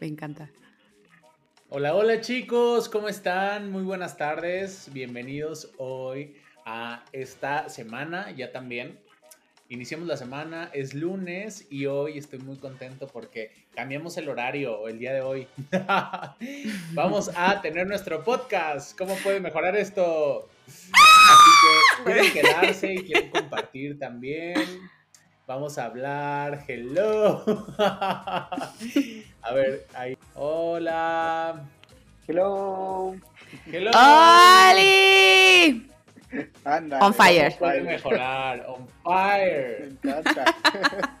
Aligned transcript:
Me 0.00 0.06
encanta. 0.06 0.50
Hola, 1.68 1.94
hola 1.94 2.22
chicos, 2.22 2.88
¿cómo 2.88 3.08
están? 3.08 3.70
Muy 3.70 3.82
buenas 3.82 4.16
tardes, 4.16 4.88
bienvenidos 4.94 5.72
hoy 5.76 6.36
a 6.64 7.04
esta 7.12 7.68
semana, 7.68 8.30
ya 8.30 8.50
también. 8.50 8.98
Iniciamos 9.68 10.08
la 10.08 10.16
semana, 10.16 10.70
es 10.72 10.94
lunes 10.94 11.66
y 11.70 11.84
hoy 11.84 12.16
estoy 12.16 12.38
muy 12.38 12.56
contento 12.56 13.08
porque 13.08 13.52
cambiamos 13.74 14.16
el 14.16 14.30
horario 14.30 14.88
el 14.88 14.98
día 14.98 15.12
de 15.12 15.20
hoy. 15.20 15.46
Vamos 16.94 17.30
a 17.36 17.60
tener 17.60 17.86
nuestro 17.86 18.24
podcast. 18.24 18.96
¿Cómo 18.96 19.14
puede 19.16 19.38
mejorar 19.38 19.76
esto? 19.76 20.48
Así 20.66 21.50
que 21.60 22.04
quieren 22.04 22.32
quedarse 22.32 22.94
y 22.94 23.04
quieren 23.04 23.30
compartir 23.32 23.98
también. 23.98 24.54
Vamos 25.46 25.76
a 25.76 25.84
hablar. 25.84 26.64
Hello. 26.66 27.44
A 29.42 29.54
ver, 29.54 29.86
ahí. 29.94 30.16
Hola. 30.34 31.62
Hello. 32.26 33.16
Hello. 33.66 33.90
¡Oli! 33.90 35.88
Anda. 36.64 36.98
On 37.00 37.14
fire. 37.14 37.56
Puede 37.58 37.80
mejorar. 37.80 38.64
On 38.68 38.86
fire. 39.02 39.96
Me 40.02 40.10
encanta. 40.12 40.44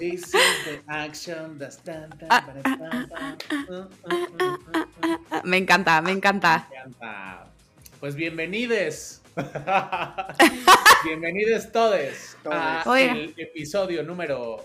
This 0.00 0.32
is 0.32 0.64
the 0.64 0.80
action 0.88 1.58
that's 1.58 1.76
tan, 1.76 2.08
tan, 2.16 2.28
para, 2.28 2.62
tan, 2.62 3.08
tan. 3.68 3.88
Me 5.44 5.58
encanta, 5.58 6.00
me 6.00 6.12
encanta. 6.12 6.66
Me 6.70 6.76
encanta. 6.76 7.44
Pues 8.00 8.14
bienvenides. 8.14 9.20
bienvenidos 11.04 11.70
todos 11.70 12.36
a 12.50 12.82
Oiga. 12.86 13.12
el 13.12 13.34
episodio 13.36 14.02
número 14.02 14.64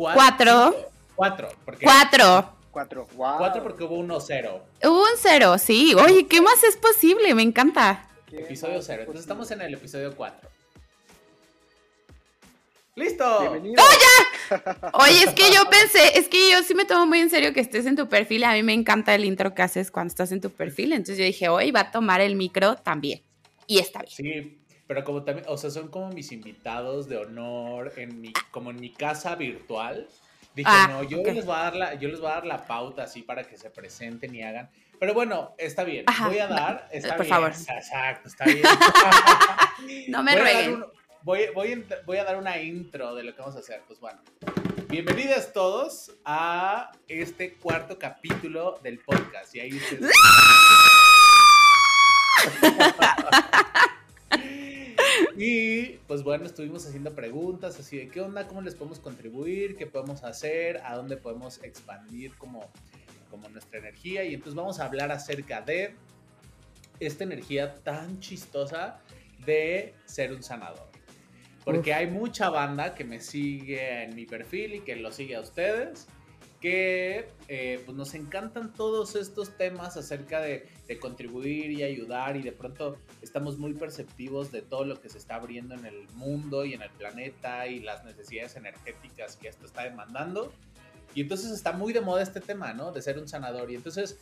cuatro. 0.00 0.74
Cuatro. 0.74 0.86
Cuatro. 1.14 1.48
Porque, 1.64 1.84
Cuatro. 1.84 2.56
Cuatro. 2.70 3.08
Wow. 3.14 3.38
Cuatro 3.38 3.62
porque 3.62 3.84
hubo 3.84 3.96
uno 3.96 4.20
cero. 4.20 4.64
Hubo 4.82 5.02
un 5.02 5.16
cero, 5.18 5.58
sí. 5.58 5.94
Oye, 5.94 6.26
¿qué 6.26 6.40
más 6.40 6.62
es 6.64 6.76
posible? 6.76 7.34
Me 7.34 7.42
encanta. 7.42 8.08
¿Qué 8.26 8.40
Episodio 8.40 8.80
cero. 8.80 9.02
es 9.02 9.08
Entonces 9.08 9.22
estamos 9.22 9.50
en 9.50 9.60
el 9.62 9.74
episodio 9.74 10.14
cuatro. 10.16 10.48
¡Listo! 12.94 13.40
Bienvenido. 13.40 13.82
Oye, 14.94 15.22
es 15.22 15.34
que 15.34 15.52
yo 15.52 15.68
pensé, 15.70 16.18
es 16.18 16.28
que 16.28 16.50
yo 16.50 16.62
sí 16.62 16.74
me 16.74 16.84
tomo 16.84 17.06
muy 17.06 17.20
en 17.20 17.30
serio 17.30 17.52
que 17.52 17.60
estés 17.60 17.86
en 17.86 17.96
tu 17.96 18.08
perfil. 18.08 18.44
A 18.44 18.52
mí 18.52 18.62
me 18.62 18.74
encanta 18.74 19.14
el 19.14 19.24
intro 19.24 19.54
que 19.54 19.62
haces 19.62 19.90
cuando 19.90 20.10
estás 20.10 20.32
en 20.32 20.40
tu 20.40 20.50
perfil. 20.50 20.92
Entonces 20.92 21.18
yo 21.18 21.24
dije, 21.24 21.48
hoy 21.48 21.70
va 21.70 21.80
a 21.80 21.90
tomar 21.90 22.20
el 22.20 22.36
micro 22.36 22.76
también. 22.76 23.22
Y 23.66 23.78
está 23.78 24.00
bien. 24.00 24.12
Sí, 24.12 24.59
pero 24.90 25.04
como 25.04 25.22
también, 25.22 25.46
o 25.48 25.56
sea, 25.56 25.70
son 25.70 25.86
como 25.86 26.08
mis 26.08 26.32
invitados 26.32 27.08
de 27.08 27.16
honor 27.16 27.92
en 27.96 28.20
mi, 28.20 28.32
como 28.50 28.70
en 28.70 28.80
mi 28.80 28.92
casa 28.92 29.36
virtual. 29.36 30.08
Dije, 30.56 30.68
Ah, 30.68 30.88
no, 30.90 31.04
yo 31.04 31.20
ok. 31.20 31.26
les 31.28 31.46
voy 31.46 31.54
a 31.54 31.58
dar 31.60 31.76
la, 31.76 31.94
yo 31.94 32.08
les 32.08 32.18
voy 32.18 32.28
a 32.28 32.34
dar 32.34 32.44
la 32.46 32.66
pauta 32.66 33.04
así 33.04 33.22
para 33.22 33.44
que 33.44 33.56
se 33.56 33.70
presenten 33.70 34.34
y 34.34 34.42
hagan. 34.42 34.68
Pero 34.98 35.14
bueno, 35.14 35.54
está 35.58 35.84
bien. 35.84 36.06
Ajá, 36.08 36.26
voy 36.26 36.40
a 36.40 36.48
dar, 36.48 36.88
está 36.90 37.14
por 37.14 37.24
bien. 37.24 37.34
favor. 37.36 37.50
Exacto, 37.52 38.28
está 38.28 38.44
bien. 38.46 38.62
No 40.08 40.24
me 40.24 40.32
voy, 40.32 40.40
rueguen. 40.40 40.74
un- 40.74 40.86
voy, 41.22 41.42
voy, 41.54 41.84
voy 42.04 42.16
a 42.16 42.24
dar 42.24 42.36
una 42.36 42.58
intro 42.60 43.14
de 43.14 43.22
lo 43.22 43.32
que 43.32 43.40
vamos 43.42 43.54
a 43.54 43.60
hacer. 43.60 43.82
Pues 43.86 44.00
bueno, 44.00 44.18
bienvenidos 44.88 45.52
todos 45.52 46.10
a 46.24 46.90
este 47.06 47.54
cuarto 47.54 47.96
capítulo 47.96 48.80
del 48.82 48.98
podcast. 48.98 49.54
Y 49.54 49.60
ahí 49.60 49.72
ustedes- 49.72 50.10
Y 55.42 55.96
pues 56.06 56.22
bueno, 56.22 56.44
estuvimos 56.44 56.86
haciendo 56.86 57.14
preguntas 57.14 57.80
así 57.80 57.96
de 57.96 58.08
qué 58.08 58.20
onda, 58.20 58.46
cómo 58.46 58.60
les 58.60 58.74
podemos 58.74 59.00
contribuir, 59.00 59.74
qué 59.74 59.86
podemos 59.86 60.22
hacer, 60.22 60.82
a 60.84 60.94
dónde 60.94 61.16
podemos 61.16 61.62
expandir 61.62 62.36
como, 62.36 62.70
como 63.30 63.48
nuestra 63.48 63.78
energía. 63.78 64.22
Y 64.22 64.34
entonces 64.34 64.54
vamos 64.54 64.80
a 64.80 64.84
hablar 64.84 65.10
acerca 65.10 65.62
de 65.62 65.94
esta 67.00 67.24
energía 67.24 67.74
tan 67.76 68.20
chistosa 68.20 69.00
de 69.46 69.94
ser 70.04 70.34
un 70.34 70.42
sanador. 70.42 70.90
Porque 71.64 71.94
hay 71.94 72.06
mucha 72.06 72.50
banda 72.50 72.94
que 72.94 73.04
me 73.04 73.18
sigue 73.18 74.02
en 74.02 74.14
mi 74.14 74.26
perfil 74.26 74.74
y 74.74 74.80
que 74.80 74.94
lo 74.96 75.10
sigue 75.10 75.36
a 75.36 75.40
ustedes, 75.40 76.06
que 76.60 77.28
eh, 77.48 77.82
pues 77.86 77.96
nos 77.96 78.14
encantan 78.14 78.74
todos 78.74 79.16
estos 79.16 79.56
temas 79.56 79.96
acerca 79.96 80.40
de, 80.40 80.68
contribuir 81.00 81.70
y 81.70 81.84
ayudar 81.84 82.36
y 82.36 82.42
de 82.42 82.50
pronto 82.50 82.96
estamos 83.22 83.56
muy 83.58 83.74
perceptivos 83.74 84.50
de 84.50 84.60
todo 84.60 84.84
lo 84.84 85.00
que 85.00 85.08
se 85.08 85.18
está 85.18 85.36
abriendo 85.36 85.76
en 85.76 85.86
el 85.86 86.08
mundo 86.14 86.64
y 86.64 86.74
en 86.74 86.82
el 86.82 86.90
planeta 86.90 87.68
y 87.68 87.78
las 87.78 88.04
necesidades 88.04 88.56
energéticas 88.56 89.36
que 89.36 89.46
esto 89.46 89.66
está 89.66 89.84
demandando. 89.84 90.52
Y 91.14 91.20
entonces 91.22 91.52
está 91.52 91.72
muy 91.72 91.92
de 91.92 92.00
moda 92.00 92.22
este 92.22 92.40
tema, 92.40 92.74
¿no? 92.74 92.90
De 92.90 93.02
ser 93.02 93.18
un 93.18 93.28
sanador. 93.28 93.70
Y 93.70 93.76
entonces, 93.76 94.18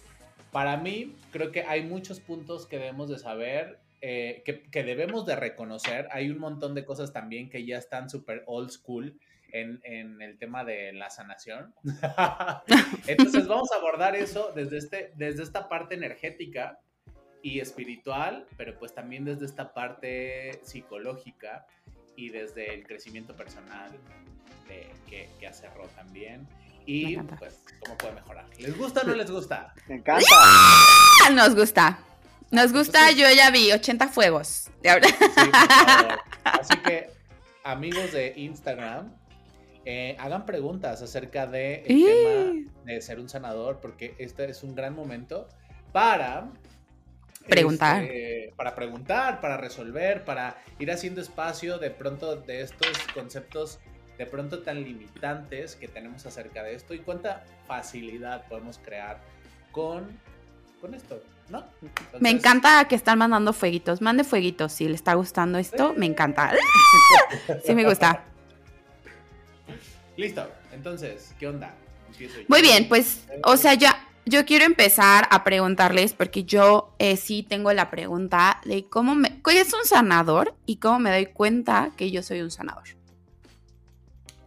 para 0.52 0.76
mí, 0.76 1.16
creo 1.32 1.52
que 1.52 1.62
hay 1.62 1.84
muchos 1.84 2.20
puntos 2.20 2.66
que 2.66 2.76
debemos 2.76 3.08
de 3.08 3.18
saber, 3.18 3.80
eh, 4.02 4.42
que, 4.44 4.64
que 4.64 4.84
debemos 4.84 5.24
de 5.24 5.36
reconocer. 5.36 6.06
Hay 6.12 6.28
un 6.28 6.38
montón 6.38 6.74
de 6.74 6.84
cosas 6.84 7.14
también 7.14 7.48
que 7.48 7.64
ya 7.64 7.78
están 7.78 8.10
súper 8.10 8.44
old 8.46 8.70
school 8.70 9.18
en, 9.52 9.80
en 9.84 10.20
el 10.22 10.38
tema 10.38 10.64
de 10.64 10.92
la 10.92 11.10
sanación. 11.10 11.74
entonces, 13.06 13.46
vamos 13.46 13.70
a 13.72 13.76
abordar 13.76 14.16
eso 14.16 14.52
desde, 14.54 14.78
este, 14.78 15.12
desde 15.16 15.42
esta 15.42 15.68
parte 15.68 15.94
energética 15.94 16.78
y 17.42 17.60
espiritual, 17.60 18.46
pero 18.56 18.78
pues 18.78 18.94
también 18.94 19.24
desde 19.24 19.46
esta 19.46 19.72
parte 19.72 20.60
psicológica 20.64 21.66
y 22.16 22.30
desde 22.30 22.74
el 22.74 22.86
crecimiento 22.86 23.34
personal 23.36 23.90
de- 24.68 24.90
que, 25.08 25.28
que 25.38 25.46
hace 25.46 25.68
Ro 25.70 25.86
también. 25.94 26.46
Y 26.84 27.16
pues, 27.18 27.62
¿cómo 27.80 27.96
puede 27.98 28.14
mejorar? 28.14 28.46
¿Les 28.58 28.76
gusta 28.76 29.02
o 29.02 29.04
no 29.04 29.14
les 29.14 29.30
gusta? 29.30 29.74
Me 29.88 29.96
encanta. 29.96 30.24
Ah, 30.32 31.30
Nos 31.32 31.54
gusta. 31.54 31.98
Nos 32.50 32.72
gusta, 32.72 33.10
yo 33.12 33.26
ya 33.30 33.50
vi 33.50 33.70
80 33.72 34.08
fuegos. 34.08 34.70
De 34.82 34.88
ahora. 34.88 35.06
Sí. 35.08 35.50
Así 36.44 36.76
que, 36.78 37.10
amigos 37.62 38.10
de 38.12 38.32
Instagram, 38.36 39.12
eh, 39.90 40.16
hagan 40.18 40.44
preguntas 40.44 41.00
acerca 41.00 41.46
de 41.46 41.82
tema 41.86 42.68
de 42.84 43.00
ser 43.00 43.18
un 43.18 43.30
sanador, 43.30 43.78
porque 43.80 44.14
este 44.18 44.44
es 44.50 44.62
un 44.62 44.74
gran 44.74 44.94
momento 44.94 45.48
para 45.92 46.50
Preguntar. 47.48 48.02
este, 48.02 48.52
para 48.54 48.74
preguntar, 48.74 49.40
para 49.40 49.56
resolver, 49.56 50.26
para 50.26 50.58
ir 50.78 50.90
haciendo 50.90 51.22
espacio 51.22 51.78
de 51.78 51.90
pronto 51.90 52.36
de 52.36 52.60
estos 52.60 52.98
conceptos 53.14 53.78
de 54.18 54.26
pronto 54.26 54.58
tan 54.58 54.82
limitantes 54.82 55.74
que 55.74 55.88
tenemos 55.88 56.26
acerca 56.26 56.62
de 56.62 56.74
esto 56.74 56.92
y 56.92 56.98
cuánta 56.98 57.46
facilidad 57.66 58.46
podemos 58.46 58.78
crear 58.84 59.22
con, 59.72 60.06
con 60.82 60.92
esto, 60.92 61.22
¿no? 61.48 61.64
Me 62.20 62.28
encanta 62.28 62.86
que 62.88 62.94
están 62.94 63.20
mandando 63.20 63.54
fueguitos. 63.54 64.02
Mande 64.02 64.22
fueguitos 64.22 64.70
si 64.70 64.86
le 64.86 64.96
está 64.96 65.14
gustando 65.14 65.56
esto. 65.56 65.94
Me 65.96 66.04
encanta. 66.04 66.52
Sí, 67.64 67.74
me 67.74 67.84
gusta. 67.84 68.24
Listo, 70.18 70.50
entonces, 70.72 71.32
¿qué 71.38 71.46
onda? 71.46 71.72
Empiezo 72.08 72.40
yo. 72.40 72.46
Muy 72.48 72.60
bien, 72.60 72.88
pues, 72.88 73.24
o 73.44 73.56
sea, 73.56 73.74
ya. 73.74 74.04
Yo 74.26 74.44
quiero 74.44 74.66
empezar 74.66 75.26
a 75.30 75.42
preguntarles, 75.42 76.12
porque 76.12 76.44
yo 76.44 76.94
eh, 76.98 77.16
sí 77.16 77.42
tengo 77.42 77.72
la 77.72 77.88
pregunta 77.88 78.60
de 78.66 78.86
cómo 78.86 79.14
me. 79.14 79.40
¿Qué 79.42 79.60
es 79.60 79.72
un 79.72 79.84
sanador? 79.84 80.54
Y 80.66 80.76
cómo 80.76 80.98
me 80.98 81.10
doy 81.10 81.26
cuenta 81.26 81.92
que 81.96 82.10
yo 82.10 82.22
soy 82.22 82.42
un 82.42 82.50
sanador. 82.50 82.88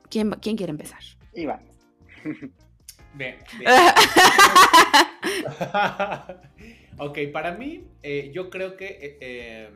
¿Quién, 0.09 0.31
quién 0.41 0.57
quiere 0.57 0.71
empezar? 0.71 0.99
Iván. 1.33 1.61
Bien, 3.13 3.37
bien. 3.59 3.69
ok, 6.97 7.17
para 7.33 7.51
mí, 7.53 7.83
eh, 8.03 8.31
yo 8.33 8.49
creo 8.49 8.77
que 8.77 8.85
eh, 8.85 9.17
eh, 9.19 9.69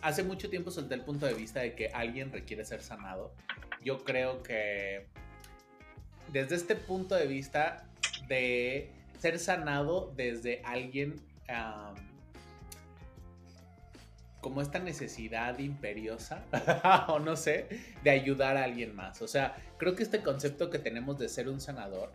hace 0.00 0.22
mucho 0.22 0.48
tiempo 0.48 0.70
solté 0.70 0.94
el 0.94 1.02
punto 1.02 1.26
de 1.26 1.34
vista 1.34 1.60
de 1.60 1.74
que 1.74 1.88
alguien 1.88 2.32
requiere 2.32 2.64
ser 2.64 2.82
sanado. 2.82 3.34
Yo 3.84 4.04
creo 4.04 4.42
que 4.42 5.06
desde 6.32 6.56
este 6.56 6.76
punto 6.76 7.14
de 7.14 7.26
vista 7.26 7.84
de 8.28 8.90
ser 9.18 9.38
sanado 9.38 10.12
desde 10.16 10.62
alguien 10.64 11.16
como 14.40 14.62
esta 14.62 14.78
necesidad 14.78 15.58
imperiosa, 15.58 16.44
o 17.08 17.18
no 17.18 17.36
sé, 17.36 17.66
de 18.04 18.10
ayudar 18.10 18.56
a 18.56 18.64
alguien 18.64 18.94
más. 18.94 19.20
O 19.22 19.28
sea, 19.28 19.56
creo 19.78 19.94
que 19.94 20.02
este 20.02 20.22
concepto 20.22 20.70
que 20.70 20.78
tenemos 20.78 21.18
de 21.18 21.28
ser 21.28 21.48
un 21.48 21.60
sanador 21.60 22.12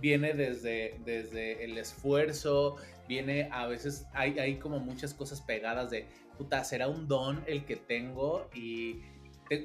viene 0.00 0.34
desde, 0.34 1.00
desde 1.04 1.64
el 1.64 1.78
esfuerzo, 1.78 2.76
viene 3.08 3.48
a 3.50 3.66
veces, 3.66 4.06
hay, 4.12 4.38
hay 4.38 4.56
como 4.56 4.78
muchas 4.78 5.14
cosas 5.14 5.40
pegadas 5.40 5.90
de, 5.90 6.06
puta, 6.38 6.62
será 6.62 6.88
un 6.88 7.08
don 7.08 7.42
el 7.46 7.64
que 7.64 7.76
tengo 7.76 8.48
y 8.54 9.00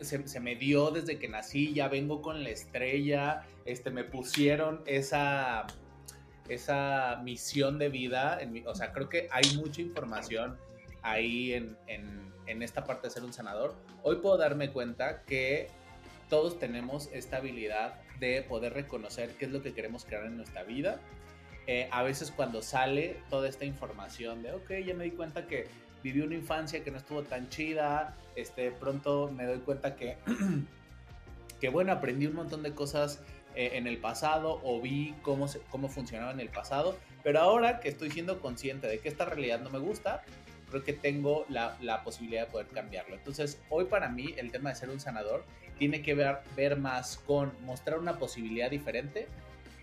se, 0.04 0.40
me 0.40 0.56
dio 0.56 0.92
desde 0.92 1.18
que 1.20 1.28
nací, 1.28 1.74
ya 1.74 1.88
vengo 1.88 2.22
con 2.22 2.44
la 2.44 2.50
estrella, 2.50 3.44
este, 3.66 3.90
me 3.92 4.04
pusieron 4.04 4.82
esa, 4.86 5.68
esa 6.48 7.20
misión 7.24 7.78
de 7.80 7.90
vida, 7.90 8.40
en 8.42 8.66
o 8.68 8.76
sea, 8.76 8.92
creo 8.92 9.10
que 9.10 9.28
hay 9.32 9.56
mucha 9.58 9.82
información 9.82 10.58
ahí 11.02 11.54
en, 11.54 11.78
en- 11.88 12.30
en 12.48 12.64
esta 12.64 12.84
parte 12.84 13.08
de 13.08 13.14
ser 13.14 13.24
un 13.24 13.32
sanador. 13.32 13.76
Hoy 14.02 14.16
puedo 14.18 14.36
darme 14.38 14.72
cuenta 14.72 15.22
que 15.24 15.68
todos 16.30 16.58
tenemos 16.58 17.08
esta 17.14 17.38
habilidad 17.38 18.02
de 18.20 18.42
poder 18.42 18.74
reconocer 18.74 19.36
qué 19.38 19.46
es 19.46 19.52
lo 19.52 19.62
que 19.62 19.74
queremos 19.74 20.04
crear 20.04 20.26
en 20.26 20.38
nuestra 20.38 20.64
vida. 20.64 21.00
Eh, 21.68 21.88
a 21.92 22.02
veces 22.02 22.32
cuando 22.32 22.64
sale 22.64 23.18
toda 23.30 23.48
esta 23.48 23.66
información 23.66 24.42
de, 24.42 24.54
ok, 24.54 24.72
ya 24.84 24.96
me 24.96 25.04
di 25.04 25.12
cuenta 25.12 25.46
que 25.46 25.68
viví 26.04 26.22
una 26.22 26.36
infancia 26.36 26.84
que 26.84 26.92
no 26.92 26.98
estuvo 26.98 27.24
tan 27.24 27.50
chida, 27.50 28.16
este, 28.36 28.72
pronto 28.72 29.32
me 29.36 29.46
doy 29.46 29.60
cuenta 29.60 29.96
que, 29.96 30.18
que 31.60 31.70
bueno, 31.70 31.92
aprendí 31.92 32.26
un 32.28 32.36
montón 32.36 32.64
de 32.64 32.74
cosas 32.74 33.22
eh, 33.56 33.72
en 33.74 33.88
el 33.88 33.98
pasado 33.98 34.62
o 34.64 34.80
vi 34.80 35.16
cómo, 35.22 35.48
se, 35.48 35.60
cómo 35.70 35.90
funcionaba 35.90 36.32
en 36.32 36.40
el 36.40 36.50
pasado, 36.50 36.98
pero 37.24 37.40
ahora 37.40 37.80
que 37.80 37.90
estoy 37.90 38.12
siendo 38.12 38.40
consciente 38.42 38.88
de 38.88 39.00
que 39.00 39.10
esta 39.10 39.26
realidad 39.26 39.60
no 39.60 39.70
me 39.70 39.80
gusta, 39.80 40.24
creo 40.70 40.84
que 40.84 40.94
tengo 40.94 41.46
la, 41.50 41.76
la, 41.82 42.04
posibilidad 42.04 42.46
de 42.46 42.52
poder 42.52 42.68
cambiarlo. 42.68 43.16
Entonces, 43.16 43.60
hoy 43.70 43.86
para 43.86 44.08
mí 44.10 44.36
el 44.38 44.52
tema 44.52 44.70
de 44.70 44.76
ser 44.76 44.90
un 44.90 45.00
sanador 45.00 45.44
tiene 45.80 46.02
que 46.02 46.14
ver, 46.14 46.40
ver 46.56 46.78
más 46.78 47.18
con 47.18 47.52
mostrar 47.66 47.98
una 47.98 48.18
posibilidad 48.18 48.70
diferente 48.70 49.28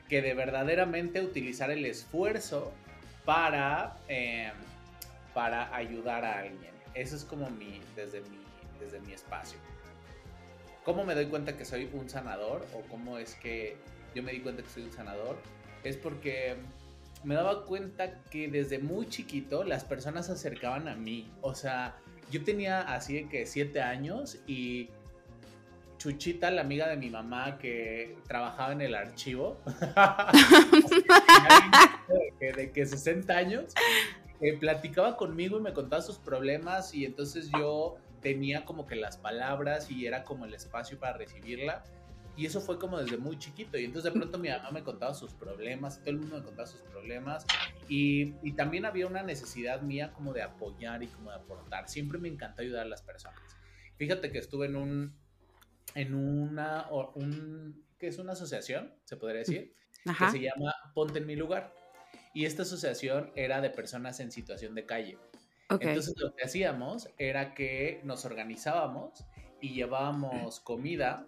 que 0.09 0.23
de 0.23 0.35
verdaderamente 0.35 1.21
utilizar 1.21 1.71
el 1.71 1.85
esfuerzo 1.85 2.73
para, 3.25 3.97
eh, 4.09 4.53
para 5.37 5.73
ayudar 5.77 6.25
a 6.25 6.39
alguien. 6.39 6.73
Eso 6.95 7.15
es 7.15 7.23
como 7.23 7.51
mi, 7.51 7.83
desde 7.95 8.23
mi, 8.23 8.39
desde 8.81 8.99
mi 9.01 9.13
espacio. 9.13 9.59
¿Cómo 10.83 11.05
me 11.05 11.15
doy 11.15 11.27
cuenta 11.27 11.59
que 11.59 11.67
soy 11.67 11.91
un 11.93 12.09
sanador? 12.09 12.67
¿O 12.73 12.81
cómo 12.89 13.19
es 13.19 13.35
que 13.35 13.77
yo 14.15 14.23
me 14.23 14.33
di 14.33 14.41
cuenta 14.41 14.63
que 14.63 14.71
soy 14.71 14.85
un 14.85 14.93
sanador? 14.93 15.37
Es 15.85 15.99
porque 15.99 16.57
me 17.23 17.35
daba 17.35 17.67
cuenta 17.67 18.23
que 18.31 18.49
desde 18.49 18.79
muy 18.79 19.11
chiquito 19.11 19.63
las 19.63 19.85
personas 19.85 20.25
se 20.25 20.33
acercaban 20.33 20.89
a 20.89 20.97
mí. 20.97 21.31
O 21.43 21.55
sea, 21.55 21.99
yo 22.31 22.43
tenía 22.43 22.81
así 22.81 23.17
de 23.17 23.29
que 23.29 23.45
siete 23.45 23.83
años 23.83 24.39
y 24.47 24.89
Chuchita, 25.99 26.51
la 26.51 26.63
amiga 26.63 26.89
de 26.89 26.97
mi 26.97 27.11
mamá 27.11 27.59
que 27.59 28.17
trabajaba 28.27 28.73
en 28.73 28.81
el 28.81 28.95
archivo, 28.95 29.61
de, 32.41 32.71
que, 32.73 32.87
60 32.87 33.37
años, 33.37 33.75
eh, 34.41 34.57
platicaba 34.59 35.17
conmigo 35.17 35.59
y 35.59 35.63
me 35.63 35.73
contaba 35.73 36.03
sus 36.03 36.19
problemas 36.19 36.95
y 36.95 37.05
entonces 37.05 37.51
yo 37.59 37.97
tenía 38.21 38.65
como 38.65 38.87
que 38.87 38.97
las 38.97 39.17
palabras 39.17 39.91
y 39.91 40.07
era 40.07 40.25
como 40.25 40.45
el 40.45 40.55
espacio 40.55 40.99
para 40.99 41.17
recibirla. 41.17 41.85
Y 42.37 42.45
eso 42.45 42.61
fue 42.61 42.79
como 42.79 42.99
desde 42.99 43.17
muy 43.17 43.39
chiquito. 43.39 43.79
Y 43.79 43.85
entonces 43.85 44.13
de 44.13 44.19
pronto 44.19 44.39
mi 44.39 44.51
mamá 44.51 44.71
me 44.71 44.83
contaba 44.83 45.15
sus 45.15 45.33
problemas, 45.33 46.01
todo 46.01 46.11
el 46.11 46.19
mundo 46.19 46.37
me 46.37 46.45
contaba 46.45 46.67
sus 46.67 46.83
problemas. 46.83 47.47
Y, 47.89 48.35
y, 48.43 48.53
también 48.53 48.85
había 48.85 49.07
una 49.07 49.23
necesidad 49.23 49.81
mía 49.81 50.13
como 50.13 50.35
de 50.35 50.43
apoyar 50.43 51.03
y 51.03 51.07
como 51.07 51.31
de 51.31 51.37
aportar. 51.37 51.89
Siempre 51.89 52.19
me 52.19 52.29
encantó 52.29 52.61
ayudar 52.61 52.85
a 52.85 52.89
las 52.89 53.01
personas. 53.01 53.41
Fíjate 53.97 54.31
que 54.31 54.39
estuve 54.39 54.67
en 54.67 54.77
un, 54.77 55.17
en 55.95 56.15
una, 56.15 56.89
un, 57.15 57.87
que 57.99 58.09
es 58.09 58.19
una 58.19 58.33
asociación, 58.33 58.93
se 59.05 59.17
podría 59.17 59.39
decir, 59.39 59.75
que 60.05 60.31
se 60.31 60.41
llama 60.41 60.75
Ponte 60.95 61.21
en 61.21 61.27
mi 61.27 61.37
lugar. 61.37 61.73
Y 62.37 62.45
esta 62.45 62.65
asociación 62.65 63.31
era 63.35 63.63
de 63.63 63.71
personas 63.71 64.21
en 64.21 64.31
situación 64.31 64.75
de 64.75 64.85
calle. 64.85 65.17
Entonces 65.71 66.13
lo 66.19 66.37
que 66.37 66.45
hacíamos 66.45 67.09
era 67.17 67.55
que 67.55 68.03
nos 68.05 68.27
organizábamos 68.27 69.25
y 69.63 69.71
llevábamos 69.71 70.61
comida 70.65 71.25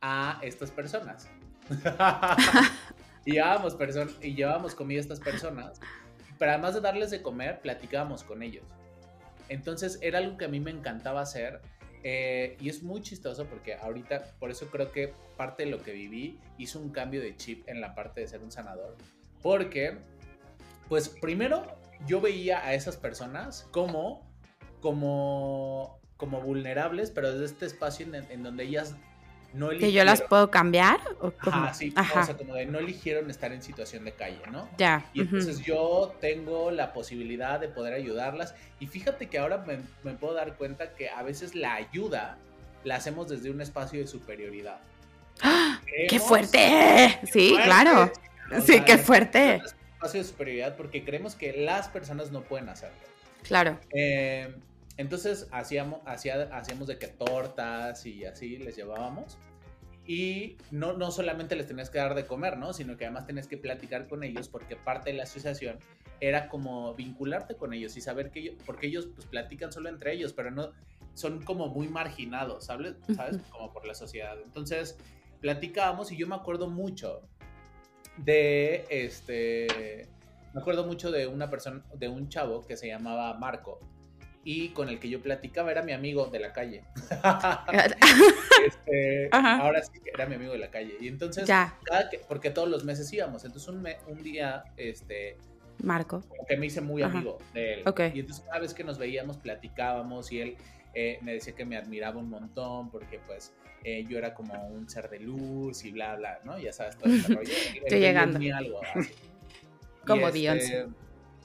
a 0.00 0.40
estas 0.42 0.72
personas. 0.72 1.28
y, 3.24 3.34
llevábamos 3.34 3.76
y 4.20 4.34
llevábamos 4.34 4.74
comida 4.74 4.98
a 4.98 5.02
estas 5.02 5.20
personas, 5.20 5.80
pero 6.40 6.50
además 6.50 6.74
de 6.74 6.80
darles 6.80 7.12
de 7.12 7.22
comer, 7.22 7.60
platicábamos 7.60 8.24
con 8.24 8.42
ellos. 8.42 8.64
Entonces 9.48 10.00
era 10.02 10.18
algo 10.18 10.36
que 10.38 10.46
a 10.46 10.48
mí 10.48 10.58
me 10.58 10.72
encantaba 10.72 11.20
hacer 11.20 11.60
eh, 12.02 12.56
y 12.60 12.68
es 12.68 12.82
muy 12.82 13.00
chistoso 13.00 13.46
porque 13.46 13.74
ahorita, 13.74 14.24
por 14.40 14.50
eso 14.50 14.66
creo 14.72 14.90
que 14.90 15.14
parte 15.36 15.66
de 15.66 15.70
lo 15.70 15.80
que 15.84 15.92
viví 15.92 16.40
hizo 16.58 16.80
un 16.80 16.90
cambio 16.90 17.20
de 17.20 17.36
chip 17.36 17.68
en 17.68 17.80
la 17.80 17.94
parte 17.94 18.22
de 18.22 18.26
ser 18.26 18.42
un 18.42 18.50
sanador. 18.50 18.96
Porque, 19.40 19.98
pues 20.92 21.08
primero, 21.08 21.64
yo 22.06 22.20
veía 22.20 22.62
a 22.66 22.74
esas 22.74 22.98
personas 22.98 23.66
como, 23.70 24.30
como, 24.82 25.98
como 26.18 26.42
vulnerables, 26.42 27.10
pero 27.10 27.32
desde 27.32 27.46
este 27.46 27.64
espacio 27.64 28.04
en, 28.04 28.14
en 28.30 28.42
donde 28.42 28.64
ellas 28.64 28.94
no 29.54 29.70
¿Que 29.70 29.90
yo 29.90 30.04
las 30.04 30.20
puedo 30.20 30.50
cambiar? 30.50 31.00
¿o 31.22 31.32
Ajá, 31.38 31.72
sí, 31.72 31.94
o 31.96 32.24
sea, 32.24 32.36
como 32.36 32.52
de 32.52 32.66
no 32.66 32.78
eligieron 32.78 33.30
estar 33.30 33.52
en 33.52 33.62
situación 33.62 34.04
de 34.04 34.12
calle, 34.12 34.42
¿no? 34.50 34.68
Ya. 34.76 35.06
Y 35.14 35.22
entonces 35.22 35.60
yo 35.60 36.14
tengo 36.20 36.70
la 36.70 36.92
posibilidad 36.92 37.58
de 37.58 37.68
poder 37.68 37.94
ayudarlas. 37.94 38.54
Y 38.78 38.86
fíjate 38.86 39.30
que 39.30 39.38
ahora 39.38 39.64
me, 40.02 40.12
puedo 40.12 40.34
dar 40.34 40.58
cuenta 40.58 40.92
que 40.92 41.08
a 41.08 41.22
veces 41.22 41.54
la 41.54 41.72
ayuda 41.72 42.36
la 42.84 42.96
hacemos 42.96 43.30
desde 43.30 43.48
un 43.50 43.62
espacio 43.62 43.98
de 43.98 44.06
superioridad. 44.06 44.80
¡Ah! 45.40 45.80
¡Qué 46.10 46.20
fuerte! 46.20 47.18
sí, 47.32 47.56
claro. 47.64 48.12
sí, 48.62 48.82
qué 48.84 48.98
fuerte. 48.98 49.62
Espacio 50.02 50.20
de 50.20 50.28
superioridad 50.28 50.76
porque 50.76 51.04
creemos 51.04 51.36
que 51.36 51.52
las 51.52 51.88
personas 51.88 52.32
no 52.32 52.42
pueden 52.42 52.68
hacerlo. 52.68 52.98
Claro. 53.42 53.78
Eh, 53.92 54.52
entonces 54.96 55.46
hacíamos, 55.52 56.00
hacía, 56.06 56.48
hacíamos 56.52 56.88
de 56.88 56.98
que 56.98 57.06
tortas 57.06 58.04
y 58.04 58.24
así 58.24 58.58
les 58.58 58.74
llevábamos. 58.74 59.38
Y 60.04 60.56
no, 60.72 60.94
no 60.94 61.12
solamente 61.12 61.54
les 61.54 61.68
tenías 61.68 61.88
que 61.88 61.98
dar 61.98 62.16
de 62.16 62.26
comer, 62.26 62.58
¿no? 62.58 62.72
Sino 62.72 62.96
que 62.96 63.04
además 63.04 63.26
tenías 63.26 63.46
que 63.46 63.56
platicar 63.56 64.08
con 64.08 64.24
ellos 64.24 64.48
porque 64.48 64.74
parte 64.74 65.10
de 65.10 65.16
la 65.16 65.22
asociación 65.22 65.78
era 66.18 66.48
como 66.48 66.94
vincularte 66.94 67.54
con 67.54 67.72
ellos 67.72 67.96
y 67.96 68.00
saber 68.00 68.30
que 68.30 68.40
ellos, 68.40 68.54
porque 68.66 68.88
ellos 68.88 69.08
pues 69.14 69.26
platican 69.26 69.72
solo 69.72 69.88
entre 69.88 70.14
ellos, 70.14 70.32
pero 70.32 70.50
no, 70.50 70.72
son 71.14 71.42
como 71.42 71.68
muy 71.68 71.88
marginados, 71.88 72.66
¿sabes? 72.66 72.94
¿sabes? 73.14 73.38
Como 73.50 73.72
por 73.72 73.86
la 73.86 73.94
sociedad. 73.94 74.36
Entonces, 74.44 74.98
platicábamos 75.40 76.10
y 76.10 76.16
yo 76.16 76.26
me 76.26 76.34
acuerdo 76.34 76.68
mucho 76.68 77.22
de 78.16 78.84
este, 78.90 80.08
me 80.52 80.60
acuerdo 80.60 80.84
mucho 80.86 81.10
de 81.10 81.26
una 81.26 81.50
persona, 81.50 81.82
de 81.94 82.08
un 82.08 82.28
chavo 82.28 82.66
que 82.66 82.76
se 82.76 82.88
llamaba 82.88 83.34
Marco 83.34 83.80
y 84.44 84.70
con 84.70 84.88
el 84.88 84.98
que 84.98 85.08
yo 85.08 85.22
platicaba 85.22 85.70
era 85.70 85.82
mi 85.82 85.92
amigo 85.92 86.26
de 86.26 86.40
la 86.40 86.52
calle. 86.52 86.84
este, 88.66 89.28
ahora 89.32 89.82
sí 89.82 90.00
que 90.00 90.10
era 90.10 90.26
mi 90.26 90.34
amigo 90.34 90.52
de 90.52 90.58
la 90.58 90.70
calle. 90.70 90.96
Y 91.00 91.08
entonces, 91.08 91.46
Cada 91.46 92.10
que, 92.10 92.18
porque 92.28 92.50
todos 92.50 92.68
los 92.68 92.84
meses 92.84 93.12
íbamos. 93.12 93.44
Entonces, 93.44 93.68
un, 93.68 93.86
un 94.08 94.22
día, 94.22 94.64
este. 94.76 95.36
Marco. 95.82 96.22
que 96.48 96.56
me 96.56 96.66
hice 96.66 96.80
muy 96.80 97.02
amigo 97.02 97.38
de 97.54 97.74
él. 97.74 97.84
Y 98.14 98.20
entonces, 98.20 98.44
cada 98.44 98.60
vez 98.60 98.74
que 98.74 98.84
nos 98.84 98.98
veíamos, 98.98 99.36
platicábamos 99.36 100.30
y 100.32 100.40
él 100.40 100.56
eh, 100.94 101.18
me 101.22 101.32
decía 101.34 101.54
que 101.54 101.64
me 101.64 101.76
admiraba 101.76 102.18
un 102.18 102.30
montón 102.30 102.90
porque, 102.90 103.18
pues, 103.26 103.52
eh, 103.84 104.04
yo 104.08 104.18
era 104.18 104.34
como 104.34 104.54
un 104.68 104.88
ser 104.88 105.08
de 105.10 105.20
luz 105.20 105.84
y 105.84 105.90
bla, 105.90 106.16
bla, 106.16 106.40
¿no? 106.44 106.58
Ya 106.58 106.72
sabes, 106.72 106.96
todo 106.96 107.12
este 107.12 107.34
rollo. 107.34 107.52
Estoy 107.52 108.00
llegando. 108.00 108.38
Algo, 108.54 108.80
como 110.06 110.28
este, 110.28 110.38
Beyoncé. 110.38 110.86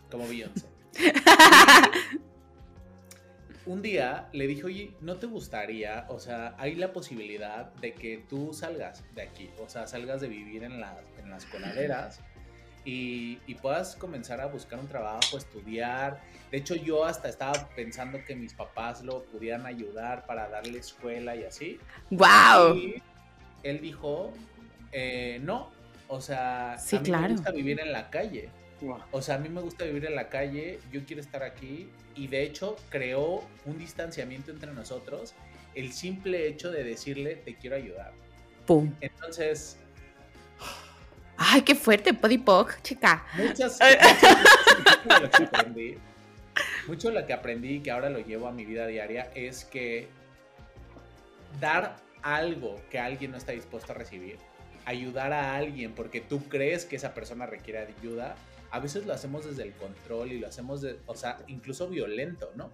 Como 0.10 0.28
Beyoncé. 0.28 0.68
un 3.66 3.82
día 3.82 4.30
le 4.32 4.48
dije, 4.48 4.64
oye, 4.64 4.94
¿no 5.02 5.18
te 5.18 5.28
gustaría? 5.28 6.06
O 6.10 6.20
sea, 6.20 6.56
hay 6.58 6.76
la 6.76 6.94
posibilidad 6.94 7.74
de 7.76 7.94
que 7.94 8.24
tú 8.30 8.54
salgas 8.54 9.04
de 9.14 9.24
aquí, 9.24 9.50
o 9.60 9.68
sea, 9.70 9.88
salgas 9.88 10.22
de 10.22 10.30
vivir 10.30 10.64
en, 10.64 10.74
en 10.74 11.30
las 11.30 11.46
coladeras 11.46 12.22
y, 12.88 13.40
y, 13.48 13.56
puedas 13.56 13.98
comenzar 13.98 14.40
a 14.40 14.46
buscar 14.46 14.80
un 14.80 14.88
trabajo, 14.88 15.38
estudiar. 15.38 16.22
De 16.50 16.58
hecho, 16.58 16.74
yo 16.74 17.04
hasta 17.04 17.28
estaba 17.28 17.68
pensando 17.76 18.24
que 18.26 18.34
mis 18.34 18.54
papás 18.54 19.04
lo 19.04 19.24
pudieran 19.24 19.66
ayudar 19.66 20.26
para 20.26 20.48
darle 20.48 20.80
escuela 20.80 21.36
y 21.36 21.44
así. 21.44 21.80
¡Wow! 22.12 22.78
Y 22.78 23.04
él 23.64 23.82
dijo, 23.82 24.32
eh, 24.94 25.42
no, 25.44 25.70
o 26.08 26.22
sea, 26.22 26.78
sí, 26.80 26.96
a 26.96 27.00
mí 27.00 27.06
claro. 27.06 27.24
me 27.24 27.34
gusta 27.34 27.52
vivir 27.52 27.82
en 27.82 27.92
la 27.92 28.10
calle. 28.10 28.50
O 29.12 29.22
sea, 29.22 29.36
a 29.36 29.40
mí 29.40 29.50
me 29.50 29.60
gusta 29.60 29.84
vivir 29.84 30.06
en 30.06 30.16
la 30.16 30.30
calle, 30.30 30.80
yo 30.90 31.04
quiero 31.06 31.22
estar 31.22 31.44
aquí 31.44 31.90
y 32.16 32.28
de 32.28 32.44
hecho 32.44 32.78
creó 32.90 33.44
un 33.66 33.78
distanciamiento 33.78 34.52
entre 34.52 34.72
nosotros 34.72 35.34
el 35.76 35.92
simple 35.92 36.48
hecho 36.48 36.72
de 36.72 36.86
decirle 36.86 37.36
te 37.36 37.56
quiero 37.56 37.76
ayudar. 37.76 38.14
¡Pum! 38.66 38.94
Entonces... 39.02 39.78
¡Ay, 41.38 41.62
qué 41.62 41.76
fuerte, 41.76 42.14
Podipoc, 42.14 42.82
chica! 42.82 43.26
Muchas, 43.38 43.80
mucho 45.06 45.22
lo 45.22 45.30
que 45.30 45.44
aprendí, 45.44 45.98
mucho 46.88 47.12
lo 47.12 47.26
que 47.26 47.34
aprendí 47.34 47.80
que 47.82 47.92
ahora 47.92 48.10
lo 48.10 48.20
llevo 48.20 48.48
a 48.48 48.52
mi 48.52 48.66
vida 48.66 48.88
diaria 48.88 49.32
es 49.36 49.64
que 49.66 50.08
dar 51.60 51.98
algo 52.24 52.82
que 52.90 53.00
alguien 53.00 53.32
no 53.32 53.38
está 53.38 53.52
dispuesto 53.52 53.94
a 53.94 53.96
recibir, 53.96 54.38
ayudar 54.86 55.32
a 55.34 55.56
alguien 55.56 55.94
porque 55.94 56.22
tú 56.22 56.48
crees 56.50 56.86
que 56.86 56.96
esa 56.96 57.14
persona 57.14 57.46
requiere 57.46 57.80
ayuda, 57.80 58.36
a 58.72 58.80
veces 58.80 59.06
lo 59.06 59.14
hacemos 59.14 59.46
desde 59.46 59.64
el 59.64 59.74
control 59.74 60.32
y 60.32 60.40
lo 60.40 60.48
hacemos, 60.48 60.82
de, 60.82 61.00
o 61.06 61.16
sea, 61.16 61.38
incluso 61.48 61.88
violento, 61.88 62.52
¿no? 62.56 62.72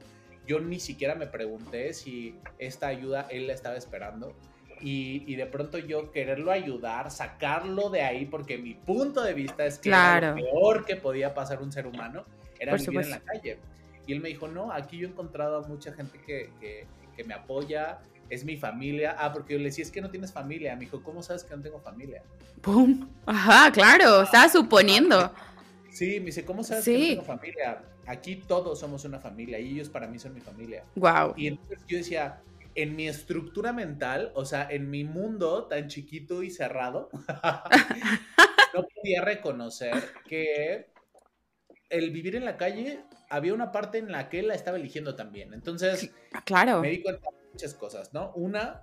Yo 0.47 0.59
ni 0.59 0.79
siquiera 0.79 1.15
me 1.15 1.27
pregunté 1.27 1.93
si 1.93 2.35
esta 2.59 2.87
ayuda 2.87 3.27
él 3.29 3.47
la 3.47 3.53
estaba 3.53 3.77
esperando. 3.77 4.35
Y, 4.81 5.23
y, 5.27 5.35
de 5.35 5.45
pronto 5.45 5.77
yo 5.77 6.11
quererlo 6.11 6.51
ayudar, 6.51 7.11
sacarlo 7.11 7.89
de 7.89 8.01
ahí, 8.01 8.25
porque 8.25 8.57
mi 8.57 8.73
punto 8.73 9.21
de 9.21 9.33
vista 9.33 9.65
es 9.65 9.79
que 9.79 9.89
lo 9.89 10.35
peor 10.35 10.85
que 10.85 10.95
podía 10.95 11.33
pasar 11.33 11.61
un 11.61 11.71
ser 11.71 11.87
humano 11.87 12.25
era 12.59 12.75
vivir 12.75 13.01
en 13.01 13.09
la 13.09 13.19
calle. 13.19 13.57
Y 14.05 14.13
él 14.13 14.21
me 14.21 14.29
dijo, 14.29 14.47
no, 14.47 14.71
aquí 14.71 14.97
yo 14.97 15.07
he 15.07 15.11
encontrado 15.11 15.57
a 15.63 15.67
mucha 15.67 15.93
gente 15.93 16.19
que, 16.19 16.49
que, 16.59 16.85
que 17.15 17.23
me 17.23 17.33
apoya, 17.33 17.99
es 18.29 18.43
mi 18.43 18.57
familia. 18.57 19.15
Ah, 19.17 19.31
porque 19.31 19.53
yo 19.53 19.59
le 19.59 19.65
decía, 19.65 19.83
es 19.83 19.91
que 19.91 20.01
no 20.01 20.09
tienes 20.09 20.31
familia. 20.31 20.75
Me 20.75 20.81
dijo, 20.81 21.01
¿cómo 21.01 21.23
sabes 21.23 21.43
que 21.43 21.55
no 21.55 21.61
tengo 21.61 21.79
familia? 21.79 22.23
¡Pum! 22.61 23.07
Ajá, 23.25 23.71
claro, 23.71 24.23
estaba 24.23 24.49
suponiendo. 24.49 25.33
Sí, 25.91 26.19
me 26.19 26.27
dice, 26.27 26.43
¿cómo 26.43 26.63
sabes 26.63 26.85
que 26.85 26.97
no 26.97 27.07
tengo 27.07 27.23
familia? 27.23 27.83
Aquí 28.05 28.35
todos 28.35 28.79
somos 28.79 29.05
una 29.05 29.19
familia 29.19 29.59
y 29.59 29.71
ellos 29.71 29.89
para 29.89 30.07
mí 30.07 30.19
son 30.19 30.33
mi 30.33 30.41
familia. 30.41 30.83
Wow. 30.95 31.33
Y 31.37 31.47
entonces 31.47 31.79
yo 31.87 31.97
decía, 31.97 32.41
en 32.75 32.95
mi 32.95 33.07
estructura 33.07 33.73
mental, 33.73 34.31
o 34.35 34.45
sea, 34.45 34.67
en 34.69 34.89
mi 34.89 35.03
mundo 35.03 35.67
tan 35.67 35.87
chiquito 35.87 36.43
y 36.43 36.49
cerrado, 36.49 37.09
no 38.73 38.83
podía 38.83 39.21
reconocer 39.21 39.93
que 40.27 40.91
el 41.89 42.11
vivir 42.11 42.35
en 42.35 42.45
la 42.45 42.57
calle 42.57 43.03
había 43.29 43.53
una 43.53 43.71
parte 43.71 43.97
en 43.97 44.11
la 44.11 44.29
que 44.29 44.39
él 44.39 44.47
la 44.47 44.55
estaba 44.55 44.77
eligiendo 44.77 45.15
también. 45.15 45.53
Entonces, 45.53 46.11
claro. 46.45 46.81
me 46.81 46.89
di 46.89 47.01
cuenta 47.01 47.29
de 47.29 47.51
muchas 47.51 47.73
cosas, 47.73 48.13
¿no? 48.13 48.31
Una, 48.35 48.81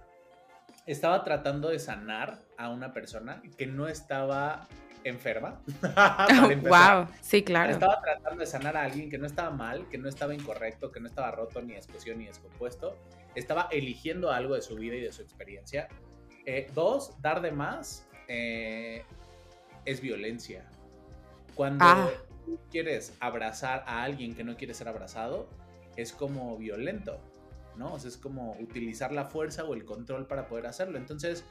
estaba 0.86 1.24
tratando 1.24 1.68
de 1.68 1.78
sanar 1.78 2.42
a 2.56 2.70
una 2.70 2.92
persona 2.92 3.42
que 3.56 3.66
no 3.66 3.88
estaba 3.88 4.68
enferma. 5.04 5.62
wow, 6.62 7.06
sí, 7.20 7.42
claro. 7.42 7.72
Estaba 7.72 8.00
tratando 8.00 8.40
de 8.40 8.46
sanar 8.46 8.76
a 8.76 8.84
alguien 8.84 9.10
que 9.10 9.18
no 9.18 9.26
estaba 9.26 9.50
mal, 9.50 9.88
que 9.88 9.98
no 9.98 10.08
estaba 10.08 10.34
incorrecto, 10.34 10.90
que 10.90 11.00
no 11.00 11.08
estaba 11.08 11.30
roto, 11.30 11.62
ni 11.62 11.74
explosión, 11.74 12.18
ni 12.18 12.26
descompuesto. 12.26 12.96
Estaba 13.34 13.68
eligiendo 13.70 14.30
algo 14.30 14.54
de 14.54 14.62
su 14.62 14.76
vida 14.76 14.96
y 14.96 15.00
de 15.00 15.12
su 15.12 15.22
experiencia. 15.22 15.88
Eh, 16.46 16.70
dos, 16.74 17.20
dar 17.20 17.42
de 17.42 17.52
más 17.52 18.08
eh, 18.28 19.04
es 19.84 20.00
violencia. 20.00 20.68
Cuando 21.54 21.84
ah. 21.84 22.10
quieres 22.70 23.16
abrazar 23.20 23.84
a 23.86 24.02
alguien 24.02 24.34
que 24.34 24.44
no 24.44 24.56
quiere 24.56 24.74
ser 24.74 24.88
abrazado, 24.88 25.48
es 25.96 26.12
como 26.12 26.56
violento, 26.56 27.20
¿no? 27.76 27.94
O 27.94 27.98
sea, 27.98 28.08
es 28.08 28.16
como 28.16 28.52
utilizar 28.60 29.12
la 29.12 29.26
fuerza 29.26 29.64
o 29.64 29.74
el 29.74 29.84
control 29.84 30.26
para 30.26 30.46
poder 30.48 30.66
hacerlo. 30.66 30.98
Entonces, 30.98 31.44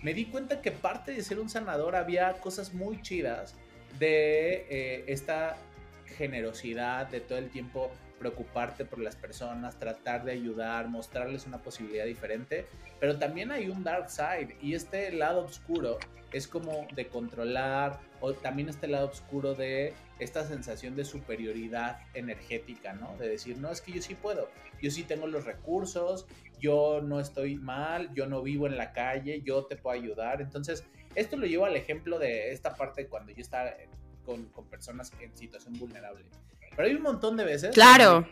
me 0.00 0.14
di 0.14 0.26
cuenta 0.26 0.60
que 0.60 0.70
parte 0.70 1.12
de 1.12 1.22
ser 1.22 1.38
un 1.38 1.48
sanador 1.48 1.96
había 1.96 2.32
cosas 2.34 2.72
muy 2.72 3.00
chidas 3.02 3.54
de 3.98 4.66
eh, 4.70 5.04
esta 5.06 5.56
generosidad, 6.06 7.06
de 7.08 7.20
todo 7.20 7.38
el 7.38 7.50
tiempo 7.50 7.90
preocuparte 8.18 8.84
por 8.84 9.00
las 9.00 9.16
personas, 9.16 9.78
tratar 9.78 10.24
de 10.24 10.32
ayudar, 10.32 10.88
mostrarles 10.88 11.46
una 11.46 11.58
posibilidad 11.58 12.04
diferente, 12.04 12.66
pero 13.00 13.18
también 13.18 13.50
hay 13.50 13.68
un 13.68 13.82
dark 13.82 14.08
side 14.10 14.56
y 14.62 14.74
este 14.74 15.10
lado 15.12 15.44
oscuro 15.44 15.98
es 16.32 16.46
como 16.46 16.86
de 16.94 17.08
controlar 17.08 17.98
o 18.22 18.32
también 18.34 18.68
este 18.68 18.86
lado 18.86 19.08
oscuro 19.08 19.54
de 19.54 19.94
esta 20.20 20.46
sensación 20.46 20.94
de 20.94 21.04
superioridad 21.04 21.98
energética, 22.14 22.92
¿no? 22.92 23.16
De 23.18 23.28
decir, 23.28 23.58
no, 23.58 23.70
es 23.70 23.80
que 23.80 23.90
yo 23.92 24.00
sí 24.00 24.14
puedo, 24.14 24.48
yo 24.80 24.92
sí 24.92 25.02
tengo 25.02 25.26
los 25.26 25.44
recursos, 25.44 26.26
yo 26.60 27.00
no 27.02 27.18
estoy 27.18 27.56
mal, 27.56 28.14
yo 28.14 28.26
no 28.28 28.40
vivo 28.40 28.68
en 28.68 28.78
la 28.78 28.92
calle, 28.92 29.42
yo 29.42 29.64
te 29.64 29.74
puedo 29.74 30.00
ayudar. 30.00 30.40
Entonces, 30.40 30.84
esto 31.16 31.36
lo 31.36 31.46
llevo 31.46 31.64
al 31.64 31.74
ejemplo 31.74 32.20
de 32.20 32.52
esta 32.52 32.76
parte 32.76 33.08
cuando 33.08 33.32
yo 33.32 33.42
estaba 33.42 33.72
con, 34.24 34.44
con 34.46 34.66
personas 34.66 35.12
en 35.20 35.36
situación 35.36 35.76
vulnerable. 35.76 36.24
Pero 36.76 36.88
hay 36.88 36.94
un 36.94 37.02
montón 37.02 37.36
de 37.36 37.44
veces. 37.44 37.74
Claro. 37.74 38.24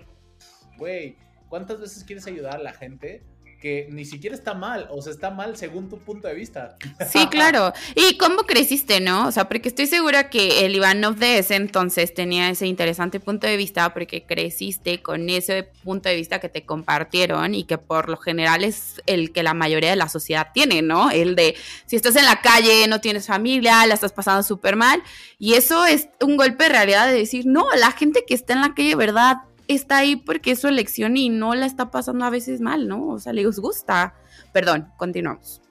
Güey, 0.79 1.17
¿cuántas 1.49 1.81
veces 1.81 2.05
quieres 2.05 2.29
ayudar 2.29 2.55
a 2.55 2.63
la 2.63 2.73
gente? 2.73 3.25
Que 3.61 3.87
ni 3.91 4.07
siquiera 4.07 4.35
está 4.35 4.55
mal, 4.55 4.89
o 4.91 5.03
sea, 5.03 5.13
está 5.13 5.31
mal 5.31 5.57
según 5.57 5.91
tu 5.91 5.99
punto 5.99 6.27
de 6.27 6.35
vista. 6.35 6.77
Sí, 7.11 7.27
claro. 7.31 7.73
¿Y 7.95 8.17
cómo 8.17 8.45
creciste, 8.45 9.01
no? 9.01 9.29
O 9.29 9.33
sea, 9.33 9.49
porque 9.49 9.69
estoy 9.69 9.87
segura 9.87 10.31
que 10.31 10.65
el 10.65 10.75
Ivanov 10.75 11.17
de 11.17 11.39
ese 11.39 11.57
entonces 11.57 12.15
tenía 12.15 12.49
ese 12.49 12.67
interesante 12.67 13.21
punto 13.21 13.47
de 13.47 13.57
vista 13.59 13.93
porque 13.93 14.25
creciste 14.25 15.03
con 15.03 15.29
ese 15.29 15.65
punto 15.85 16.09
de 16.09 16.17
vista 16.17 16.41
que 16.41 16.49
te 16.49 16.65
compartieron 16.65 17.55
y 17.55 17.65
que 17.65 17.77
por 17.77 18.09
lo 18.09 18.17
general 18.17 18.65
es 18.65 19.03
el 19.07 19.31
que 19.31 19.43
la 19.43 19.53
mayoría 19.53 19.91
de 19.91 19.97
la 19.97 20.09
sociedad 20.09 20.49
tiene, 20.55 20.81
¿no? 20.81 21.11
El 21.11 21.37
de 21.37 21.55
si 21.85 21.97
estás 21.97 22.17
en 22.17 22.25
la 22.25 22.41
calle, 22.41 22.89
no 22.89 23.01
tienes 23.03 23.27
familia, 23.27 23.87
la 23.87 23.95
estás 23.95 24.13
pasando 24.13 24.43
súper 24.43 24.77
mal. 24.77 25.03
Y 25.39 25.55
eso 25.55 25.85
es 25.85 26.09
un 26.23 26.37
golpe 26.37 26.65
de 26.65 26.71
realidad 26.71 27.07
de 27.07 27.13
decir, 27.13 27.45
no, 27.47 27.67
la 27.77 27.93
gente 27.93 28.25
que 28.27 28.35
está 28.35 28.55
en 28.55 28.63
la 28.63 28.75
calle, 28.75 28.95
¿verdad? 28.95 29.37
Está 29.75 29.99
ahí 29.99 30.17
porque 30.17 30.53
es 30.53 30.61
su 30.61 30.69
elección 30.69 31.17
y 31.17 31.29
no 31.29 31.55
la 31.55 31.67
está 31.67 31.91
pasando 31.91 32.25
a 32.25 32.31
veces 32.31 32.61
mal, 32.61 32.89
¿no? 32.89 33.09
O 33.09 33.19
sea, 33.19 33.33
les 33.33 33.59
gusta. 33.59 34.15
Perdón, 34.53 34.93
continuamos. 34.97 35.63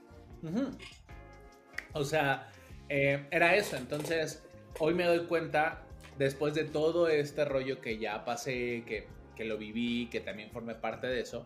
O 1.94 2.04
sea, 2.04 2.50
eh, 2.88 3.28
era 3.32 3.56
eso. 3.56 3.78
Entonces, 3.78 4.44
hoy 4.80 4.94
me 4.94 5.06
doy 5.06 5.26
cuenta, 5.26 5.84
después 6.18 6.54
de 6.54 6.64
todo 6.64 7.08
este 7.08 7.46
rollo 7.46 7.82
que 7.82 7.98
ya 7.98 8.24
pasé, 8.26 8.84
que, 8.86 9.08
que 9.36 9.46
lo 9.46 9.58
viví, 9.58 10.08
que 10.08 10.20
también 10.20 10.50
formé 10.52 10.76
parte 10.76 11.08
de 11.08 11.22
eso, 11.22 11.46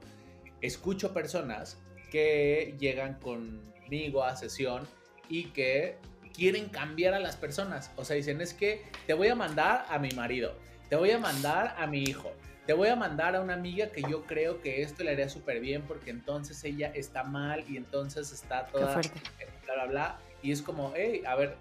escucho 0.62 1.14
personas 1.14 1.78
que 2.12 2.76
llegan 2.80 3.16
conmigo 3.16 4.24
a 4.24 4.36
sesión 4.36 4.88
y 5.28 5.46
que 5.46 5.98
quieren 6.34 6.70
cambiar 6.70 7.14
a 7.14 7.20
las 7.20 7.36
personas. 7.36 7.92
O 7.96 8.06
sea, 8.06 8.16
dicen, 8.16 8.42
es 8.42 8.54
que 8.54 8.84
te 9.08 9.14
voy 9.14 9.30
a 9.30 9.36
mandar 9.36 9.86
a 9.90 9.98
mi 10.00 10.10
marido 10.12 10.54
te 10.94 10.98
voy 10.98 11.10
a 11.10 11.18
mandar 11.18 11.76
a 11.80 11.88
mi 11.88 12.04
hijo. 12.04 12.32
Te 12.68 12.74
voy 12.74 12.90
a 12.90 12.96
mandar 12.96 13.36
a 13.36 13.42
una 13.42 13.56
amiga 13.56 13.88
que 13.88 14.04
yo 14.04 14.28
creo 14.28 14.62
que 14.62 14.84
esto 14.84 15.04
le 15.04 15.10
haría 15.10 15.28
súper 15.28 15.60
bien 15.60 15.82
porque 15.82 16.12
entonces 16.12 16.64
ella 16.64 16.92
está 16.94 17.24
mal 17.24 17.66
y 17.68 17.78
entonces 17.78 18.32
está 18.32 18.68
toda 18.68 19.02
bla 19.66 19.74
bla 19.74 19.86
bla 19.88 20.18
y 20.44 20.52
es 20.52 20.62
como, 20.62 20.94
hey, 20.96 21.24
a 21.26 21.34
ver, 21.34 21.56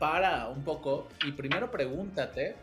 para 0.00 0.48
un 0.48 0.64
poco 0.64 1.06
y 1.24 1.30
primero 1.30 1.70
pregúntate 1.70 2.56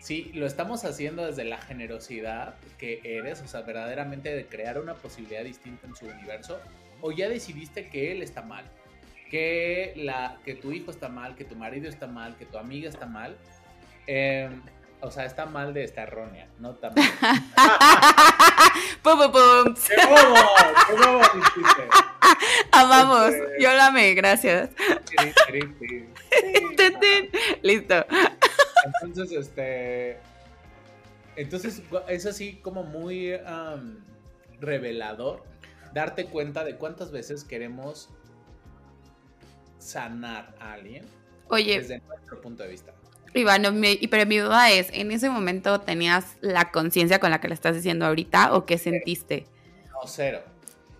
si 0.00 0.32
lo 0.32 0.44
estamos 0.44 0.84
haciendo 0.84 1.24
desde 1.24 1.44
la 1.44 1.58
generosidad 1.58 2.56
que 2.76 3.00
eres, 3.04 3.42
o 3.42 3.46
sea, 3.46 3.60
verdaderamente 3.60 4.34
de 4.34 4.46
crear 4.46 4.80
una 4.80 4.94
posibilidad 4.94 5.44
distinta 5.44 5.86
en 5.86 5.94
su 5.94 6.06
universo, 6.06 6.58
o 7.00 7.12
ya 7.12 7.28
decidiste 7.28 7.90
que 7.90 8.10
él 8.10 8.22
está 8.22 8.42
mal, 8.42 8.64
que, 9.30 9.92
la, 9.94 10.40
que 10.44 10.56
tu 10.56 10.72
hijo 10.72 10.90
está 10.90 11.08
mal, 11.08 11.36
que 11.36 11.44
tu 11.44 11.54
marido 11.54 11.88
está 11.88 12.08
mal, 12.08 12.34
que 12.36 12.44
tu 12.44 12.58
amiga 12.58 12.88
está 12.88 13.06
mal, 13.06 13.36
Em, 14.06 14.62
o 15.00 15.10
sea, 15.10 15.26
está 15.26 15.46
mal 15.46 15.74
de 15.74 15.84
esta 15.84 16.02
errónea, 16.02 16.48
no 16.58 16.74
tan 16.76 16.94
mal. 16.96 17.04
¡Pum, 19.02 19.18
pum, 19.18 19.32
pum! 19.32 19.74
¡Qué 19.86 20.06
bobo! 20.06 20.34
¡Qué 20.86 20.94
bobo 20.94 21.22
Amamos, 22.72 23.34
este, 23.34 23.62
yo 23.62 23.72
la 23.74 23.86
amé, 23.88 24.14
gracias. 24.14 24.70
Listo. 27.62 28.06
Entonces, 29.02 29.32
este. 29.32 30.18
Entonces, 31.36 31.82
es 32.08 32.26
así 32.26 32.56
como 32.62 32.82
muy 32.82 33.36
revelador 34.60 35.44
darte 35.92 36.26
cuenta 36.26 36.64
de 36.64 36.76
cuántas 36.76 37.10
veces 37.10 37.44
queremos 37.44 38.08
sanar 39.78 40.54
a 40.60 40.72
alguien 40.72 41.04
Oye, 41.48 41.78
desde 41.78 42.00
nuestro 42.00 42.40
punto 42.40 42.62
de 42.62 42.70
vista. 42.70 42.94
Iván, 43.34 43.62
pero 44.10 44.26
mi 44.26 44.38
duda 44.38 44.70
es, 44.70 44.90
¿en 44.92 45.10
ese 45.10 45.28
momento 45.28 45.80
tenías 45.80 46.36
la 46.40 46.70
conciencia 46.70 47.18
con 47.18 47.30
la 47.30 47.40
que 47.40 47.48
le 47.48 47.54
estás 47.54 47.74
diciendo 47.74 48.06
ahorita 48.06 48.54
o 48.54 48.64
qué 48.64 48.78
sentiste? 48.78 49.46
No, 49.90 50.06
cero. 50.06 50.42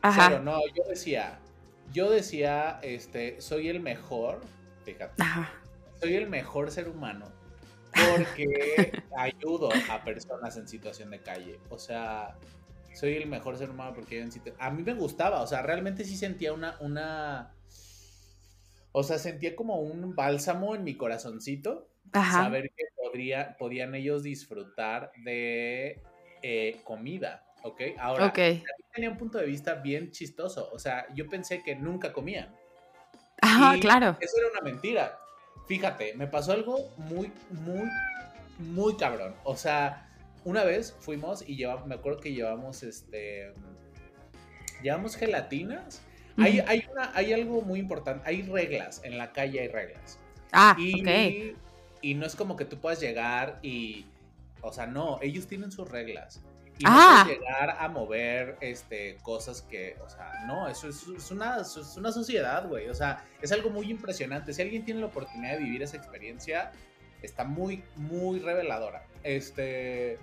Ajá. 0.03 0.29
Cero, 0.31 0.43
no, 0.43 0.61
yo 0.75 0.83
decía, 0.89 1.39
yo 1.93 2.11
decía, 2.11 2.81
este, 2.83 3.41
soy 3.41 3.69
el 3.69 3.81
mejor, 3.81 4.41
fíjate, 4.85 5.23
Ajá. 5.23 5.53
soy 6.01 6.17
el 6.17 6.29
mejor 6.29 6.71
ser 6.71 6.89
humano 6.89 7.27
porque 8.17 9.03
ayudo 9.17 9.71
a 9.89 10.03
personas 10.03 10.57
en 10.57 10.67
situación 10.67 11.11
de 11.11 11.21
calle. 11.21 11.61
O 11.71 11.79
sea, 11.79 12.37
soy 12.95 13.15
el 13.15 13.27
mejor 13.29 13.57
ser 13.57 13.71
humano 13.71 13.93
porque 13.95 14.17
yo 14.17 14.23
en 14.23 14.31
A 14.59 14.71
mí 14.71 14.83
me 14.83 14.95
gustaba, 14.95 15.41
o 15.41 15.47
sea, 15.47 15.63
realmente 15.63 16.05
sí 16.05 16.17
sentía 16.17 16.53
una, 16.53 16.77
una... 16.81 17.55
O 18.91 19.03
sea, 19.03 19.19
sentía 19.19 19.57
como 19.57 19.81
un 19.81 20.15
bálsamo 20.15 20.75
en 20.75 20.85
mi 20.85 20.97
corazoncito 20.97 21.89
saber 22.23 22.71
que 22.77 22.85
podría, 22.97 23.57
podían 23.59 23.95
ellos 23.95 24.23
disfrutar 24.23 25.11
de 25.17 26.01
eh, 26.43 26.81
comida, 26.85 27.45
¿ok? 27.63 27.81
Ahora, 27.99 28.33
tenía 28.93 29.11
un 29.11 29.19
punto 29.19 29.39
de 29.39 29.47
vista 29.47 29.75
bien 29.75 30.11
chistoso, 30.11 30.71
o 30.73 30.79
sea, 30.79 31.07
yo 31.15 31.29
pensé 31.29 31.63
que 31.63 31.75
nunca 31.75 32.13
comían. 32.13 32.55
Ah, 33.43 33.77
claro. 33.81 34.17
Eso 34.21 34.37
era 34.39 34.49
una 34.51 34.61
mentira. 34.61 35.19
Fíjate, 35.67 36.15
me 36.15 36.27
pasó 36.27 36.53
algo 36.53 36.93
muy, 36.97 37.33
muy, 37.51 37.89
muy 38.59 38.97
cabrón. 38.97 39.35
O 39.45 39.57
sea, 39.57 40.09
una 40.45 40.65
vez 40.65 40.97
fuimos 41.01 41.47
y 41.47 41.57
llevamos, 41.57 41.87
me 41.87 41.95
acuerdo 41.95 42.21
que 42.21 42.33
llevamos 42.33 42.83
este, 42.83 43.53
llevamos 44.83 45.17
gelatinas. 45.17 46.03
hay, 46.37 46.61
hay, 46.61 46.85
una, 46.91 47.11
hay 47.15 47.33
algo 47.33 47.63
muy 47.63 47.81
importante, 47.81 48.29
hay 48.29 48.43
reglas, 48.43 49.01
en 49.05 49.19
la 49.19 49.33
calle 49.33 49.61
hay 49.61 49.69
reglas. 49.69 50.19
Ah, 50.53 50.77
y 50.79 51.55
y 52.05 52.15
no 52.15 52.27
es 52.27 52.37
como 52.37 52.55
que 52.57 52.65
tú 52.67 52.79
puedas 52.79 53.01
llegar 53.01 53.59
y, 53.63 54.05
o 54.61 54.73
sea, 54.73 54.87
no, 54.87 55.19
ellos 55.23 55.47
tienen 55.47 55.73
sus 55.73 55.89
reglas. 55.89 56.43
Y 56.79 56.85
no 56.85 56.91
ah. 56.93 57.23
puedes 57.25 57.39
llegar 57.39 57.77
a 57.79 57.89
mover 57.89 58.57
este, 58.61 59.17
cosas 59.23 59.63
que, 59.63 59.97
o 60.05 60.09
sea, 60.11 60.45
no, 60.47 60.69
eso 60.69 60.89
es, 60.89 61.31
una, 61.31 61.61
es 61.63 61.97
una 61.97 62.13
sociedad, 62.13 62.69
güey. 62.69 62.89
O 62.89 62.95
sea, 62.95 63.25
es 63.41 63.53
algo 63.53 63.71
muy 63.71 63.91
impresionante. 63.91 64.53
Si 64.53 64.61
alguien 64.61 64.85
tiene 64.85 65.01
la 65.01 65.07
oportunidad 65.07 65.53
de 65.53 65.65
vivir 65.65 65.83
esa 65.83 65.97
experiencia, 65.97 66.73
está 67.23 67.45
muy, 67.45 67.83
muy 67.97 68.41
reveladora. 68.41 69.07
Este, 69.23 70.19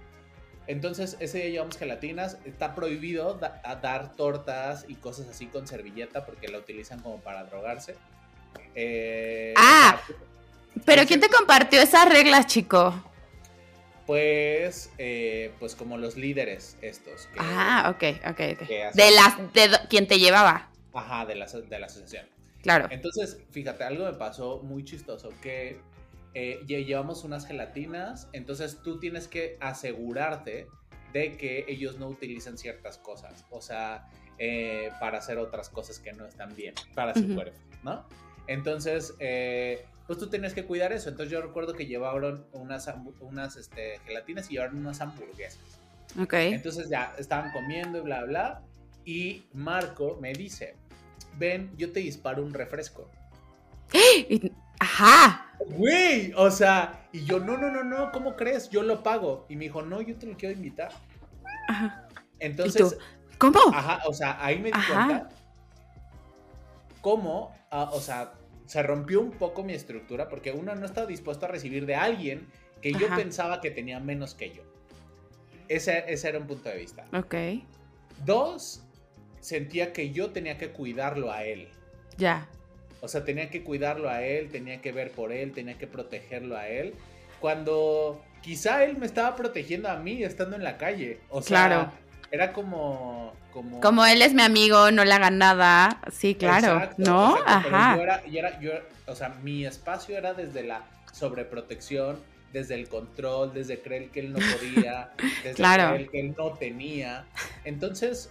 Entonces, 0.67 1.17
ese 1.19 1.37
día 1.39 1.49
llevamos 1.49 1.77
gelatinas. 1.77 2.37
Está 2.45 2.75
prohibido 2.75 3.35
da- 3.35 3.61
a 3.63 3.75
dar 3.77 4.15
tortas 4.15 4.85
y 4.87 4.95
cosas 4.95 5.29
así 5.29 5.47
con 5.47 5.65
servilleta 5.67 6.25
porque 6.25 6.47
la 6.49 6.59
utilizan 6.59 6.99
como 6.99 7.21
para 7.21 7.45
drogarse. 7.45 7.95
Eh, 8.75 9.53
Ah. 9.57 9.99
Pero 10.85 11.05
¿quién 11.05 11.19
te 11.19 11.29
compartió 11.29 11.81
esas 11.81 12.07
reglas, 12.09 12.47
chico? 12.47 12.93
pues, 14.05 14.91
eh, 14.97 15.53
pues 15.59 15.75
como 15.75 15.97
los 15.97 16.17
líderes 16.17 16.77
estos. 16.81 17.27
que- 17.27 17.39
Ah, 17.39 17.93
ok, 17.95 18.03
ok, 18.29 18.61
ok. 18.61 18.67
De 18.93 19.11
las, 19.11 19.37
de 19.53 19.69
quien 19.89 20.07
te 20.07 20.19
llevaba, 20.19 20.69
Ajá, 20.93 21.25
de 21.25 21.35
la, 21.35 21.45
de 21.45 21.79
la 21.79 21.85
asociación. 21.85 22.25
claro. 22.61 22.87
Entonces, 22.91 23.37
fíjate, 23.51 23.83
algo 23.85 24.03
me 24.05 24.13
pasó 24.13 24.59
muy 24.63 24.83
chistoso, 24.83 25.29
que 25.41 25.79
eh, 26.33 26.59
lle- 26.65 26.83
llevamos 26.85 27.23
unas 27.23 27.45
gelatinas, 27.45 28.27
entonces 28.33 28.81
tú 28.83 28.99
tienes 28.99 29.27
que 29.29 29.57
asegurarte 29.61 30.67
de 31.13 31.37
que 31.37 31.65
ellos 31.69 31.97
no 31.97 32.07
utilizan 32.07 32.57
ciertas 32.57 32.97
cosas, 32.97 33.45
o 33.49 33.61
sea, 33.61 34.07
eh, 34.39 34.89
para 34.99 35.19
hacer 35.19 35.37
otras 35.37 35.69
cosas 35.69 35.99
que 35.99 36.11
no 36.13 36.25
están 36.25 36.53
bien 36.55 36.73
para 36.95 37.13
su 37.13 37.33
cuerpo, 37.33 37.57
¿no? 37.83 38.05
Entonces, 38.47 39.13
eh, 39.19 39.85
pues 40.07 40.19
tú 40.19 40.29
tienes 40.29 40.53
que 40.53 40.65
cuidar 40.65 40.91
eso. 40.91 41.09
Entonces 41.09 41.31
yo 41.31 41.41
recuerdo 41.41 41.73
que 41.73 41.85
llevaron 41.85 42.45
unas, 42.53 42.89
unas 43.19 43.55
este, 43.55 43.99
gelatinas 44.05 44.49
y 44.49 44.53
llevaron 44.53 44.77
unas 44.77 45.01
hamburguesas. 45.01 45.79
Ok. 46.19 46.33
Entonces 46.33 46.89
ya 46.89 47.15
estaban 47.17 47.51
comiendo 47.51 47.97
y 47.97 48.01
bla, 48.01 48.23
bla. 48.23 48.61
Y 49.05 49.45
Marco 49.53 50.17
me 50.21 50.33
dice, 50.33 50.75
ven, 51.37 51.71
yo 51.77 51.91
te 51.91 52.01
disparo 52.01 52.43
un 52.43 52.53
refresco. 52.53 53.09
Ajá. 54.79 55.47
Güey, 55.67 56.33
o 56.35 56.49
sea, 56.49 57.07
y 57.11 57.23
yo, 57.23 57.39
no, 57.39 57.55
no, 57.55 57.71
no, 57.71 57.83
no, 57.83 58.11
¿cómo 58.11 58.35
crees? 58.35 58.69
Yo 58.69 58.81
lo 58.81 59.03
pago. 59.03 59.45
Y 59.47 59.55
me 59.55 59.65
dijo, 59.65 59.81
no, 59.83 60.01
yo 60.01 60.15
te 60.15 60.25
lo 60.25 60.35
quiero 60.35 60.55
invitar. 60.55 60.91
Ajá. 61.67 62.07
Entonces? 62.39 62.97
¿Cómo? 63.37 63.59
ajá, 63.73 64.01
o 64.07 64.13
sea, 64.13 64.43
ahí 64.43 64.59
me 64.59 64.69
di 64.69 64.77
Ajá. 64.77 65.05
cuenta 65.05 65.29
cómo, 67.01 67.55
ah, 67.71 67.89
o 67.91 67.99
sea, 67.99 68.33
se 68.71 68.81
rompió 68.83 69.19
un 69.19 69.31
poco 69.31 69.63
mi 69.65 69.73
estructura 69.73 70.29
porque 70.29 70.53
uno 70.53 70.73
no 70.75 70.85
estaba 70.85 71.05
dispuesto 71.05 71.45
a 71.45 71.49
recibir 71.49 71.85
de 71.85 71.95
alguien 71.95 72.47
que 72.81 72.93
yo 72.93 73.07
Ajá. 73.07 73.17
pensaba 73.17 73.59
que 73.59 73.69
tenía 73.69 73.99
menos 73.99 74.33
que 74.33 74.51
yo. 74.51 74.63
Ese, 75.67 76.05
ese 76.07 76.29
era 76.29 76.39
un 76.39 76.47
punto 76.47 76.69
de 76.69 76.77
vista. 76.77 77.05
Ok. 77.11 77.35
Dos, 78.23 78.81
sentía 79.41 79.91
que 79.91 80.11
yo 80.11 80.29
tenía 80.29 80.57
que 80.57 80.69
cuidarlo 80.69 81.33
a 81.33 81.43
él. 81.43 81.67
Ya. 82.15 82.47
O 83.01 83.09
sea, 83.09 83.25
tenía 83.25 83.49
que 83.49 83.61
cuidarlo 83.61 84.09
a 84.09 84.23
él, 84.23 84.47
tenía 84.47 84.79
que 84.79 84.93
ver 84.93 85.11
por 85.11 85.33
él, 85.33 85.51
tenía 85.51 85.77
que 85.77 85.87
protegerlo 85.87 86.55
a 86.55 86.69
él. 86.69 86.93
Cuando 87.41 88.23
quizá 88.41 88.85
él 88.85 88.95
me 88.97 89.05
estaba 89.05 89.35
protegiendo 89.35 89.89
a 89.89 89.97
mí 89.97 90.23
estando 90.23 90.55
en 90.55 90.63
la 90.63 90.77
calle. 90.77 91.19
O 91.27 91.41
sea, 91.41 91.67
Claro. 91.67 91.91
Era 92.31 92.53
como... 92.53 93.33
Como, 93.51 93.81
Como 93.81 94.05
él 94.05 94.21
es 94.21 94.33
mi 94.33 94.41
amigo, 94.43 94.91
no 94.91 95.03
le 95.03 95.11
hagan 95.11 95.37
nada. 95.37 95.99
Sí, 96.09 96.35
claro. 96.35 96.75
Exacto, 96.77 96.95
¿No? 97.03 97.37
exacto, 97.37 97.67
Ajá. 97.75 97.95
Yo 97.97 98.01
era, 98.01 98.25
yo 98.25 98.39
era- 98.39 98.59
yo 98.61 98.71
o 99.07 99.15
sea, 99.15 99.27
mi 99.43 99.65
espacio 99.65 100.17
era 100.17 100.33
desde 100.33 100.63
la 100.63 100.83
sobreprotección, 101.11 102.17
desde 102.53 102.75
el 102.75 102.87
control, 102.87 103.53
desde 103.53 103.81
creer 103.81 104.09
que 104.09 104.21
él 104.21 104.31
no 104.31 104.39
podía, 104.39 105.11
desde 105.43 105.55
Claro. 105.55 105.93
creer 105.95 106.09
que 106.09 106.19
él 106.21 106.35
no 106.37 106.51
tenía. 106.53 107.25
Entonces, 107.65 108.29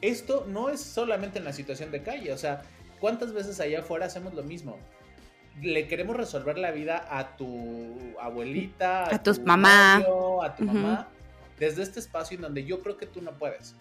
esto 0.00 0.44
no 0.48 0.68
es 0.70 0.80
solamente 0.80 1.38
en 1.38 1.44
la 1.44 1.52
situación 1.52 1.90
de 1.90 2.02
calle, 2.02 2.32
o 2.32 2.38
sea, 2.38 2.62
¿cuántas 3.00 3.32
veces 3.32 3.60
allá 3.60 3.80
afuera 3.80 4.06
hacemos 4.06 4.34
lo 4.34 4.42
mismo? 4.42 4.78
Le 5.60 5.88
queremos 5.88 6.16
resolver 6.16 6.56
la 6.58 6.70
vida 6.70 7.04
a 7.10 7.36
tu 7.36 7.96
abuelita, 8.20 9.12
A 9.12 9.22
tus 9.22 9.38
tu 9.40 9.44
mamá. 9.46 9.98
novio, 9.98 10.42
a 10.42 10.54
tu 10.54 10.64
mamá, 10.64 11.08
desde 11.58 11.82
este 11.82 12.00
espacio 12.00 12.36
en 12.36 12.42
donde 12.42 12.64
yo 12.64 12.80
creo 12.80 12.96
que 12.96 13.06
tú 13.06 13.22
no 13.22 13.32
puedes. 13.32 13.74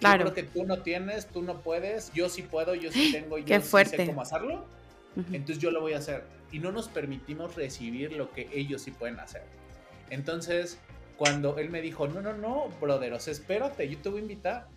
Claro. 0.00 0.24
Yo 0.26 0.32
creo 0.32 0.46
que 0.46 0.52
tú 0.52 0.64
no 0.64 0.82
tienes, 0.82 1.26
tú 1.26 1.42
no 1.42 1.60
puedes, 1.60 2.12
yo 2.12 2.28
sí 2.28 2.42
puedo, 2.42 2.74
yo 2.74 2.90
sí 2.92 3.10
tengo, 3.12 3.38
yo 3.38 3.44
Qué 3.44 3.60
sí 3.60 3.68
fuerte. 3.68 3.96
sé 3.96 4.06
cómo 4.06 4.22
hacerlo, 4.22 4.64
Ujú. 5.16 5.34
entonces 5.34 5.58
yo 5.58 5.70
lo 5.70 5.80
voy 5.80 5.94
a 5.94 5.98
hacer. 5.98 6.24
Y 6.52 6.60
no 6.60 6.72
nos 6.72 6.88
permitimos 6.88 7.56
recibir 7.56 8.12
lo 8.12 8.30
que 8.32 8.48
ellos 8.54 8.82
sí 8.82 8.90
pueden 8.92 9.18
hacer. 9.20 9.42
Entonces, 10.10 10.78
cuando 11.16 11.58
él 11.58 11.68
me 11.70 11.82
dijo, 11.82 12.06
no, 12.08 12.22
no, 12.22 12.32
no, 12.34 12.68
brother, 12.80 13.12
o 13.12 13.20
sea, 13.20 13.32
espérate, 13.32 13.88
yo 13.88 13.98
te 13.98 14.08
voy 14.08 14.18
a 14.20 14.22
invitar. 14.22 14.68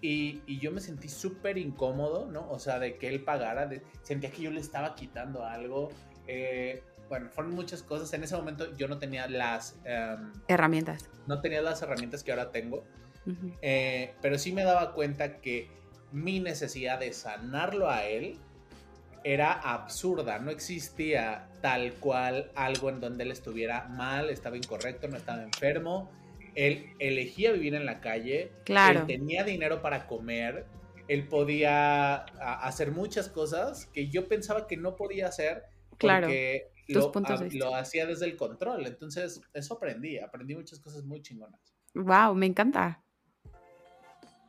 Y, 0.00 0.40
y 0.46 0.58
yo 0.58 0.72
me 0.72 0.80
sentí 0.80 1.08
súper 1.08 1.58
incómodo, 1.58 2.26
¿no? 2.26 2.50
O 2.50 2.58
sea, 2.58 2.78
de 2.78 2.96
que 2.96 3.08
él 3.08 3.22
pagara, 3.22 3.66
de- 3.66 3.82
sentía 4.02 4.30
que 4.30 4.42
yo 4.42 4.50
le 4.50 4.60
estaba 4.60 4.94
quitando 4.94 5.44
algo. 5.44 5.90
eh, 6.26 6.82
bueno, 7.12 7.28
fueron 7.28 7.52
muchas 7.52 7.82
cosas. 7.82 8.10
En 8.14 8.24
ese 8.24 8.34
momento 8.34 8.74
yo 8.78 8.88
no 8.88 8.96
tenía 8.98 9.28
las, 9.28 9.76
em, 9.84 10.32
Herramientas. 10.48 11.10
no 11.26 11.42
tenía 11.42 11.60
las 11.60 11.82
herramientas 11.82 12.24
que 12.24 12.30
ahora 12.30 12.50
tengo. 12.50 12.84
Eh, 13.60 14.14
pero 14.22 14.38
sí 14.38 14.50
me 14.50 14.64
daba 14.64 14.94
cuenta 14.94 15.36
que 15.42 15.68
mi 16.10 16.40
necesidad 16.40 16.98
de 17.00 17.12
sanarlo 17.12 17.90
a 17.90 18.06
él 18.06 18.38
era 19.24 19.52
absurda. 19.52 20.38
No 20.38 20.50
existía 20.50 21.48
tal 21.60 21.92
cual 22.00 22.50
algo 22.54 22.88
en 22.88 23.00
donde 23.00 23.24
él 23.24 23.30
estuviera 23.30 23.88
mal, 23.88 24.30
estaba 24.30 24.56
incorrecto, 24.56 25.06
no 25.06 25.18
estaba 25.18 25.42
enfermo. 25.42 26.10
Él 26.54 26.94
elegía 26.98 27.52
vivir 27.52 27.74
en 27.74 27.84
la 27.84 28.00
calle. 28.00 28.52
Claro. 28.64 29.00
Él 29.00 29.06
tenía 29.06 29.44
dinero 29.44 29.82
para 29.82 30.06
comer. 30.06 30.64
Él 31.08 31.28
podía 31.28 32.14
hacer 32.64 32.90
muchas 32.90 33.28
cosas 33.28 33.84
que 33.92 34.08
yo 34.08 34.28
pensaba 34.28 34.66
que 34.66 34.78
no 34.78 34.96
podía 34.96 35.26
hacer 35.26 35.64
Claro. 35.98 36.26
porque 36.26 36.68
Tus 36.70 36.71
lo, 36.88 37.12
puntos 37.12 37.40
a- 37.40 37.42
de 37.44 37.48
vista. 37.50 37.64
lo 37.66 37.74
hacía 37.74 38.06
desde 38.06 38.26
el 38.26 38.36
control. 38.36 38.86
Entonces, 38.86 39.40
eso 39.54 39.74
aprendí. 39.74 40.18
Aprendí 40.18 40.54
muchas 40.54 40.78
cosas 40.80 41.04
muy 41.04 41.22
chingonas. 41.22 41.60
Wow, 41.94 42.34
me 42.34 42.46
encanta. 42.46 43.02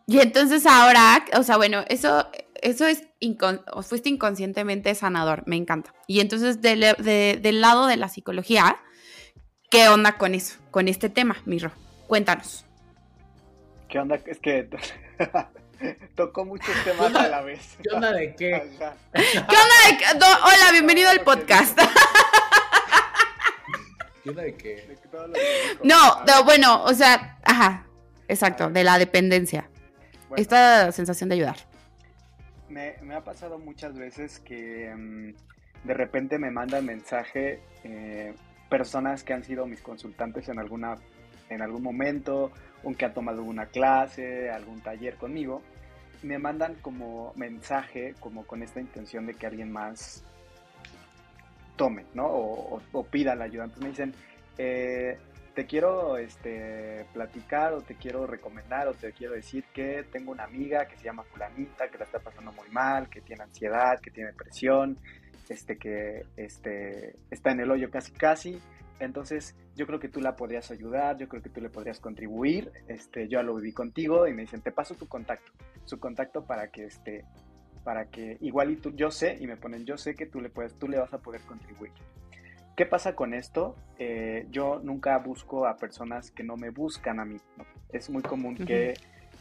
Y 0.05 0.19
entonces 0.19 0.65
ahora, 0.65 1.23
o 1.37 1.43
sea, 1.43 1.55
bueno, 1.57 1.83
eso, 1.87 2.27
eso 2.61 2.85
es 2.87 3.03
incon- 3.21 3.63
fuiste 3.83 4.09
inconscientemente 4.09 4.93
sanador, 4.95 5.43
me 5.45 5.55
encanta. 5.55 5.93
Y 6.07 6.19
entonces 6.19 6.61
del, 6.61 6.81
de- 6.81 7.39
del 7.41 7.61
lado 7.61 7.87
de 7.87 7.95
la 7.97 8.09
psicología, 8.09 8.77
¿qué 9.71 9.87
onda 9.87 10.17
con 10.17 10.35
eso, 10.35 10.59
con 10.71 10.87
este 10.89 11.09
tema, 11.09 11.37
Mirro? 11.45 11.71
Cuéntanos. 12.07 12.65
¿Qué 13.87 13.99
onda? 13.99 14.15
Es 14.25 14.39
que 14.39 14.69
tocó 16.15 16.45
muchos 16.45 16.75
temas 16.83 17.07
onda? 17.07 17.23
a 17.23 17.27
la 17.27 17.41
vez. 17.41 17.77
¿Qué 17.83 17.89
onda 17.95 18.11
de 18.11 18.35
qué? 18.35 18.53
Ajá. 18.55 18.95
¿Qué 19.13 19.21
onda? 19.21 20.13
de- 20.13 20.19
no, 20.19 20.25
hola, 20.45 20.71
bienvenido 20.71 21.09
al 21.09 21.21
podcast. 21.21 21.77
¿Qué 24.23 24.29
onda 24.29 24.43
de 24.43 24.55
qué? 24.55 24.75
De. 24.75 24.97
No, 25.83 26.23
bueno, 26.45 26.83
o 26.83 26.93
sea, 26.93 27.37
ajá, 27.43 27.85
exacto, 28.27 28.69
de 28.69 28.83
la 28.83 28.97
dependencia. 28.97 29.69
bueno, 30.29 30.41
Esta 30.41 30.91
sensación 30.91 31.29
de 31.29 31.35
ayudar. 31.35 31.57
me, 32.69 32.95
me 33.01 33.15
ha 33.15 33.21
pasado 33.21 33.59
muchas 33.59 33.95
veces 33.95 34.39
que 34.39 34.91
mm, 34.95 35.33
de 35.87 35.93
repente 35.93 36.39
me 36.39 36.51
mandan 36.51 36.85
mensaje 36.85 37.59
eh, 37.83 38.33
personas 38.69 39.23
que 39.23 39.33
han 39.33 39.43
sido 39.43 39.65
mis 39.67 39.81
consultantes 39.81 40.47
en 40.49 40.57
alguna 40.59 40.97
en 41.49 41.61
algún 41.61 41.83
momento, 41.83 42.51
o 42.83 42.93
que 42.95 43.05
han 43.05 43.13
tomado 43.13 43.39
alguna 43.39 43.67
clase, 43.67 44.49
algún 44.49 44.81
taller 44.81 45.15
conmigo, 45.17 45.61
me 46.23 46.39
mandan 46.39 46.75
como 46.75 47.33
mensaje, 47.35 48.15
como 48.19 48.45
con 48.45 48.63
esta 48.63 48.79
intención 48.79 49.25
de 49.25 49.33
que 49.33 49.45
alguien 49.45 49.71
más 49.71 50.23
tome, 51.75 52.05
¿no? 52.13 52.27
O, 52.27 53.03
pida 53.09 53.35
la 53.35 53.45
ayuda. 53.45 53.65
Entonces 53.65 53.83
me 53.83 53.89
dicen, 53.89 54.13
eh, 54.57 55.17
te 55.53 55.65
quiero 55.65 56.17
este, 56.17 57.05
platicar 57.13 57.73
o 57.73 57.81
te 57.81 57.95
quiero 57.95 58.25
recomendar 58.25 58.87
o 58.87 58.93
te 58.93 59.11
quiero 59.11 59.33
decir 59.33 59.65
que 59.73 60.03
tengo 60.11 60.31
una 60.31 60.45
amiga 60.45 60.85
que 60.87 60.97
se 60.97 61.03
llama 61.03 61.23
fulanita, 61.23 61.89
que 61.89 61.97
la 61.97 62.05
está 62.05 62.19
pasando 62.19 62.51
muy 62.53 62.69
mal, 62.69 63.09
que 63.09 63.21
tiene 63.21 63.43
ansiedad, 63.43 63.99
que 63.99 64.11
tiene 64.11 64.31
depresión, 64.31 64.97
este, 65.49 65.77
que 65.77 66.25
este, 66.37 67.15
está 67.29 67.51
en 67.51 67.59
el 67.59 67.71
hoyo 67.71 67.89
casi 67.91 68.11
casi. 68.13 68.59
Entonces 68.99 69.55
yo 69.75 69.85
creo 69.85 69.99
que 69.99 70.09
tú 70.09 70.21
la 70.21 70.35
podrías 70.35 70.71
ayudar, 70.71 71.17
yo 71.17 71.27
creo 71.27 71.41
que 71.41 71.49
tú 71.49 71.61
le 71.61 71.69
podrías 71.69 71.99
contribuir. 71.99 72.71
Este, 72.87 73.27
yo 73.27 73.41
lo 73.43 73.55
viví 73.55 73.73
contigo 73.73 74.27
y 74.27 74.33
me 74.33 74.43
dicen, 74.43 74.61
te 74.61 74.71
paso 74.71 74.95
tu 74.95 75.07
contacto, 75.07 75.51
su 75.85 75.99
contacto 75.99 76.45
para 76.45 76.69
que 76.69 76.85
este, 76.85 77.25
para 77.83 78.05
que 78.05 78.37
igual 78.41 78.71
y 78.71 78.75
tú, 78.77 78.93
yo 78.95 79.11
sé, 79.11 79.37
y 79.39 79.47
me 79.47 79.57
ponen, 79.57 79.85
yo 79.85 79.97
sé 79.97 80.15
que 80.15 80.25
tú 80.25 80.41
le 80.41 80.49
puedes, 80.49 80.73
tú 80.75 80.87
le 80.87 80.97
vas 80.97 81.13
a 81.13 81.17
poder 81.17 81.41
contribuir. 81.41 81.91
¿Qué 82.75 82.85
pasa 82.85 83.15
con 83.15 83.33
esto? 83.33 83.75
Eh, 83.99 84.47
yo 84.49 84.79
nunca 84.83 85.17
busco 85.19 85.67
a 85.67 85.77
personas 85.77 86.31
que 86.31 86.43
no 86.43 86.57
me 86.57 86.69
buscan 86.71 87.19
a 87.19 87.25
mí. 87.25 87.37
¿no? 87.57 87.65
Es 87.89 88.09
muy 88.09 88.23
común 88.23 88.55
que 88.55 88.95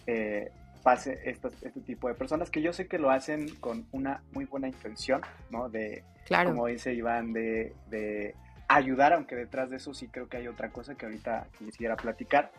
eh, 0.06 0.50
pase 0.82 1.18
este 1.24 1.80
tipo 1.86 2.08
de 2.08 2.14
personas 2.14 2.50
que 2.50 2.60
yo 2.60 2.72
sé 2.72 2.88
que 2.88 2.98
lo 2.98 3.10
hacen 3.10 3.48
con 3.56 3.86
una 3.92 4.22
muy 4.32 4.44
buena 4.44 4.68
intención, 4.68 5.22
¿no? 5.50 5.70
De, 5.70 6.04
Claro. 6.26 6.50
como 6.50 6.66
dice 6.66 6.94
Iván, 6.94 7.32
de, 7.32 7.74
de 7.90 8.34
ayudar, 8.68 9.12
aunque 9.12 9.34
detrás 9.34 9.70
de 9.70 9.76
eso 9.76 9.92
sí 9.94 10.08
creo 10.08 10.28
que 10.28 10.36
hay 10.36 10.48
otra 10.48 10.70
cosa 10.70 10.94
que 10.94 11.06
ahorita 11.06 11.46
quisiera 11.58 11.96
platicar. 11.96 12.52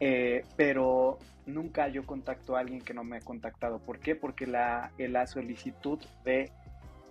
Eh, 0.00 0.44
pero 0.56 1.18
nunca 1.46 1.88
yo 1.88 2.06
contacto 2.06 2.56
a 2.56 2.60
alguien 2.60 2.80
que 2.80 2.94
no 2.94 3.04
me 3.04 3.18
ha 3.18 3.20
contactado. 3.20 3.78
¿Por 3.78 3.98
qué? 3.98 4.14
Porque 4.14 4.46
la, 4.46 4.90
la 4.98 5.26
solicitud 5.26 5.98
de 6.24 6.50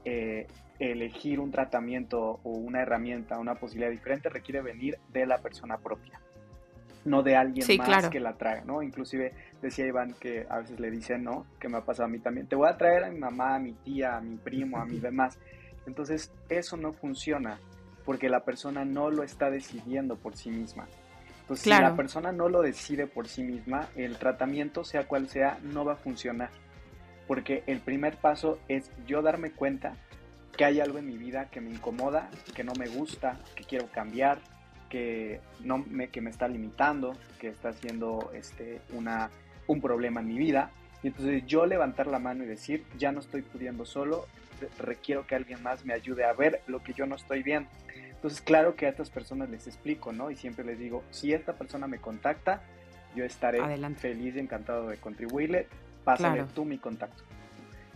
eh, 0.05 0.47
elegir 0.79 1.39
un 1.39 1.51
tratamiento 1.51 2.39
o 2.43 2.49
una 2.49 2.81
herramienta, 2.81 3.37
una 3.37 3.55
posibilidad 3.55 3.91
diferente, 3.91 4.29
requiere 4.29 4.61
venir 4.61 4.97
de 5.09 5.25
la 5.25 5.37
persona 5.37 5.77
propia. 5.77 6.19
no 7.05 7.21
de 7.21 7.35
alguien 7.35 7.77
más 7.77 8.09
que 8.09 8.19
la 8.19 8.33
traiga, 8.33 8.63
¿no? 8.65 8.81
Inclusive 8.81 9.33
decía 9.61 9.85
Iván 9.85 10.15
que 10.19 10.45
a 10.49 10.59
veces 10.59 10.79
le 10.79 10.89
dicen, 10.89 11.23
¿no? 11.23 11.45
Que 11.59 11.69
me 11.69 11.77
ha 11.77 11.81
pasado 11.81 12.05
a 12.05 12.09
mí 12.09 12.19
también, 12.19 12.47
te 12.47 12.55
voy 12.55 12.69
a 12.69 12.77
traer 12.77 13.03
a 13.03 13.09
mi 13.09 13.19
mamá, 13.19 13.55
a 13.55 13.59
mi 13.59 13.73
tía, 13.73 14.17
a 14.17 14.21
mi 14.21 14.37
primo, 14.37 14.77
a 14.77 14.85
mi 14.85 14.99
demás. 15.09 15.37
Entonces, 15.85 16.31
eso 16.49 16.77
no 16.77 16.93
funciona 16.93 17.59
porque 18.05 18.29
la 18.29 18.43
persona 18.43 18.85
no 18.85 19.11
lo 19.11 19.23
está 19.23 19.49
decidiendo 19.49 20.15
por 20.15 20.35
sí 20.35 20.49
misma. 20.49 20.87
Entonces, 21.49 21.63
si 21.63 21.81
la 21.81 21.95
persona 21.95 22.31
no 22.31 22.47
lo 22.47 22.61
decide 22.61 23.07
por 23.07 23.27
sí 23.27 23.41
misma, 23.41 23.89
el 23.95 24.17
tratamiento, 24.17 24.83
sea 24.83 25.07
cual 25.07 25.27
sea, 25.29 25.57
no 25.63 25.83
va 25.83 25.93
a 25.93 25.95
funcionar. 25.95 26.51
Porque 27.27 27.63
el 27.65 27.79
primer 27.79 28.17
paso 28.17 28.59
es 28.67 28.91
yo 29.07 29.23
darme 29.23 29.49
cuenta 29.49 29.95
que 30.55 30.63
hay 30.63 30.79
algo 30.79 30.99
en 30.99 31.07
mi 31.07 31.17
vida 31.17 31.49
que 31.49 31.59
me 31.59 31.71
incomoda, 31.71 32.29
que 32.53 32.63
no 32.63 32.73
me 32.73 32.87
gusta, 32.87 33.39
que 33.55 33.63
quiero 33.63 33.87
cambiar, 33.87 34.37
que, 34.89 35.41
no 35.61 35.79
me, 35.79 36.09
que 36.09 36.21
me 36.21 36.29
está 36.29 36.47
limitando, 36.47 37.17
que 37.39 37.47
está 37.47 37.73
siendo 37.73 38.29
este, 38.35 38.81
una, 38.93 39.31
un 39.65 39.81
problema 39.81 40.21
en 40.21 40.27
mi 40.27 40.37
vida. 40.37 40.69
Y 41.01 41.07
entonces 41.07 41.47
yo 41.47 41.65
levantar 41.65 42.05
la 42.05 42.19
mano 42.19 42.43
y 42.43 42.47
decir, 42.47 42.85
ya 42.99 43.11
no 43.11 43.21
estoy 43.21 43.41
pudiendo 43.41 43.87
solo, 43.87 44.27
requiero 44.77 45.25
que 45.25 45.33
alguien 45.33 45.63
más 45.63 45.83
me 45.83 45.95
ayude 45.95 46.25
a 46.25 46.33
ver 46.33 46.61
lo 46.67 46.83
que 46.83 46.93
yo 46.93 47.07
no 47.07 47.15
estoy 47.15 47.41
viendo. 47.41 47.71
Entonces, 48.19 48.41
claro 48.41 48.75
que 48.75 48.85
a 48.85 48.89
estas 48.89 49.09
personas 49.09 49.49
les 49.49 49.65
explico, 49.65 50.11
¿no? 50.11 50.29
Y 50.29 50.35
siempre 50.35 50.65
les 50.65 50.77
digo, 50.77 51.05
si 51.09 51.31
esta 51.31 51.53
persona 51.53 51.87
me 51.87 51.99
contacta, 51.99 52.61
yo 53.15 53.23
estaré 53.23 53.61
feliz 53.95 54.35
y 54.35 54.39
encantado 54.39 54.89
de 54.89 54.97
contribuirle. 54.97 55.67
Pásale 56.03 56.43
tú 56.53 56.65
mi 56.65 56.77
contacto. 56.77 57.23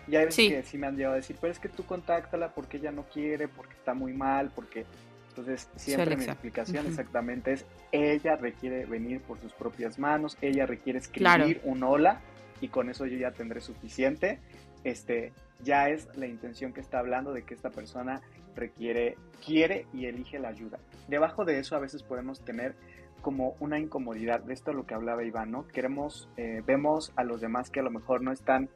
Y 0.07 0.15
hay 0.15 0.25
veces 0.25 0.49
que 0.49 0.63
sí 0.63 0.77
me 0.77 0.87
han 0.87 0.95
llegado 0.95 1.15
a 1.15 1.17
decir, 1.17 1.35
pero 1.41 1.51
es 1.51 1.59
que 1.59 1.67
tú 1.67 1.85
contáctala 1.85 2.53
porque 2.53 2.77
ella 2.77 2.93
no 2.93 3.03
quiere, 3.03 3.49
porque 3.49 3.73
está 3.73 3.93
muy 3.93 4.13
mal, 4.13 4.49
porque... 4.55 4.85
Entonces, 5.27 5.67
siempre 5.75 6.15
mi 6.15 6.23
explicación 6.23 6.85
exactamente 6.85 7.51
es, 7.51 7.65
ella 7.91 8.37
requiere 8.37 8.85
venir 8.85 9.19
por 9.19 9.41
sus 9.41 9.51
propias 9.51 9.99
manos, 9.99 10.37
ella 10.41 10.67
requiere 10.67 10.99
escribir 10.99 11.59
un 11.65 11.83
hola 11.83 12.21
y 12.61 12.69
con 12.69 12.89
eso 12.89 13.07
yo 13.07 13.17
ya 13.17 13.31
tendré 13.31 13.59
suficiente. 13.59 14.39
Este, 14.85 15.33
ya 15.63 15.89
es 15.89 16.07
la 16.15 16.27
intención 16.27 16.71
que 16.71 16.81
está 16.81 16.99
hablando 16.99 17.33
de 17.33 17.43
que 17.43 17.55
esta 17.55 17.71
persona 17.71 18.21
requiere, 18.55 19.17
quiere 19.45 19.87
y 19.93 20.05
elige 20.05 20.39
la 20.39 20.49
ayuda. 20.49 20.79
Debajo 21.07 21.45
de 21.45 21.59
eso 21.59 21.75
a 21.75 21.79
veces 21.79 22.03
podemos 22.03 22.41
tener 22.41 22.75
como 23.21 23.55
una 23.59 23.79
incomodidad, 23.79 24.41
de 24.41 24.53
esto 24.53 24.71
es 24.71 24.77
lo 24.77 24.85
que 24.85 24.93
hablaba 24.93 25.23
Iván, 25.23 25.51
¿no? 25.51 25.67
Queremos, 25.67 26.29
eh, 26.35 26.61
vemos 26.65 27.13
a 27.15 27.23
los 27.23 27.39
demás 27.39 27.69
que 27.69 27.79
a 27.79 27.83
lo 27.83 27.89
mejor 27.89 28.21
no 28.21 28.31
están 28.31 28.69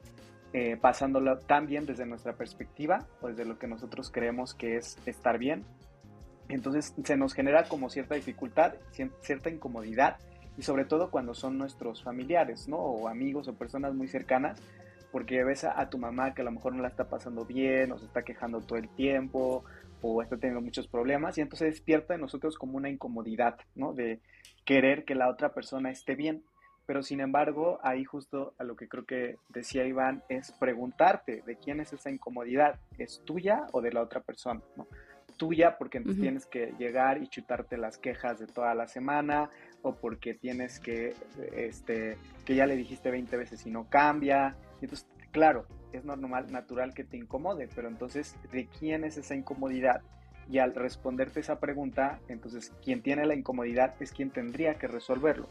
eh, 0.54 0.78
pasándolo 0.78 1.38
tan 1.40 1.68
bien 1.68 1.86
desde 1.86 2.06
nuestra 2.06 2.34
perspectiva 2.34 3.06
o 3.22 3.28
desde 3.28 3.44
lo 3.44 3.60
que 3.60 3.68
nosotros 3.68 4.10
creemos 4.10 4.54
que 4.54 4.78
es 4.78 4.98
estar 5.06 5.38
bien. 5.38 5.66
Entonces 6.48 6.96
se 7.04 7.18
nos 7.18 7.34
genera 7.34 7.66
como 7.66 7.90
cierta 7.90 8.16
dificultad, 8.16 8.76
cierta 9.22 9.50
incomodidad 9.50 10.16
y 10.58 10.62
sobre 10.62 10.86
todo 10.86 11.12
cuando 11.12 11.34
son 11.34 11.58
nuestros 11.58 12.02
familiares, 12.02 12.70
¿no? 12.70 12.78
O 12.78 13.10
amigos 13.10 13.50
o 13.50 13.54
personas 13.56 13.94
muy 13.94 14.08
cercanas, 14.08 14.60
porque 15.12 15.43
ves 15.43 15.63
a, 15.63 15.89
tu 15.89 15.98
mamá 15.98 16.34
que 16.34 16.41
a 16.41 16.46
lo 16.46 16.52
mejor 16.52 16.74
no 16.74 16.82
la 16.82 16.89
está 16.89 17.10
pasando 17.10 17.46
bien 17.46 17.91
o 17.91 17.98
se 17.98 18.06
está 18.06 18.24
quejando 18.24 18.62
todo 18.62 18.78
el 18.78 18.89
tiempo 18.89 19.63
o 20.02 20.22
está 20.22 20.38
teniendo 20.38 20.62
muchos 20.62 20.88
problemas 20.88 21.38
y 21.38 21.41
entonces 21.41 21.74
despierta 21.74 22.15
en 22.15 22.22
nosotros 22.22 22.58
como 22.58 22.78
una 22.78 22.89
incomodidad, 22.89 23.58
¿no? 23.76 23.93
De 23.93 24.20
querer 24.65 25.06
que 25.06 25.15
la 25.15 25.30
otra 25.30 25.54
persona 25.54 25.89
esté 25.89 26.15
bien. 26.15 26.43
Pero 26.86 27.04
sin 27.04 27.20
embargo, 27.20 27.80
ahí 27.84 28.06
justo 28.06 28.54
a 28.58 28.63
lo 28.63 28.78
que 28.78 28.88
creo 28.88 29.06
que 29.06 29.38
decía 29.50 29.86
Iván 29.86 30.24
es 30.30 30.54
preguntarte 30.54 31.43
de 31.46 31.58
quién 31.58 31.82
es 31.82 31.91
esa 31.91 32.10
incomodidad, 32.10 32.80
¿es 32.98 33.22
tuya 33.26 33.67
o 33.74 33.82
de 33.82 33.91
la 33.91 34.02
otra 34.02 34.22
persona? 34.22 34.62
¿no? 34.78 34.88
Tuya 35.36 35.78
porque 35.78 36.00
tienes 36.00 36.46
que 36.46 36.74
llegar 36.80 37.22
y 37.22 37.28
chutarte 37.28 37.78
las 37.78 37.98
quejas 37.98 38.39
de 38.39 38.48
toda 38.48 38.74
la 38.74 38.88
semana 38.88 39.50
o 39.82 39.96
porque 39.96 40.34
tienes 40.34 40.80
que, 40.80 41.13
este, 41.54 42.17
que 42.46 42.56
ya 42.56 42.65
le 42.65 42.78
dijiste 42.78 43.12
20 43.12 43.36
veces 43.36 43.65
y 43.65 43.70
no 43.70 43.89
cambia. 43.89 44.56
Entonces, 44.82 45.08
claro, 45.32 45.66
es 45.92 46.06
normal, 46.06 46.52
natural 46.52 46.94
que 46.94 47.04
te 47.04 47.18
incomode, 47.18 47.68
pero 47.74 47.88
entonces, 47.88 48.36
¿de 48.52 48.68
quién 48.68 49.04
es 49.04 49.18
esa 49.18 49.36
incomodidad? 49.36 50.02
Y 50.50 50.60
al 50.60 50.76
responderte 50.76 51.40
esa 51.42 51.60
pregunta, 51.60 52.20
entonces 52.28 52.74
quien 52.84 53.02
tiene 53.02 53.26
la 53.26 53.36
incomodidad 53.36 53.96
es 54.00 54.12
quien 54.12 54.30
tendría 54.30 54.76
que 54.76 54.88
resolverlo 54.88 55.48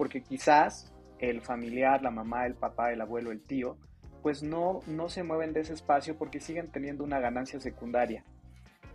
porque 0.00 0.22
quizás 0.22 0.90
el 1.18 1.42
familiar, 1.42 2.02
la 2.02 2.10
mamá, 2.10 2.46
el 2.46 2.54
papá, 2.54 2.90
el 2.90 3.02
abuelo, 3.02 3.32
el 3.32 3.42
tío, 3.42 3.76
pues 4.22 4.42
no, 4.42 4.80
no 4.86 5.10
se 5.10 5.22
mueven 5.22 5.52
de 5.52 5.60
ese 5.60 5.74
espacio 5.74 6.16
porque 6.16 6.40
siguen 6.40 6.68
teniendo 6.68 7.04
una 7.04 7.20
ganancia 7.20 7.60
secundaria. 7.60 8.24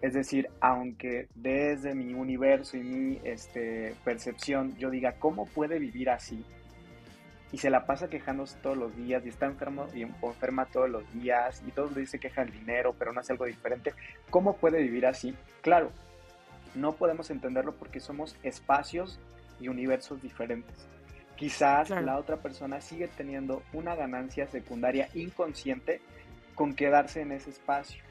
Es 0.01 0.15
decir, 0.15 0.49
aunque 0.61 1.27
desde 1.35 1.93
mi 1.93 2.15
universo 2.15 2.75
y 2.77 2.83
mi 2.83 3.21
este, 3.23 3.93
percepción 4.03 4.75
yo 4.77 4.89
diga, 4.89 5.13
¿cómo 5.19 5.45
puede 5.45 5.77
vivir 5.77 6.09
así? 6.09 6.43
Y 7.51 7.58
se 7.58 7.69
la 7.69 7.86
pasa 7.86 8.10
quejándose 8.10 8.58
todos 8.62 8.77
los 8.77 8.95
días 8.95 9.25
y 9.25 9.29
está 9.29 9.45
enfermo 9.45 9.88
y 9.93 10.01
enferma 10.01 10.65
todos 10.65 10.89
los 10.89 11.12
días 11.13 11.63
y 11.65 11.71
todos 11.71 11.93
le 11.93 12.01
dice 12.01 12.19
queja 12.19 12.41
el 12.41 12.51
dinero, 12.51 12.95
pero 12.97 13.13
no 13.13 13.21
hace 13.21 13.34
algo 13.34 13.45
diferente. 13.45 13.93
¿Cómo 14.29 14.58
puede 14.58 14.81
vivir 14.81 15.05
así? 15.05 15.36
Claro, 15.62 15.91
no 16.73 16.93
podemos 16.93 17.29
entenderlo 17.29 17.73
porque 17.73 17.99
somos 17.99 18.36
espacios 18.43 19.19
y 19.60 19.69
universos 19.69 20.21
diferentes. 20.21 20.88
Quizás 21.36 21.89
la 21.89 22.17
otra 22.17 22.38
persona 22.38 22.79
sigue 22.79 23.10
teniendo 23.10 23.62
una 23.73 23.95
ganancia 23.95 24.47
secundaria 24.47 25.10
inconsciente 25.13 26.01
con 26.55 26.73
quedarse 26.75 27.21
en 27.21 27.34
ese 27.34 27.49
espacio. 27.49 28.03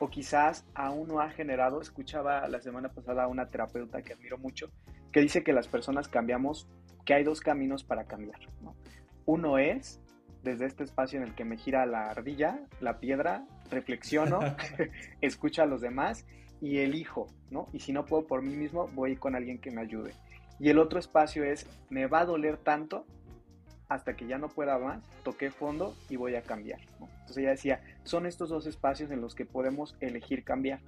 O 0.00 0.08
quizás 0.10 0.64
aún 0.74 1.06
no 1.08 1.20
ha 1.20 1.30
generado, 1.30 1.80
escuchaba 1.80 2.46
la 2.48 2.60
semana 2.60 2.88
pasada 2.88 3.24
a 3.24 3.28
una 3.28 3.46
terapeuta 3.46 4.02
que 4.02 4.12
admiro 4.12 4.38
mucho, 4.38 4.70
que 5.14 5.20
dice 5.20 5.44
que 5.44 5.52
las 5.52 5.68
personas 5.68 6.08
cambiamos, 6.08 6.66
que 7.04 7.14
hay 7.14 7.22
dos 7.22 7.40
caminos 7.40 7.84
para 7.84 8.02
cambiar. 8.04 8.40
Uno 9.26 9.58
es 9.58 10.00
desde 10.42 10.66
este 10.66 10.82
espacio 10.82 11.20
en 11.20 11.28
el 11.28 11.36
que 11.36 11.44
me 11.44 11.56
gira 11.56 11.86
la 11.86 12.10
ardilla, 12.10 12.58
la 12.80 12.98
piedra, 12.98 13.46
reflexiono, 13.70 14.40
escucho 15.20 15.62
a 15.62 15.66
los 15.66 15.80
demás 15.80 16.26
y 16.60 16.78
elijo, 16.78 17.28
¿no? 17.48 17.68
Y 17.72 17.78
si 17.78 17.92
no 17.92 18.04
puedo 18.04 18.26
por 18.26 18.42
mí 18.42 18.56
mismo, 18.56 18.88
voy 18.88 19.14
con 19.14 19.36
alguien 19.36 19.60
que 19.60 19.70
me 19.70 19.82
ayude. 19.82 20.14
Y 20.58 20.70
el 20.70 20.80
otro 20.80 20.98
espacio 20.98 21.44
es, 21.44 21.68
me 21.90 22.08
va 22.08 22.22
a 22.22 22.24
doler 22.24 22.56
tanto 22.56 23.06
hasta 23.88 24.16
que 24.16 24.26
ya 24.26 24.38
no 24.38 24.48
pueda 24.48 24.78
más, 24.78 25.00
toqué 25.22 25.52
fondo 25.52 25.94
y 26.08 26.16
voy 26.16 26.34
a 26.34 26.42
cambiar. 26.42 26.80
Entonces 26.98 27.36
ella 27.36 27.50
decía, 27.50 27.80
son 28.02 28.26
estos 28.26 28.48
dos 28.48 28.66
espacios 28.66 29.12
en 29.12 29.20
los 29.20 29.36
que 29.36 29.44
podemos 29.44 29.96
elegir 30.00 30.42
cambiar. 30.42 30.80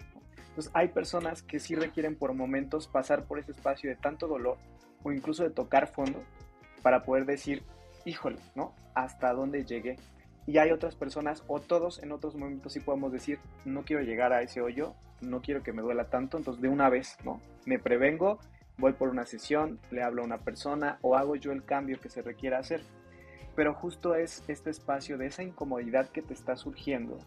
Entonces 0.56 0.72
hay 0.74 0.88
personas 0.88 1.42
que 1.42 1.60
sí 1.60 1.74
requieren 1.74 2.16
por 2.16 2.32
momentos 2.32 2.88
pasar 2.88 3.24
por 3.24 3.38
ese 3.38 3.52
espacio 3.52 3.90
de 3.90 3.96
tanto 3.96 4.26
dolor 4.26 4.56
o 5.02 5.12
incluso 5.12 5.42
de 5.42 5.50
tocar 5.50 5.86
fondo 5.86 6.22
para 6.80 7.02
poder 7.02 7.26
decir, 7.26 7.62
híjole, 8.06 8.38
¿no? 8.54 8.74
¿Hasta 8.94 9.34
dónde 9.34 9.66
llegué? 9.66 9.96
Y 10.46 10.56
hay 10.56 10.70
otras 10.70 10.96
personas, 10.96 11.44
o 11.46 11.60
todos 11.60 12.02
en 12.02 12.10
otros 12.10 12.36
momentos 12.36 12.72
sí 12.72 12.80
podemos 12.80 13.12
decir, 13.12 13.38
no 13.66 13.84
quiero 13.84 14.02
llegar 14.02 14.32
a 14.32 14.40
ese 14.40 14.62
hoyo, 14.62 14.94
no 15.20 15.42
quiero 15.42 15.62
que 15.62 15.74
me 15.74 15.82
duela 15.82 16.08
tanto, 16.08 16.38
entonces 16.38 16.62
de 16.62 16.70
una 16.70 16.88
vez, 16.88 17.18
¿no? 17.22 17.38
Me 17.66 17.78
prevengo 17.78 18.38
voy 18.78 18.94
por 18.94 19.10
una 19.10 19.26
sesión, 19.26 19.78
le 19.90 20.02
hablo 20.02 20.22
a 20.22 20.24
una 20.24 20.38
persona 20.38 20.98
o 21.02 21.16
hago 21.16 21.36
yo 21.36 21.52
el 21.52 21.64
cambio 21.64 22.00
que 22.00 22.08
se 22.08 22.22
requiera 22.22 22.58
hacer. 22.58 22.80
Pero 23.54 23.74
justo 23.74 24.14
es 24.14 24.42
este 24.48 24.70
espacio 24.70 25.18
de 25.18 25.26
esa 25.26 25.42
incomodidad 25.42 26.08
que 26.08 26.22
te 26.22 26.32
está 26.32 26.56
surgiendo. 26.56 27.18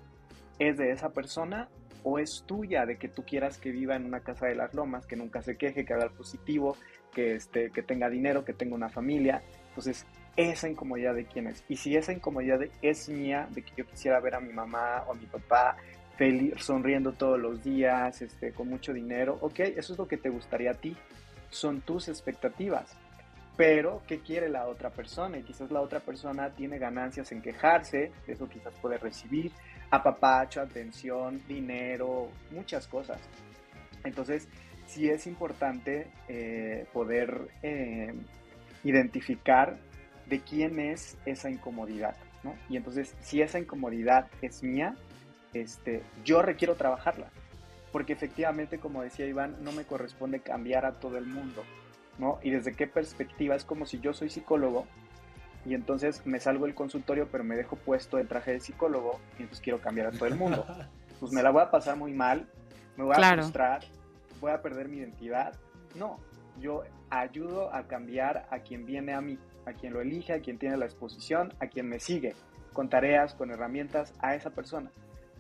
¿Es 0.58 0.78
de 0.78 0.92
esa 0.92 1.12
persona 1.12 1.70
o 2.04 2.20
es 2.20 2.44
tuya 2.46 2.86
de 2.86 2.98
que 2.98 3.08
tú 3.08 3.24
quieras 3.24 3.58
que 3.58 3.72
viva 3.72 3.96
en 3.96 4.06
una 4.06 4.22
casa 4.22 4.48
de 4.48 4.56
las 4.56 4.74
lomas, 4.74 5.06
que 5.06 5.16
nunca 5.16 5.42
se 5.42 5.58
queje, 5.58 5.86
que 5.86 5.94
haga 5.94 6.10
positivo, 6.10 6.76
que, 7.14 7.36
este, 7.36 7.72
que 7.72 7.84
tenga 7.84 8.10
dinero, 8.10 8.46
que 8.46 8.54
tenga 8.54 8.76
una 8.76 8.90
familia? 8.90 9.42
Entonces, 9.70 10.06
esa 10.36 10.70
incomodidad 10.70 11.16
de 11.16 11.26
quién 11.26 11.48
es. 11.48 11.64
Y 11.68 11.76
si 11.76 11.96
esa 11.96 12.14
incomodidad 12.14 12.62
es 12.82 13.10
mía, 13.10 13.48
de 13.52 13.62
que 13.62 13.72
yo 13.76 13.86
quisiera 13.86 14.20
ver 14.20 14.36
a 14.36 14.40
mi 14.40 14.54
mamá 14.54 15.04
o 15.08 15.12
a 15.12 15.16
mi 15.16 15.26
papá 15.26 15.76
feliz, 16.18 16.54
sonriendo 16.58 17.14
todos 17.14 17.40
los 17.40 17.64
días, 17.64 18.22
este, 18.22 18.52
con 18.52 18.70
mucho 18.70 18.94
dinero, 18.94 19.38
ok, 19.42 19.60
eso 19.60 19.94
es 19.94 20.00
lo 20.00 20.08
que 20.08 20.18
te 20.18 20.30
gustaría 20.30 20.72
a 20.72 20.76
ti 20.76 20.96
son 21.50 21.82
tus 21.82 22.08
expectativas. 22.08 22.96
Pero, 23.58 24.02
¿qué 24.08 24.20
quiere 24.20 24.48
la 24.48 24.68
otra 24.68 24.90
persona? 24.90 25.38
Y 25.38 25.44
quizás 25.44 25.70
la 25.70 25.82
otra 25.82 26.00
persona 26.00 26.50
tiene 26.52 26.78
ganancias 26.78 27.32
en 27.32 27.42
quejarse, 27.42 28.12
eso 28.26 28.48
quizás 28.48 28.74
puede 28.82 28.98
recibir 28.98 29.52
apapacho, 29.92 30.62
atención, 30.62 31.42
dinero, 31.48 32.30
muchas 32.52 32.88
cosas. 32.88 33.20
Entonces, 34.04 34.48
sí 34.88 35.10
es 35.10 35.28
importante 35.28 36.08
eh, 36.28 36.86
poder 36.94 37.50
eh, 37.64 38.14
identificar 38.84 39.78
de 40.28 40.40
quién 40.42 40.80
es 40.80 41.18
esa 41.26 41.50
incomodidad, 41.50 42.16
¿no? 42.44 42.56
Y 42.70 42.78
entonces, 42.78 43.16
si 43.22 43.42
esa 43.42 43.60
incomodidad 43.60 44.28
es 44.42 44.64
mía, 44.64 44.96
este, 45.54 46.04
yo 46.24 46.42
requiero 46.42 46.76
trabajarla 46.76 47.32
porque 47.92 48.14
efectivamente, 48.14 48.80
como 48.80 49.02
decía 49.02 49.26
Iván, 49.26 49.58
no 49.62 49.72
me 49.72 49.84
corresponde 49.84 50.40
cambiar 50.42 50.86
a 50.86 51.00
todo 51.00 51.18
el 51.18 51.26
mundo, 51.26 51.64
¿no? 52.18 52.40
Y 52.44 52.52
desde 52.52 52.74
qué 52.74 52.88
perspectiva 52.88 53.56
es 53.56 53.66
como 53.66 53.86
si 53.86 54.00
yo 54.00 54.14
soy 54.14 54.30
psicólogo 54.30 54.86
y 55.70 55.76
entonces 55.76 56.26
me 56.26 56.40
salgo 56.40 56.66
del 56.66 56.74
consultorio, 56.74 57.28
pero 57.32 57.44
me 57.44 57.56
dejo 57.56 57.76
puesto 57.76 58.18
el 58.18 58.28
traje 58.28 58.54
de 58.54 58.60
psicólogo 58.60 59.20
y 59.38 59.44
entonces 59.44 59.62
quiero 59.62 59.80
cambiar 59.80 60.08
a 60.08 60.12
todo 60.12 60.26
el 60.26 60.36
mundo. 60.36 60.66
Pues 61.20 61.34
me 61.34 61.44
la 61.44 61.52
voy 61.52 61.62
a 61.62 61.70
pasar 61.70 61.98
muy 61.98 62.14
mal, 62.14 62.48
me 62.96 63.04
voy 63.04 63.14
a 63.14 63.34
frustrar, 63.34 63.82
voy 64.40 64.52
a 64.54 64.62
perder 64.62 64.88
mi 64.88 65.00
identidad. 65.00 65.54
No, 65.96 66.18
yo 66.62 66.84
ayudo 67.10 67.76
a 67.76 67.84
cambiar 67.88 68.48
a 68.50 68.60
quien 68.60 68.86
viene 68.86 69.14
a 69.14 69.20
mí, 69.20 69.38
a 69.66 69.74
quien 69.74 69.92
lo 69.92 70.00
elige, 70.00 70.32
a 70.32 70.40
quien 70.40 70.58
tiene 70.58 70.78
la 70.78 70.86
exposición, 70.86 71.54
a 71.60 71.68
quien 71.68 71.90
me 71.90 72.00
sigue, 72.00 72.36
con 72.72 72.88
tareas, 72.88 73.34
con 73.34 73.52
herramientas, 73.52 74.14
a 74.20 74.34
esa 74.34 74.52
persona. 74.52 74.92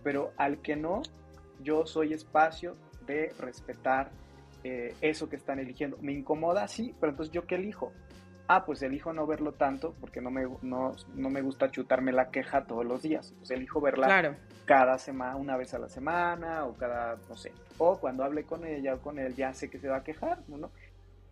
Pero 0.03 0.33
al 0.35 0.61
que 0.61 0.75
no, 0.75 1.01
yo 1.63 1.85
soy 1.85 2.11
espacio 2.11 2.73
de 3.05 3.33
respetar 3.39 4.11
eh, 4.65 4.93
eso 4.99 5.29
que 5.29 5.37
están 5.37 5.59
eligiendo. 5.59 5.97
Me 6.01 6.11
incomoda, 6.11 6.67
sí, 6.67 6.93
pero 6.99 7.13
entonces 7.13 7.33
yo 7.33 7.47
qué 7.47 7.55
elijo? 7.55 7.93
Ah, 8.51 8.65
pues 8.65 8.81
elijo 8.81 9.13
no 9.13 9.27
verlo 9.27 9.53
tanto 9.53 9.93
porque 10.01 10.21
no 10.21 10.31
me, 10.31 10.47
no, 10.63 10.95
me 11.13 11.41
gusta 11.43 11.69
chutarme 11.69 12.11
la 12.11 12.31
queja 12.31 12.65
todos 12.65 12.83
los 12.83 13.03
días. 13.03 13.35
Pues 13.37 13.51
elijo 13.51 13.79
verla 13.79 14.35
cada 14.65 14.97
semana, 14.97 15.35
una 15.35 15.55
vez 15.55 15.75
a 15.75 15.77
la 15.77 15.87
semana 15.87 16.65
o 16.65 16.73
cada, 16.73 17.17
no 17.29 17.37
sé. 17.37 17.53
O 17.77 17.99
cuando 17.99 18.23
hable 18.23 18.45
con 18.45 18.65
ella 18.65 18.95
o 18.95 19.01
con 19.01 19.19
él 19.19 19.35
ya 19.35 19.53
sé 19.53 19.69
que 19.69 19.77
se 19.77 19.87
va 19.87 19.97
a 19.97 20.03
quejar, 20.03 20.39
¿no? 20.47 20.71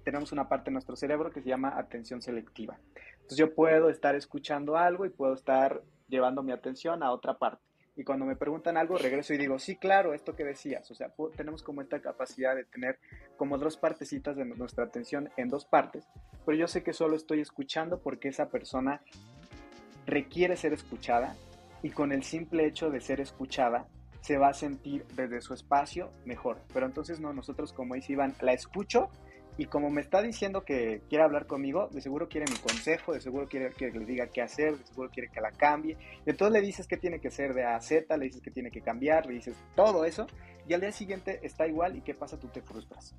Tenemos 0.04 0.32
una 0.32 0.48
parte 0.48 0.66
de 0.66 0.74
nuestro 0.74 0.96
cerebro 0.96 1.32
que 1.32 1.42
se 1.42 1.50
llama 1.50 1.74
atención 1.76 2.22
selectiva. 2.22 2.78
Entonces 3.14 3.40
yo 3.40 3.56
puedo 3.56 3.90
estar 3.90 4.14
escuchando 4.14 4.78
algo 4.78 5.04
y 5.04 5.10
puedo 5.10 5.34
estar 5.34 5.82
llevando 6.08 6.44
mi 6.44 6.52
atención 6.52 7.02
a 7.02 7.12
otra 7.12 7.40
parte 7.40 7.67
y 7.98 8.04
cuando 8.04 8.26
me 8.26 8.36
preguntan 8.36 8.78
algo 8.78 8.98
regreso 8.98 9.34
y 9.34 9.38
digo, 9.38 9.58
sí, 9.58 9.76
claro, 9.76 10.14
esto 10.14 10.36
que 10.36 10.44
decías, 10.44 10.90
o 10.92 10.96
sea, 10.96 11.12
tenemos 11.36 11.64
como 11.64 11.82
esta 11.82 12.00
capacidad 12.00 12.56
de 12.56 12.64
tener 12.64 13.00
como 13.38 13.58
dos 13.58 13.76
partecitas 13.76 14.38
de 14.38 14.46
nuestra 14.46 14.86
atención 14.86 15.30
en 15.36 15.50
dos 15.50 15.66
partes, 15.66 16.08
pero 16.46 16.56
yo 16.56 16.68
sé 16.68 16.84
que 16.84 16.94
solo 16.94 17.16
estoy 17.16 17.42
escuchando 17.42 18.00
porque 18.00 18.30
esa 18.30 18.50
persona 18.50 19.02
requiere 20.06 20.56
ser 20.56 20.74
escuchada 20.74 21.36
y 21.82 21.90
con 21.90 22.12
el 22.12 22.24
simple 22.24 22.68
hecho 22.68 22.92
de 22.92 23.02
ser 23.02 23.20
escuchada 23.20 23.88
se 24.22 24.38
va 24.38 24.50
a 24.50 24.54
sentir 24.54 25.06
desde 25.16 25.42
su 25.42 25.54
espacio 25.54 26.12
mejor. 26.26 26.60
Pero 26.74 26.86
entonces 26.86 27.20
no, 27.20 27.34
nosotros 27.34 27.74
como 27.74 27.96
dice 27.96 28.14
Iván, 28.14 28.36
la 28.42 28.54
escucho 28.54 29.10
y 29.58 29.66
como 29.66 29.90
me 29.90 30.02
está 30.02 30.22
diciendo 30.22 30.64
que 30.64 31.02
quiere 31.10 31.24
hablar 31.24 31.48
conmigo, 31.48 31.90
de 31.92 32.02
seguro 32.02 32.30
quiere 32.30 32.46
mi 32.50 32.58
consejo, 32.58 33.14
de 33.14 33.22
seguro 33.22 33.48
quiere 33.48 33.72
que 33.72 33.90
le 33.90 34.06
diga 34.06 34.28
qué 34.28 34.44
hacer, 34.44 34.78
de 34.78 34.86
seguro 34.86 35.10
quiere 35.10 35.30
que 35.30 35.42
la 35.42 35.52
cambie. 35.52 35.98
Entonces 36.28 36.54
le 36.54 36.66
dices 36.66 36.88
que 36.88 36.98
tiene 36.98 37.20
que 37.20 37.32
ser 37.32 37.56
de 37.56 37.66
A 37.66 37.76
a 37.76 37.82
Z, 37.82 38.16
le 38.18 38.26
dices 38.26 38.42
que 38.42 38.52
tiene 38.52 38.70
que 38.70 38.82
cambiar, 38.82 39.26
le 39.26 39.34
dices 39.34 39.58
todo 39.76 40.06
eso, 40.06 40.28
y 40.68 40.74
al 40.74 40.82
día 40.82 40.92
siguiente 40.92 41.40
está 41.42 41.68
igual 41.68 41.96
y 41.96 42.02
qué 42.02 42.14
pasa, 42.14 42.40
tú 42.40 42.48
te 42.50 42.62
frustras. 42.62 43.16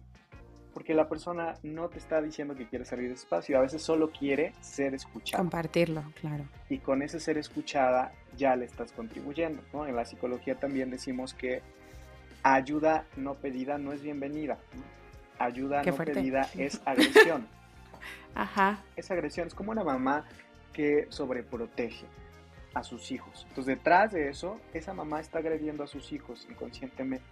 Porque 0.72 0.94
la 0.94 1.08
persona 1.08 1.54
no 1.64 1.88
te 1.88 1.98
está 1.98 2.22
diciendo 2.22 2.54
que 2.54 2.68
quiere 2.68 2.84
salir 2.84 3.08
de 3.08 3.14
espacio, 3.14 3.58
a 3.58 3.62
veces 3.62 3.82
solo 3.82 4.12
quiere 4.12 4.52
ser 4.60 4.94
escuchada. 4.94 5.42
Compartirlo, 5.42 6.04
claro. 6.20 6.44
Y 6.68 6.78
con 6.78 7.02
ese 7.02 7.18
ser 7.18 7.36
escuchada 7.36 8.12
ya 8.36 8.54
le 8.54 8.66
estás 8.66 8.92
contribuyendo. 8.92 9.60
¿no? 9.72 9.86
En 9.86 9.96
la 9.96 10.04
psicología 10.04 10.54
también 10.54 10.90
decimos 10.90 11.34
que 11.34 11.62
ayuda 12.44 13.06
no 13.16 13.34
pedida 13.34 13.76
no 13.78 13.92
es 13.92 14.02
bienvenida. 14.02 14.60
¿no? 14.76 14.98
Ayuda 15.38 15.82
no 15.82 15.96
pedida 15.96 16.48
es 16.56 16.80
agresión. 16.84 17.46
Ajá. 18.34 18.82
Es 18.96 19.10
agresión, 19.10 19.46
es 19.46 19.54
como 19.54 19.72
una 19.72 19.84
mamá 19.84 20.24
que 20.72 21.06
sobreprotege 21.08 22.06
a 22.74 22.82
sus 22.82 23.10
hijos. 23.10 23.46
Entonces, 23.48 23.76
detrás 23.76 24.12
de 24.12 24.28
eso, 24.28 24.60
esa 24.72 24.94
mamá 24.94 25.20
está 25.20 25.38
agrediendo 25.38 25.82
a 25.82 25.86
sus 25.86 26.12
hijos 26.12 26.46
inconscientemente. 26.50 27.26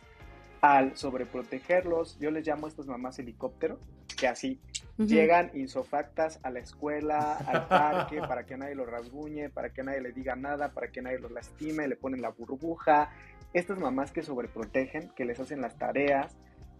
Al 0.60 0.96
sobreprotegerlos, 0.96 2.18
yo 2.18 2.30
les 2.30 2.46
llamo 2.46 2.66
a 2.66 2.70
estas 2.70 2.86
mamás 2.86 3.18
helicóptero, 3.18 3.78
que 4.18 4.26
así 4.26 4.58
llegan 4.96 5.50
insofactas 5.54 6.40
a 6.42 6.50
la 6.50 6.60
escuela, 6.60 7.36
al 7.36 7.68
parque, 7.68 8.18
para 8.20 8.46
que 8.46 8.56
nadie 8.56 8.74
los 8.74 8.88
rasguñe, 8.88 9.50
para 9.50 9.70
que 9.70 9.82
nadie 9.82 10.00
le 10.00 10.12
diga 10.12 10.34
nada, 10.34 10.72
para 10.72 10.88
que 10.88 11.02
nadie 11.02 11.18
los 11.18 11.30
lastime, 11.30 11.86
le 11.86 11.96
ponen 11.96 12.22
la 12.22 12.30
burbuja. 12.30 13.10
Estas 13.52 13.78
mamás 13.78 14.10
que 14.10 14.22
sobreprotegen, 14.22 15.10
que 15.10 15.24
les 15.24 15.38
hacen 15.38 15.60
las 15.60 15.76
tareas, 15.76 16.34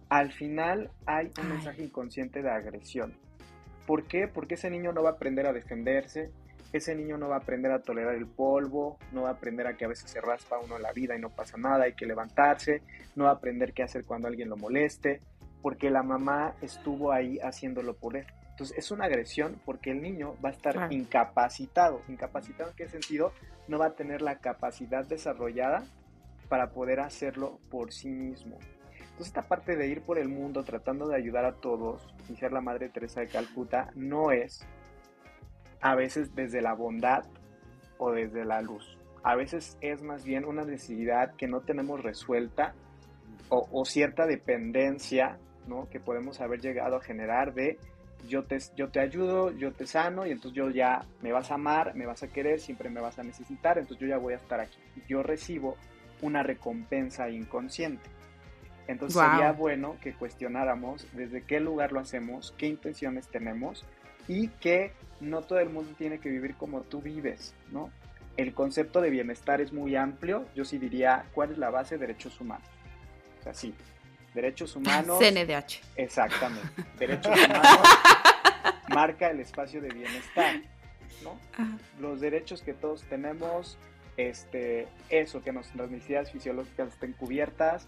al 0.09 0.31
final 0.31 0.89
hay 1.05 1.31
un 1.39 1.49
mensaje 1.49 1.83
inconsciente 1.83 2.41
de 2.41 2.49
agresión. 2.49 3.13
¿Por 3.85 4.03
qué? 4.03 4.27
Porque 4.27 4.55
ese 4.55 4.69
niño 4.69 4.91
no 4.91 5.03
va 5.03 5.11
a 5.11 5.13
aprender 5.13 5.47
a 5.47 5.53
defenderse, 5.53 6.31
ese 6.73 6.95
niño 6.95 7.17
no 7.17 7.29
va 7.29 7.35
a 7.35 7.39
aprender 7.39 7.71
a 7.71 7.81
tolerar 7.81 8.15
el 8.15 8.27
polvo, 8.27 8.97
no 9.11 9.23
va 9.23 9.29
a 9.29 9.33
aprender 9.33 9.67
a 9.67 9.77
que 9.77 9.85
a 9.85 9.87
veces 9.87 10.09
se 10.09 10.19
raspa 10.19 10.59
uno 10.59 10.77
la 10.77 10.91
vida 10.91 11.15
y 11.15 11.19
no 11.19 11.29
pasa 11.29 11.57
nada, 11.57 11.85
hay 11.85 11.93
que 11.93 12.05
levantarse, 12.05 12.81
no 13.15 13.25
va 13.25 13.31
a 13.31 13.33
aprender 13.33 13.73
qué 13.73 13.83
hacer 13.83 14.03
cuando 14.03 14.27
alguien 14.27 14.49
lo 14.49 14.57
moleste, 14.57 15.21
porque 15.61 15.89
la 15.89 16.03
mamá 16.03 16.55
estuvo 16.61 17.11
ahí 17.11 17.39
haciéndolo 17.39 17.95
por 17.95 18.17
él. 18.17 18.25
Entonces 18.49 18.77
es 18.77 18.91
una 18.91 19.05
agresión 19.05 19.61
porque 19.65 19.91
el 19.91 20.01
niño 20.01 20.35
va 20.43 20.49
a 20.49 20.51
estar 20.51 20.91
incapacitado. 20.91 22.01
¿Incapacitado 22.07 22.71
en 22.71 22.75
qué 22.75 22.87
sentido? 22.87 23.31
No 23.67 23.77
va 23.77 23.87
a 23.87 23.95
tener 23.95 24.21
la 24.21 24.39
capacidad 24.39 25.05
desarrollada 25.05 25.85
para 26.49 26.71
poder 26.71 26.99
hacerlo 26.99 27.59
por 27.69 27.93
sí 27.93 28.09
mismo. 28.09 28.57
Entonces 29.17 29.35
esta 29.35 29.47
parte 29.47 29.75
de 29.75 29.87
ir 29.87 30.03
por 30.03 30.19
el 30.19 30.29
mundo 30.29 30.63
tratando 30.63 31.07
de 31.07 31.15
ayudar 31.15 31.43
a 31.43 31.53
todos 31.53 32.07
y 32.29 32.35
ser 32.35 32.51
la 32.51 32.61
Madre 32.61 32.87
Teresa 32.89 33.19
de 33.19 33.27
Calcuta 33.27 33.89
no 33.95 34.29
es 34.29 34.63
a 35.81 35.95
veces 35.95 36.35
desde 36.35 36.61
la 36.61 36.75
bondad 36.75 37.23
o 37.97 38.11
desde 38.11 38.45
la 38.45 38.61
luz. 38.61 38.95
A 39.23 39.35
veces 39.35 39.75
es 39.81 40.03
más 40.03 40.23
bien 40.23 40.45
una 40.45 40.65
necesidad 40.65 41.33
que 41.33 41.47
no 41.47 41.61
tenemos 41.61 42.03
resuelta 42.03 42.75
o, 43.49 43.85
cierta 43.85 44.27
dependencia 44.27 45.39
¿no? 45.65 45.89
que 45.89 45.99
podemos 45.99 46.39
haber 46.39 46.61
llegado 46.61 46.97
a 46.97 47.01
generar 47.01 47.55
de 47.55 47.79
yo 48.27 48.43
te, 48.43 48.59
yo 48.75 48.89
te 48.89 48.99
ayudo, 48.99 49.49
yo 49.49 49.73
te 49.73 49.87
sano 49.87 50.27
y 50.27 50.31
entonces 50.31 50.55
yo 50.55 50.69
ya 50.69 51.01
me 51.23 51.31
vas 51.31 51.49
a 51.49 51.55
amar, 51.55 51.95
me 51.95 52.05
vas 52.05 52.21
a 52.21 52.27
querer, 52.27 52.59
siempre 52.59 52.91
me 52.91 53.01
vas 53.01 53.17
a 53.17 53.23
necesitar, 53.23 53.79
entonces 53.79 53.99
yo 53.99 54.07
ya 54.09 54.19
voy 54.19 54.33
a 54.33 54.37
estar 54.37 54.59
aquí. 54.59 54.77
Yo 55.07 55.23
recibo 55.23 55.75
una 56.21 56.43
recompensa 56.43 57.31
inconsciente. 57.31 58.16
Entonces 58.87 59.21
sería 59.21 59.51
bueno 59.51 59.97
que 60.01 60.13
cuestionáramos 60.13 61.07
desde 61.11 61.43
qué 61.43 61.59
lugar 61.59 61.91
lo 61.91 61.99
hacemos, 61.99 62.53
qué 62.57 62.67
intenciones 62.67 63.27
tenemos 63.27 63.85
y 64.27 64.47
que 64.47 64.93
no 65.19 65.41
todo 65.41 65.59
el 65.59 65.69
mundo 65.69 65.93
tiene 65.97 66.19
que 66.19 66.29
vivir 66.29 66.55
como 66.55 66.81
tú 66.81 67.01
vives, 67.01 67.53
¿no? 67.71 67.91
El 68.37 68.53
concepto 68.53 69.01
de 69.01 69.09
bienestar 69.09 69.61
es 69.61 69.73
muy 69.73 69.95
amplio. 69.95 70.45
Yo 70.55 70.63
sí 70.63 70.77
diría, 70.77 71.25
¿cuál 71.33 71.51
es 71.51 71.57
la 71.57 71.69
base? 71.69 71.95
de 71.95 72.07
Derechos 72.07 72.39
humanos. 72.39 72.67
O 73.39 73.43
sea, 73.43 73.53
sí, 73.53 73.73
derechos 74.33 74.75
humanos. 74.75 75.17
CNDH. 75.19 75.81
Exactamente. 75.95 76.69
Derechos 76.99 77.35
humanos 77.35 77.87
marca 78.89 79.29
el 79.29 79.39
espacio 79.39 79.81
de 79.81 79.89
bienestar, 79.89 80.61
¿no? 81.23 81.37
Los 81.99 82.21
derechos 82.21 82.61
que 82.61 82.73
todos 82.73 83.03
tenemos, 83.03 83.77
este, 84.15 84.87
eso, 85.09 85.41
que 85.41 85.51
nuestras 85.51 85.89
necesidades 85.89 86.31
fisiológicas 86.31 86.93
estén 86.93 87.13
cubiertas, 87.13 87.87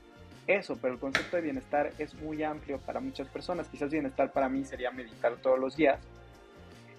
eso, 0.49 0.77
pero 0.81 0.95
el 0.95 0.99
concepto 0.99 1.37
de 1.37 1.43
bienestar 1.43 1.91
es 1.99 2.15
muy 2.15 2.43
amplio 2.43 2.79
para 2.79 2.99
muchas 2.99 3.27
personas. 3.27 3.67
Quizás 3.67 3.91
bienestar 3.91 4.31
para 4.31 4.49
mí 4.49 4.65
sería 4.65 4.89
meditar 4.89 5.35
todos 5.37 5.59
los 5.59 5.75
días. 5.75 5.99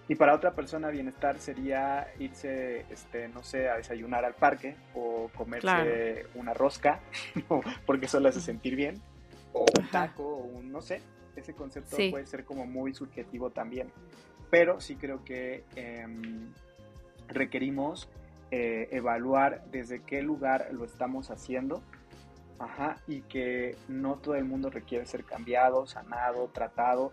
Y 0.09 0.15
para 0.15 0.35
otra 0.35 0.53
persona 0.53 0.89
bienestar 0.89 1.39
sería 1.39 2.09
irse, 2.19 2.85
este, 2.91 3.29
no 3.29 3.43
sé, 3.43 3.69
a 3.69 3.77
desayunar 3.77 4.25
al 4.25 4.35
parque 4.35 4.77
o 4.95 5.31
comerse 5.37 6.27
una 6.35 6.55
rosca, 6.55 7.01
porque 7.87 8.07
eso 8.07 8.19
le 8.19 8.29
hace 8.29 8.41
sentir 8.41 8.75
bien, 8.75 9.01
o 9.53 9.65
un 9.79 9.89
taco, 9.89 10.25
o 10.25 10.39
un, 10.39 10.73
no 10.73 10.81
sé, 10.81 11.01
ese 11.37 11.55
concepto 11.55 11.97
puede 12.11 12.27
ser 12.27 12.45
como 12.45 12.67
muy 12.67 12.93
subjetivo 12.93 13.51
también. 13.51 13.93
Pero 14.51 14.81
sí 14.81 14.97
creo 14.97 15.25
que 15.25 15.63
em, 15.77 16.53
requerimos 17.29 18.09
eh, 18.51 18.89
evaluar 18.91 19.63
desde 19.71 20.03
qué 20.03 20.23
lugar 20.23 20.71
lo 20.73 20.85
estamos 20.85 21.31
haciendo 21.31 21.83
Ajá, 22.61 22.99
y 23.09 23.23
que 23.23 23.75
no 23.88 24.16
todo 24.16 24.35
el 24.35 24.44
mundo 24.44 24.68
requiere 24.68 25.07
ser 25.07 25.25
cambiado, 25.25 25.87
sanado, 25.87 26.49
tratado. 26.49 27.12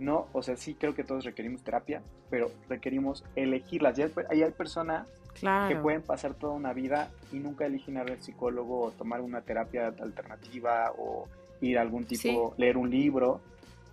No, 0.00 0.26
o 0.32 0.42
sea, 0.42 0.56
sí 0.56 0.74
creo 0.74 0.96
que 0.96 1.04
todos 1.04 1.24
requerimos 1.24 1.62
terapia, 1.62 2.02
pero 2.28 2.50
requerimos 2.68 3.24
elegirlas. 3.36 3.96
Y 3.98 4.02
hay, 4.02 4.42
hay 4.42 4.50
personas 4.50 5.06
que 5.34 5.76
pueden 5.76 6.02
pasar 6.02 6.34
toda 6.34 6.54
una 6.54 6.72
vida 6.72 7.08
y 7.30 7.38
nunca 7.38 7.66
eligen 7.66 7.94
ir 7.94 8.10
al 8.10 8.20
psicólogo 8.20 8.80
o 8.80 8.90
tomar 8.90 9.20
una 9.20 9.42
terapia 9.42 9.86
alternativa 9.86 10.92
o 10.98 11.28
ir 11.60 11.78
a 11.78 11.82
algún 11.82 12.04
tipo, 12.04 12.54
leer 12.56 12.76
un 12.76 12.90
libro. 12.90 13.40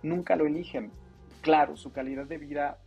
Nunca 0.02 0.34
lo 0.34 0.46
eligen. 0.46 0.90
Claro, 1.42 1.76
su 1.76 1.92
calidad 1.92 2.26
de 2.26 2.38
vida 2.38 2.78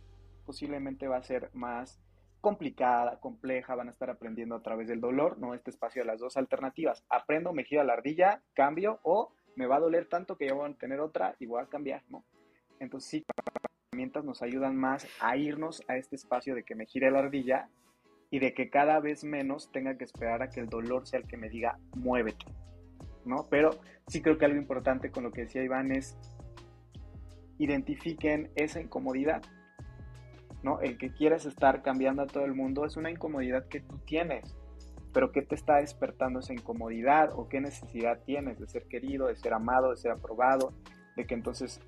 posiblemente 0.44 1.08
va 1.08 1.16
a 1.16 1.22
ser 1.22 1.48
más 1.54 1.98
complicada, 2.42 3.20
compleja, 3.20 3.76
van 3.76 3.86
a 3.86 3.92
estar 3.92 4.10
aprendiendo 4.10 4.56
a 4.56 4.62
través 4.62 4.88
del 4.88 5.00
dolor, 5.00 5.38
¿no? 5.38 5.54
Este 5.54 5.70
espacio 5.70 6.02
de 6.02 6.06
las 6.06 6.18
dos 6.18 6.36
alternativas. 6.36 7.04
Aprendo, 7.08 7.52
me 7.52 7.64
gira 7.64 7.84
la 7.84 7.94
ardilla, 7.94 8.42
cambio, 8.52 8.98
o 9.04 9.32
me 9.54 9.66
va 9.66 9.76
a 9.76 9.80
doler 9.80 10.06
tanto 10.06 10.36
que 10.36 10.48
ya 10.48 10.54
voy 10.54 10.68
a 10.68 10.74
tener 10.74 10.98
otra 10.98 11.36
y 11.38 11.46
voy 11.46 11.62
a 11.62 11.66
cambiar, 11.66 12.02
¿no? 12.08 12.24
Entonces 12.80 13.08
sí, 13.08 13.24
herramientas 13.92 14.24
nos 14.24 14.42
ayudan 14.42 14.76
más 14.76 15.06
a 15.20 15.36
irnos 15.36 15.84
a 15.86 15.96
este 15.96 16.16
espacio 16.16 16.56
de 16.56 16.64
que 16.64 16.74
me 16.74 16.86
gire 16.86 17.12
la 17.12 17.20
ardilla 17.20 17.68
y 18.28 18.40
de 18.40 18.54
que 18.54 18.70
cada 18.70 18.98
vez 18.98 19.22
menos 19.22 19.70
tenga 19.70 19.96
que 19.96 20.04
esperar 20.04 20.42
a 20.42 20.50
que 20.50 20.58
el 20.58 20.68
dolor 20.68 21.06
sea 21.06 21.20
el 21.20 21.28
que 21.28 21.36
me 21.36 21.48
diga, 21.48 21.78
muévete, 21.94 22.46
¿no? 23.24 23.46
Pero 23.50 23.70
sí 24.08 24.20
creo 24.20 24.36
que 24.36 24.46
algo 24.46 24.58
importante 24.58 25.12
con 25.12 25.22
lo 25.22 25.30
que 25.30 25.42
decía 25.42 25.62
Iván 25.62 25.92
es 25.92 26.18
identifiquen 27.58 28.50
esa 28.56 28.80
incomodidad 28.80 29.42
El 30.82 30.96
que 30.96 31.12
quieres 31.12 31.44
estar 31.44 31.82
cambiando 31.82 32.22
a 32.22 32.26
todo 32.26 32.44
el 32.44 32.54
mundo 32.54 32.84
es 32.84 32.96
una 32.96 33.10
incomodidad 33.10 33.66
que 33.66 33.80
tú 33.80 33.98
tienes, 34.06 34.56
pero 35.12 35.32
¿qué 35.32 35.42
te 35.42 35.56
está 35.56 35.76
despertando 35.76 36.38
esa 36.38 36.52
incomodidad 36.52 37.30
o 37.34 37.48
qué 37.48 37.60
necesidad 37.60 38.20
tienes 38.24 38.58
de 38.60 38.68
ser 38.68 38.86
querido, 38.86 39.26
de 39.26 39.36
ser 39.36 39.54
amado, 39.54 39.90
de 39.90 39.96
ser 39.96 40.12
aprobado, 40.12 40.72
de 41.16 41.26
que 41.26 41.34
entonces 41.34 41.80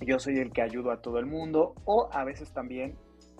yo 0.00 0.18
soy 0.18 0.38
el 0.38 0.52
que 0.52 0.62
ayudo 0.62 0.90
a 0.90 1.02
todo 1.02 1.18
el 1.18 1.26
mundo 1.26 1.74
o 1.84 2.08
a 2.12 2.24
veces 2.24 2.52
también 2.52 2.96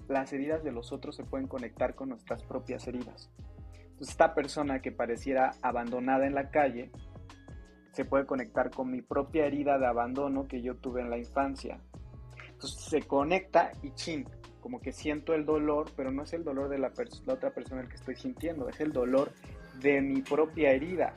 las 0.09 0.33
heridas 0.33 0.63
de 0.63 0.73
los 0.73 0.93
otros 0.93 1.17
se 1.17 1.25
pueden 1.25 1.47
conectar 1.47 1.95
con 1.95 2.11
nuestras 2.11 2.43
propias 2.45 2.87
heridas. 2.87 3.31
Entonces 3.75 4.11
esta 4.11 4.35
persona 4.35 4.81
que 4.81 4.93
pareciera 4.93 5.53
abandonada 5.63 6.27
en 6.27 6.35
la 6.35 6.51
calle 6.51 6.91
se 7.93 8.05
puede 8.05 8.27
conectar 8.27 8.71
con 8.71 8.91
mi 8.91 9.01
propia 9.03 9.47
herida 9.47 9.79
de 9.79 9.87
abandono 9.87 10.47
que 10.47 10.63
yo 10.63 10.77
tuve 10.77 11.01
en 11.01 11.11
la 11.11 11.19
infancia. 11.19 11.81
Entonces 12.61 12.81
se 12.83 13.01
conecta 13.01 13.73
y 13.83 13.91
chin, 13.93 14.29
como 14.61 14.83
que 14.83 14.93
siento 14.93 15.33
el 15.33 15.47
dolor, 15.47 15.91
pero 15.97 16.11
no 16.11 16.25
es 16.25 16.35
el 16.35 16.45
dolor 16.45 16.69
de 16.69 16.77
la, 16.77 16.93
la 17.25 17.33
otra 17.33 17.55
persona 17.55 17.81
el 17.81 17.89
que 17.89 17.95
estoy 17.95 18.17
sintiendo, 18.17 18.69
es 18.69 18.79
el 18.81 18.93
dolor 18.93 19.33
de 19.81 20.03
mi 20.03 20.21
propia 20.21 20.71
herida 20.73 21.15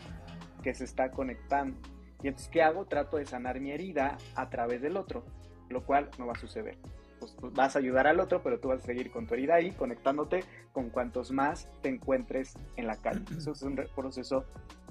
que 0.64 0.74
se 0.74 0.86
está 0.86 1.12
conectando. 1.12 1.78
Y 2.22 2.30
entonces, 2.30 2.50
¿qué 2.50 2.64
hago? 2.64 2.86
Trato 2.86 3.18
de 3.18 3.26
sanar 3.26 3.60
mi 3.60 3.72
herida 3.72 4.18
a 4.36 4.50
través 4.50 4.82
del 4.82 4.96
otro, 4.96 5.26
lo 5.68 5.86
cual 5.86 6.10
no 6.18 6.28
va 6.28 6.32
a 6.32 6.40
suceder. 6.40 6.78
Pues, 7.20 7.36
pues, 7.38 7.52
vas 7.52 7.76
a 7.76 7.80
ayudar 7.80 8.08
al 8.08 8.22
otro, 8.22 8.42
pero 8.42 8.62
tú 8.62 8.70
vas 8.70 8.80
a 8.80 8.86
seguir 8.86 9.12
con 9.12 9.28
tu 9.28 9.34
herida 9.34 9.56
ahí, 9.56 9.72
conectándote 9.72 10.46
con 10.72 10.92
cuantos 10.92 11.30
más 11.32 11.68
te 11.82 11.90
encuentres 11.90 12.54
en 12.78 12.88
la 12.88 12.96
calle. 12.96 13.26
Eso 13.38 13.52
es 13.52 13.62
un 13.64 13.76
proceso 13.94 14.46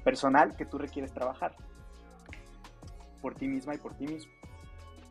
personal 0.05 0.55
que 0.55 0.67
tú 0.67 0.77
requieres 0.77 1.15
trabajar 1.15 1.57
por 3.23 3.37
ti 3.37 3.49
misma 3.49 3.75
y 3.75 3.79
por 3.79 3.95
ti 3.95 4.07
mismo. 4.07 4.31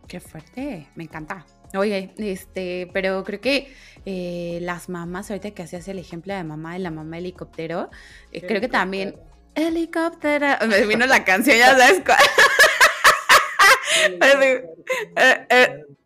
Qué 0.07 0.19
fuerte, 0.19 0.87
me 0.95 1.03
encanta. 1.03 1.45
Oye, 1.73 2.13
este, 2.17 2.89
pero 2.93 3.23
creo 3.23 3.39
que 3.39 3.73
eh, 4.05 4.59
las 4.61 4.89
mamás, 4.89 5.31
ahorita 5.31 5.51
que 5.51 5.63
hacías 5.63 5.87
el 5.87 5.99
ejemplo 5.99 6.33
de 6.33 6.43
mamá 6.43 6.73
de 6.73 6.79
la 6.79 6.91
mamá 6.91 7.17
helicóptero, 7.17 7.89
eh, 8.31 8.41
creo 8.45 8.59
que 8.59 8.67
también 8.67 9.15
helicóptero, 9.55 10.47
me 10.67 10.85
vino 10.85 11.05
la 11.05 11.23
canción, 11.23 11.57
ya 11.57 11.77
sabes 11.77 12.01
cuál. 12.05 12.17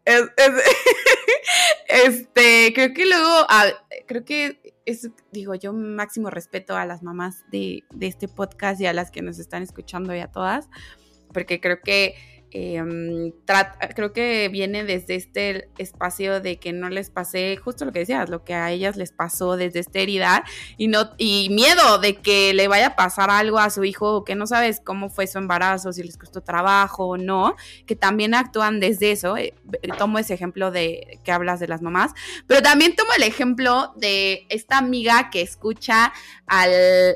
Este, 1.88 2.74
creo 2.74 2.94
que 2.94 3.06
luego, 3.06 3.48
creo 4.08 4.26
que 4.26 4.76
es, 4.86 5.10
digo 5.32 5.56
yo, 5.56 5.74
máximo 5.74 6.30
respeto 6.30 6.76
a 6.76 6.86
las 6.86 7.04
mamás 7.04 7.44
de, 7.52 7.84
de 7.94 8.08
este 8.08 8.28
podcast 8.28 8.82
y 8.82 8.86
a 8.86 8.94
las 8.94 9.12
que 9.12 9.22
nos 9.22 9.40
están 9.40 9.64
escuchando 9.64 10.14
y 10.16 10.20
a 10.20 10.28
todas, 10.28 10.68
porque 11.34 11.60
creo 11.60 11.82
que 11.82 12.16
Em, 12.58 13.34
creo 13.96 14.14
que 14.14 14.48
viene 14.48 14.86
desde 14.86 15.16
este 15.16 15.68
espacio 15.78 16.40
de 16.40 16.58
que 16.58 16.72
no 16.72 16.88
les 16.88 17.10
pasé 17.10 17.58
justo 17.58 17.84
lo 17.84 17.92
que 17.92 18.00
decías, 18.00 18.30
lo 18.30 18.46
que 18.46 18.54
a 18.54 18.72
ellas 18.72 18.96
les 18.96 19.12
pasó 19.12 19.58
desde 19.58 19.80
esta 19.80 20.00
herida 20.00 20.46
y 20.78 20.88
no 20.88 21.10
y 21.18 21.50
miedo 21.50 21.98
de 21.98 22.16
que 22.16 22.54
le 22.54 22.70
vaya 22.70 22.88
a 22.88 22.96
pasar 22.96 23.30
algo 23.30 23.60
a 23.60 23.70
su 23.70 23.84
hijo 23.84 24.24
que 24.24 24.36
no 24.36 24.48
sabes 24.48 24.80
cómo 24.82 25.10
fue 25.10 25.28
su 25.28 25.38
embarazo, 25.38 25.92
si 25.92 26.02
les 26.02 26.18
costó 26.18 26.40
trabajo 26.40 27.08
o 27.08 27.18
no, 27.18 27.58
que 27.86 27.98
también 27.98 28.34
actúan 28.34 28.80
desde 28.80 29.12
eso. 29.12 29.36
Eh, 29.36 29.54
tomo 29.98 30.18
ese 30.18 30.34
ejemplo 30.34 30.72
de 30.72 31.20
que 31.26 31.34
hablas 31.34 31.60
de 31.60 31.68
las 31.68 31.82
mamás, 31.82 32.14
pero 32.48 32.62
también 32.62 32.96
tomo 32.96 33.10
el 33.18 33.24
ejemplo 33.24 33.92
de 33.98 34.46
esta 34.48 34.78
amiga 34.78 35.30
que 35.30 35.42
escucha 35.42 36.14
al, 36.48 36.72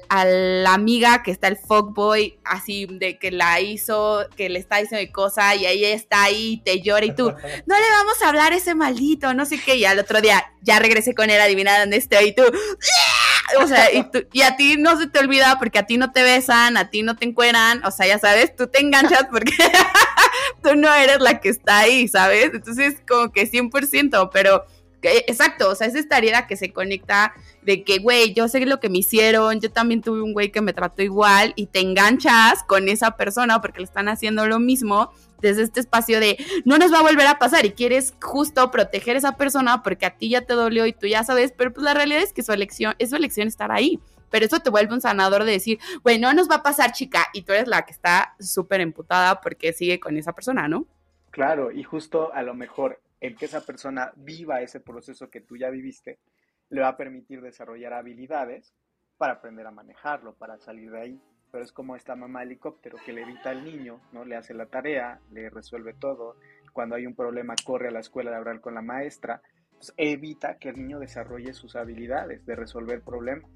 a 0.10 0.26
la 0.26 0.74
amiga 0.74 1.24
que 1.24 1.32
está 1.32 1.48
el 1.48 1.56
fuckboy 1.56 2.40
así 2.44 2.88
de 2.88 3.18
que 3.18 3.32
la 3.32 3.62
hizo, 3.62 4.26
que 4.36 4.50
le 4.50 4.60
está 4.60 4.78
diciendo 4.78 5.10
cosas 5.14 5.29
y 5.58 5.66
ella 5.66 5.90
está 5.90 6.24
ahí 6.24 6.62
te 6.66 6.82
llora 6.82 7.06
y 7.06 7.16
tú, 7.16 7.30
no 7.30 7.76
le 7.76 7.90
vamos 7.92 8.22
a 8.22 8.30
hablar 8.30 8.54
a 8.54 8.56
ese 8.56 8.76
maldito, 8.76 9.34
no 9.34 9.46
sé 9.46 9.60
qué, 9.60 9.76
y 9.76 9.86
al 9.86 10.00
otro 10.00 10.22
día 10.22 10.52
ya 10.62 10.80
regresé 10.80 11.14
con 11.14 11.30
él, 11.30 11.40
adivina 11.40 11.80
dónde 11.80 11.98
estoy 11.98 12.26
y 12.28 12.36
tú, 12.36 12.44
o 13.62 13.68
sea, 13.68 13.92
y, 13.92 14.06
y, 14.34 14.42
a 14.42 14.56
ti 14.56 14.78
no 14.78 14.98
se 15.00 15.08
te 15.08 15.20
olvida 15.20 15.58
porque 15.60 15.80
a 15.80 15.86
ti 15.86 15.98
no 15.98 16.12
te 16.12 16.24
besan, 16.24 16.78
a 16.78 16.90
ti 16.90 17.02
no 17.02 17.16
te 17.16 17.26
encueran, 17.26 17.84
o 17.86 17.92
sea, 17.92 18.08
ya 18.08 18.20
sabes, 18.20 18.56
tú 18.56 18.68
te 18.68 18.82
enganchas 18.82 19.26
porque 19.32 19.54
tú 20.64 20.76
no 20.76 20.94
eres 20.94 21.20
la 21.20 21.40
que 21.40 21.50
está 21.50 21.80
ahí, 21.80 22.08
¿sabes? 22.08 22.52
Entonces, 22.54 23.02
como 23.08 23.32
que 23.32 23.50
100%, 23.50 24.30
pero 24.32 24.66
exacto, 25.02 25.70
o 25.70 25.76
sea, 25.76 25.88
es 25.88 25.96
esta 25.96 26.18
herida 26.18 26.48
que 26.48 26.58
se 26.58 26.72
conecta 26.74 27.34
de 27.62 27.84
que, 27.84 28.00
güey, 28.00 28.34
yo 28.34 28.48
sé 28.48 28.66
lo 28.66 28.80
que 28.80 28.90
me 28.90 29.00
hicieron, 29.00 29.60
yo 29.60 29.72
también 29.72 30.02
tuve 30.02 30.22
un 30.22 30.34
güey 30.34 30.52
que 30.52 30.62
me 30.62 30.74
trató 30.74 31.02
igual 31.02 31.54
y 31.56 31.68
te 31.68 31.80
enganchas 31.80 32.64
con 32.64 32.90
esa 32.90 33.18
persona 33.18 33.62
porque 33.62 33.80
le 33.80 33.86
están 33.86 34.08
haciendo 34.08 34.48
lo 34.48 34.60
mismo 34.60 35.12
desde 35.42 35.64
este 35.64 35.80
espacio 35.80 36.20
de 36.20 36.38
no 36.66 36.78
nos 36.78 36.94
va 36.94 37.00
a 37.00 37.04
volver 37.04 37.28
a 37.28 37.40
pasar 37.40 37.66
y 37.66 37.72
quieres 37.72 38.14
justo 38.22 38.72
proteger 38.72 39.16
a 39.16 39.20
esa 39.20 39.38
persona 39.38 39.84
porque 39.84 40.06
a 40.06 40.18
ti 40.18 40.30
ya 40.30 40.42
te 40.42 40.54
dolió 40.54 40.86
y 40.86 40.94
tú 40.94 41.08
ya 41.08 41.24
sabes, 41.24 41.54
pero 41.56 41.74
pues 41.74 41.84
la 41.84 41.94
realidad 41.94 42.22
es 42.22 42.34
que 42.34 42.44
su 42.44 42.52
elección, 42.52 42.96
es 43.00 43.10
su 43.10 43.16
elección 43.16 43.48
estar 43.48 43.72
ahí. 43.72 44.00
Pero 44.32 44.46
eso 44.46 44.60
te 44.60 44.70
vuelve 44.70 44.94
un 44.94 45.02
sanador 45.02 45.44
de 45.44 45.54
decir, 45.54 45.80
güey, 46.04 46.20
no 46.20 46.32
nos 46.34 46.50
va 46.50 46.56
a 46.56 46.64
pasar, 46.64 46.92
chica, 46.92 47.28
y 47.34 47.42
tú 47.42 47.52
eres 47.52 47.68
la 47.68 47.84
que 47.84 47.92
está 47.92 48.36
súper 48.40 48.80
emputada 48.80 49.42
porque 49.42 49.74
sigue 49.74 50.00
con 50.00 50.18
esa 50.18 50.34
persona, 50.34 50.68
¿no? 50.68 50.86
Claro, 51.32 51.72
y 51.72 51.84
justo 51.84 52.32
a 52.32 52.44
lo 52.44 52.54
mejor 52.54 53.02
el 53.22 53.36
que 53.36 53.46
esa 53.46 53.62
persona 53.62 54.12
viva 54.16 54.62
ese 54.62 54.80
proceso 54.80 55.30
que 55.30 55.42
tú 55.42 55.58
ya 55.58 55.70
viviste, 55.70 56.20
le 56.70 56.82
va 56.82 56.90
a 56.90 56.98
permitir 56.98 57.42
desarrollar 57.42 57.94
habilidades 57.94 58.74
para 59.18 59.34
aprender 59.34 59.68
a 59.68 59.72
manejarlo, 59.72 60.34
para 60.36 60.58
salir 60.60 60.92
de 60.92 61.02
ahí. 61.02 61.22
Pero 61.52 61.64
es 61.64 61.72
como 61.72 61.96
esta 61.96 62.16
mamá 62.16 62.44
helicóptero 62.44 62.98
que 63.04 63.12
le 63.12 63.24
evita 63.24 63.50
al 63.50 63.64
niño, 63.64 64.00
¿no? 64.12 64.24
Le 64.24 64.36
hace 64.36 64.54
la 64.54 64.68
tarea, 64.68 65.20
le 65.32 65.50
resuelve 65.50 65.94
todo. 65.94 66.36
Cuando 66.74 66.96
hay 66.96 67.08
un 67.08 67.16
problema, 67.16 67.56
corre 67.66 67.88
a 67.88 67.92
la 67.92 68.00
escuela 68.00 68.30
de 68.30 68.38
hablar 68.38 68.62
con 68.62 68.76
la 68.76 68.82
maestra. 68.82 69.42
Pues 69.72 69.94
evita 69.98 70.58
que 70.58 70.70
el 70.70 70.78
niño 70.78 71.00
desarrolle 71.00 71.54
sus 71.54 71.76
habilidades 71.76 72.46
de 72.46 72.56
resolver 72.56 73.02
problemas. 73.02 73.50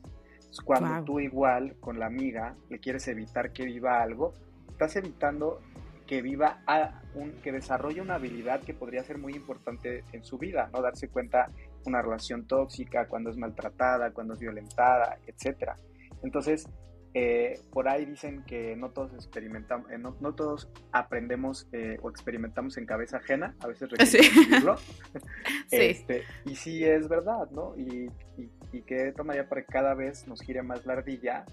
cuando 0.65 1.03
tú 1.03 1.19
igual 1.19 1.75
con 1.79 1.99
la 1.99 2.07
amiga 2.07 2.55
le 2.69 2.79
quieres 2.79 3.07
evitar 3.07 3.51
que 3.51 3.65
viva 3.65 4.01
algo, 4.01 4.35
estás 4.69 4.95
evitando 4.95 5.61
que 6.07 6.21
viva 6.21 6.61
a 6.67 7.01
un, 7.15 7.31
que 7.41 7.51
desarrolle 7.51 8.01
una 8.01 8.15
habilidad 8.15 8.61
que 8.61 8.73
podría 8.73 9.03
ser 9.03 9.17
muy 9.17 9.33
importante 9.33 10.03
en 10.11 10.23
su 10.23 10.37
vida, 10.37 10.69
¿no? 10.73 10.81
Darse 10.81 11.09
cuenta 11.09 11.49
una 11.85 12.01
relación 12.01 12.45
tóxica, 12.45 13.07
cuando 13.07 13.29
es 13.29 13.37
maltratada, 13.37 14.11
cuando 14.11 14.33
es 14.33 14.39
violentada, 14.39 15.17
etcétera. 15.27 15.77
Entonces, 16.23 16.67
eh, 17.13 17.59
por 17.71 17.87
ahí 17.87 18.05
dicen 18.05 18.43
que 18.43 18.75
no 18.75 18.89
todos 18.89 19.13
experimentamos, 19.13 19.91
eh, 19.91 19.97
no, 19.97 20.15
no, 20.19 20.33
todos 20.33 20.69
aprendemos 20.91 21.67
eh, 21.71 21.97
o 22.01 22.09
experimentamos 22.09 22.77
en 22.77 22.85
cabeza 22.85 23.17
ajena, 23.17 23.55
a 23.59 23.67
veces 23.67 23.89
requiere 23.91 24.27
Este, 25.71 26.23
y 26.45 26.55
sí 26.55 26.83
es 26.83 27.07
verdad, 27.07 27.49
¿no? 27.51 27.75
Y, 27.77 28.09
y, 28.37 28.49
y 28.71 28.81
que 28.81 29.11
tomaría 29.11 29.47
para 29.47 29.61
que 29.61 29.71
cada 29.71 29.93
vez 29.93 30.27
nos 30.27 30.41
gire 30.41 30.63
más 30.63 30.85
la 30.85 30.93
ardilla 30.93 31.45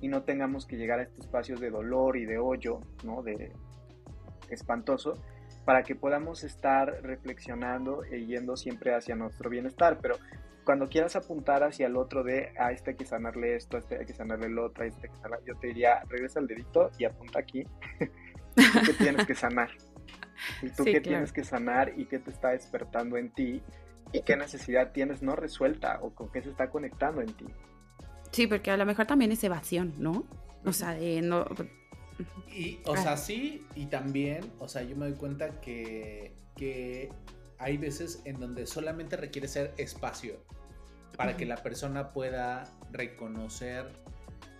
y 0.00 0.08
no 0.08 0.22
tengamos 0.24 0.66
que 0.66 0.76
llegar 0.76 1.00
a 1.00 1.04
estos 1.04 1.24
espacios 1.24 1.60
de 1.60 1.70
dolor 1.70 2.16
y 2.16 2.26
de 2.26 2.38
hoyo, 2.38 2.80
¿no? 3.02 3.22
De, 3.22 3.52
espantoso, 4.50 5.14
para 5.68 5.82
que 5.82 5.94
podamos 5.94 6.44
estar 6.44 7.02
reflexionando 7.02 8.02
e 8.02 8.24
yendo 8.24 8.56
siempre 8.56 8.94
hacia 8.94 9.14
nuestro 9.16 9.50
bienestar. 9.50 9.98
Pero 10.00 10.16
cuando 10.64 10.88
quieras 10.88 11.14
apuntar 11.14 11.62
hacia 11.62 11.88
el 11.88 11.96
otro 11.98 12.24
de, 12.24 12.54
a 12.58 12.72
este 12.72 12.92
hay 12.92 12.96
que 12.96 13.04
sanarle 13.04 13.54
esto, 13.54 13.76
a 13.76 13.80
este 13.80 13.98
hay 13.98 14.06
que 14.06 14.14
sanarle 14.14 14.46
el 14.46 14.58
otro, 14.58 14.84
a 14.84 14.86
este 14.86 15.08
hay 15.08 15.12
que 15.12 15.20
sanarle, 15.20 15.44
yo 15.46 15.58
te 15.58 15.66
diría, 15.66 16.00
regresa 16.08 16.40
el 16.40 16.46
dedito 16.46 16.90
y 16.96 17.04
apunta 17.04 17.40
aquí. 17.40 17.66
¿Qué 18.56 18.94
tienes 18.94 19.26
que 19.26 19.34
sanar? 19.34 19.68
¿Y 20.62 20.70
tú 20.70 20.84
qué 20.84 21.02
tienes 21.02 21.34
que 21.34 21.44
sanar 21.44 21.92
y 21.98 22.06
qué 22.06 22.18
te 22.18 22.30
está 22.30 22.52
despertando 22.52 23.18
en 23.18 23.28
ti? 23.28 23.62
¿Y 24.14 24.22
qué 24.22 24.38
necesidad 24.38 24.92
tienes 24.92 25.20
no 25.20 25.36
resuelta 25.36 25.98
o 26.00 26.14
con 26.14 26.32
qué 26.32 26.40
se 26.40 26.48
está 26.48 26.70
conectando 26.70 27.20
en 27.20 27.34
ti? 27.34 27.44
Sí, 28.30 28.46
porque 28.46 28.70
a 28.70 28.78
lo 28.78 28.86
mejor 28.86 29.04
también 29.04 29.32
es 29.32 29.44
evasión, 29.44 29.92
¿no? 29.98 30.24
O 30.64 30.72
sea, 30.72 30.94
de 30.94 31.20
no, 31.20 31.44
y, 32.52 32.80
o 32.84 32.96
sea, 32.96 33.16
sí, 33.16 33.66
y 33.74 33.86
también, 33.86 34.52
o 34.58 34.68
sea, 34.68 34.82
yo 34.82 34.96
me 34.96 35.08
doy 35.08 35.18
cuenta 35.18 35.60
que, 35.60 36.34
que 36.56 37.10
hay 37.58 37.76
veces 37.76 38.22
en 38.24 38.40
donde 38.40 38.66
solamente 38.66 39.16
requiere 39.16 39.48
ser 39.48 39.74
espacio 39.76 40.42
para 41.16 41.36
que 41.36 41.46
la 41.46 41.56
persona 41.56 42.12
pueda 42.12 42.64
reconocer 42.92 43.86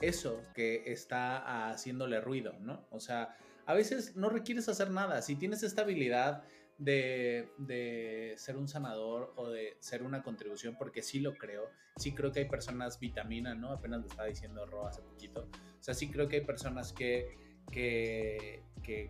eso 0.01 0.43
que 0.55 0.93
está 0.93 1.71
haciéndole 1.71 2.21
ruido, 2.21 2.55
¿no? 2.61 2.87
O 2.91 3.01
sea, 3.01 3.37
a 3.67 3.75
veces 3.75 4.17
no 4.17 4.29
requieres 4.29 4.69
hacer 4.69 4.91
nada. 4.91 5.23
Si 5.23 5.37
tienes 5.37 5.63
esta 5.63 5.83
habilidad 5.83 6.43
de, 6.79 7.51
de, 7.59 8.35
ser 8.37 8.57
un 8.57 8.69
sanador 8.69 9.33
o 9.37 9.49
de 9.49 9.77
ser 9.81 10.03
una 10.03 10.23
contribución, 10.23 10.77
porque 10.77 11.03
sí 11.03 11.21
lo 11.21 11.35
creo, 11.35 11.71
sí 11.97 12.15
creo 12.15 12.33
que 12.33 12.41
hay 12.41 12.49
personas 12.49 12.99
vitamina, 12.99 13.55
¿no? 13.55 13.73
Apenas 13.73 14.01
lo 14.01 14.07
estaba 14.07 14.29
diciendo 14.29 14.67
Ro 14.67 14.87
hace 14.87 15.03
poquito. 15.03 15.49
O 15.79 15.83
sea, 15.83 15.95
sí 15.95 16.09
creo 16.11 16.29
que 16.29 16.37
hay 16.37 16.45
personas 16.45 16.93
que 16.93 17.48
que, 17.71 18.63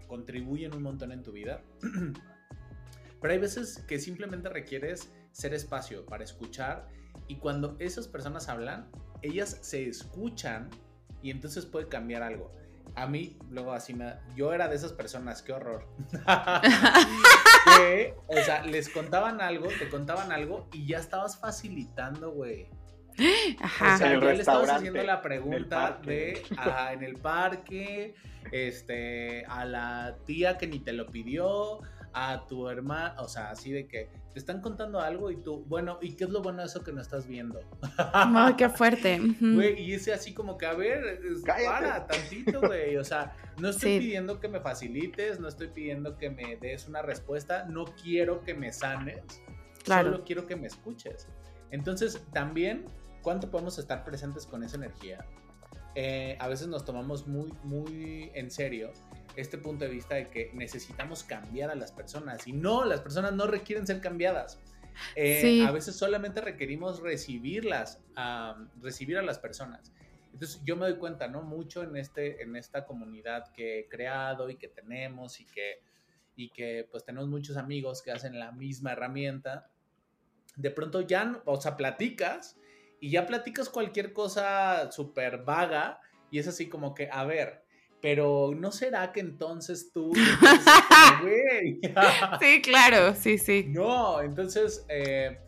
contribuyen 0.09 0.74
un 0.74 0.82
montón 0.82 1.12
en 1.12 1.22
tu 1.22 1.32
vida. 1.32 1.62
Pero 3.20 3.32
hay 3.32 3.38
veces 3.38 3.84
que 3.86 3.98
simplemente 3.98 4.48
requieres 4.48 5.12
ser 5.32 5.54
espacio 5.54 6.04
para 6.04 6.24
escuchar 6.24 6.88
y 7.28 7.36
cuando 7.36 7.76
esas 7.78 8.09
personas 8.09 8.48
hablan, 8.48 8.90
ellas 9.22 9.59
se 9.62 9.88
escuchan 9.88 10.70
y 11.22 11.30
entonces 11.30 11.66
puede 11.66 11.88
cambiar 11.88 12.22
algo. 12.22 12.52
A 12.94 13.06
mí, 13.06 13.38
luego 13.50 13.72
así 13.72 13.94
me... 13.94 14.14
Yo 14.34 14.52
era 14.52 14.68
de 14.68 14.74
esas 14.74 14.92
personas, 14.92 15.42
qué 15.42 15.52
horror. 15.52 15.86
o 18.26 18.36
sea, 18.36 18.64
les 18.64 18.88
contaban 18.88 19.40
algo, 19.40 19.68
te 19.78 19.88
contaban 19.88 20.32
algo 20.32 20.68
y 20.72 20.86
ya 20.86 20.98
estabas 20.98 21.38
facilitando, 21.38 22.32
güey. 22.32 22.68
Ajá. 23.60 23.94
O 23.94 23.98
sea, 23.98 24.20
ya 24.20 24.32
le 24.32 24.40
estabas 24.40 24.70
haciendo 24.70 25.02
la 25.02 25.22
pregunta 25.22 26.00
de, 26.04 26.42
en 26.92 27.02
el 27.02 27.14
parque, 27.14 28.14
este, 28.52 29.44
a 29.46 29.64
la 29.64 30.16
tía 30.24 30.58
que 30.58 30.66
ni 30.66 30.80
te 30.80 30.92
lo 30.92 31.06
pidió, 31.06 31.80
a 32.12 32.46
tu 32.46 32.68
hermana, 32.68 33.14
o 33.18 33.28
sea, 33.28 33.50
así 33.50 33.70
de 33.70 33.86
que 33.86 34.08
te 34.32 34.38
están 34.38 34.60
contando 34.60 35.00
algo 35.00 35.30
y 35.30 35.36
tú, 35.36 35.64
bueno, 35.66 35.98
¿y 36.00 36.14
qué 36.14 36.24
es 36.24 36.30
lo 36.30 36.42
bueno 36.42 36.60
de 36.60 36.66
eso 36.66 36.82
que 36.82 36.92
no 36.92 37.00
estás 37.00 37.26
viendo? 37.26 37.60
Ay, 38.12 38.54
qué 38.54 38.68
fuerte. 38.68 39.20
Güey, 39.40 39.80
y 39.82 39.94
ese 39.94 40.12
así 40.12 40.32
como 40.32 40.56
que, 40.56 40.66
a 40.66 40.74
ver, 40.74 41.20
para 41.44 42.06
tantito, 42.06 42.60
güey, 42.60 42.96
o 42.96 43.04
sea, 43.04 43.36
no 43.58 43.68
estoy 43.70 43.98
pidiendo 43.98 44.40
que 44.40 44.48
me 44.48 44.60
facilites, 44.60 45.38
no 45.38 45.48
estoy 45.48 45.68
pidiendo 45.68 46.16
que 46.16 46.30
me 46.30 46.56
des 46.56 46.88
una 46.88 47.02
respuesta, 47.02 47.66
no 47.68 47.84
quiero 47.84 48.42
que 48.42 48.54
me 48.54 48.72
sanes, 48.72 49.22
solo 49.84 50.24
quiero 50.24 50.46
que 50.46 50.56
me 50.56 50.66
escuches. 50.66 51.28
Entonces, 51.70 52.22
también, 52.32 52.86
¿cuánto 53.29 53.51
podemos 53.51 53.79
estar 53.79 54.07
presentes 54.07 54.47
con 54.47 54.64
esa 54.64 54.79
energía? 54.79 55.22
Eh, 55.95 56.39
a 56.41 56.49
veces 56.49 56.66
nos 56.66 56.83
tomamos 56.87 57.26
muy, 57.26 57.53
muy 57.62 58.31
en 58.33 58.51
serio 58.51 58.91
este 59.37 59.59
punto 59.59 59.85
de 59.85 59.91
vista 59.91 60.14
de 60.14 60.31
que 60.31 60.51
necesitamos 60.55 61.24
cambiar 61.24 61.68
a 61.68 61.74
las 61.74 61.93
personas 61.93 62.47
y 62.47 62.55
no, 62.55 62.87
las 62.87 63.03
personas 63.03 63.35
no 63.35 63.47
requieren 63.47 63.87
ser 63.87 64.01
cambiadas. 64.01 64.59
Eh, 65.14 65.62
a 65.62 65.70
veces 65.72 65.95
solamente 65.95 66.41
requerimos 66.41 67.03
recibirlas, 67.03 68.01
recibir 68.81 69.18
a 69.18 69.22
las 69.22 69.39
personas. 69.39 69.93
Entonces 70.33 70.62
yo 70.64 70.76
me 70.76 70.89
doy 70.89 70.97
cuenta, 70.97 71.29
¿no? 71.29 71.43
Mucho 71.43 71.83
en, 71.83 71.99
este, 71.99 72.43
en 72.43 72.57
esta 72.57 72.87
comunidad 72.87 73.53
que 73.53 73.81
he 73.81 73.89
creado 73.91 74.49
y 74.49 74.57
que 74.57 74.68
tenemos 74.68 75.39
y 75.39 75.45
que, 75.45 75.83
y 76.35 76.49
que 76.49 76.89
pues 76.91 77.05
tenemos 77.05 77.29
muchos 77.29 77.59
amigos 77.59 78.01
que 78.01 78.11
hacen 78.11 78.39
la 78.39 78.53
misma 78.53 78.93
herramienta. 78.93 79.68
De 80.57 80.70
pronto 80.70 81.03
ya, 81.03 81.43
o 81.45 81.61
sea, 81.61 81.76
platicas 81.76 82.57
y 83.01 83.11
ya 83.11 83.26
platicas 83.26 83.68
cualquier 83.68 84.12
cosa 84.12 84.90
súper 84.92 85.44
vaga 85.44 86.01
y 86.30 86.38
es 86.38 86.49
así 86.49 86.68
como 86.68 86.94
que, 86.94 87.09
a 87.11 87.24
ver, 87.24 87.64
pero 88.01 88.53
¿no 88.57 88.70
será 88.70 89.12
que 89.12 89.20
entonces 89.20 89.90
tú... 89.92 90.12
sí, 92.40 92.62
claro, 92.62 93.14
sí, 93.14 93.38
sí. 93.38 93.66
No, 93.68 94.20
entonces, 94.20 94.84
eh, 94.88 95.38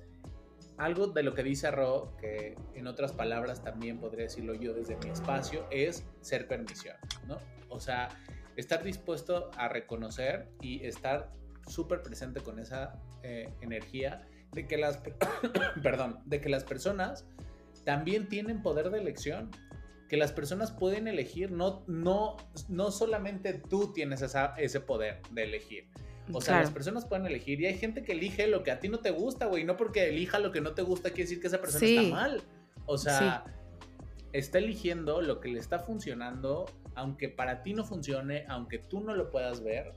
algo 0.79 1.09
de 1.09 1.23
lo 1.23 1.35
que 1.35 1.43
dice 1.43 1.71
Ro, 1.71 2.17
que 2.19 2.57
en 2.75 2.87
otras 2.87 3.13
palabras 3.13 3.63
también 3.63 3.99
podría 3.99 4.25
decirlo 4.25 4.55
yo 4.55 4.73
desde 4.73 4.97
mi 4.97 5.11
espacio, 5.11 5.67
es 5.71 6.07
ser 6.21 6.49
permisión, 6.49 6.97
¿no? 7.27 7.39
O 7.69 7.79
sea, 7.79 8.09
estar 8.57 8.83
dispuesto 8.83 9.51
a 9.57 9.69
reconocer 9.69 10.49
y 10.61 10.85
estar 10.85 11.31
súper 11.67 12.03
presente 12.03 12.41
con 12.41 12.59
esa 12.59 13.01
eh, 13.23 13.53
energía 13.61 14.27
de 14.53 14.67
que 14.67 14.77
las, 14.77 15.01
perdón, 15.83 16.19
de 16.25 16.41
que 16.41 16.49
las 16.49 16.65
personas 16.65 17.27
también 17.85 18.29
tienen 18.29 18.63
poder 18.63 18.91
de 18.91 18.99
elección 18.99 19.51
que 20.11 20.17
las 20.17 20.33
personas 20.33 20.73
pueden 20.73 21.07
elegir, 21.07 21.53
no, 21.53 21.85
no, 21.87 22.37
no 22.69 22.91
solamente 22.91 23.55
tú 23.55 23.93
tienes 23.93 24.23
esa, 24.23 24.55
ese 24.59 24.81
poder 24.81 25.21
de 25.31 25.45
elegir. 25.45 25.89
O 26.33 26.41
sea, 26.41 26.61
las 26.61 26.71
personas 26.71 27.07
pueden 27.07 27.27
elegir 27.27 27.61
y 27.61 27.67
hay 27.67 27.79
gente 27.79 28.03
que 28.03 28.13
elige 28.13 28.49
lo 28.49 28.65
que 28.65 28.73
a 28.73 28.81
ti 28.81 28.89
no 28.89 28.99
te 28.99 29.11
gusta, 29.11 29.47
güey. 29.47 29.63
No 29.63 29.77
porque 29.77 30.09
elija 30.09 30.41
lo 30.41 30.51
que 30.51 30.61
no 30.61 30.73
te 30.73 30.83
gusta 30.83 31.11
quiere 31.11 31.25
decir 31.25 31.41
que 31.41 31.47
esa 31.47 31.61
persona 31.61 31.87
está 31.87 32.03
mal. 32.03 32.43
O 32.87 32.99
sea, 32.99 33.45
está 34.33 34.59
eligiendo 34.59 35.23
lo 35.23 35.41
que 35.41 35.49
le 35.49 35.61
está 35.61 35.79
funcionando, 35.79 36.67
aunque 36.97 37.29
para 37.29 37.63
ti 37.63 37.75
no 37.75 37.85
funcione, 37.85 38.45
aunque 38.49 38.79
tú 38.79 39.01
no 39.01 39.15
lo 39.15 39.31
puedas 39.31 39.63
ver. 39.63 39.93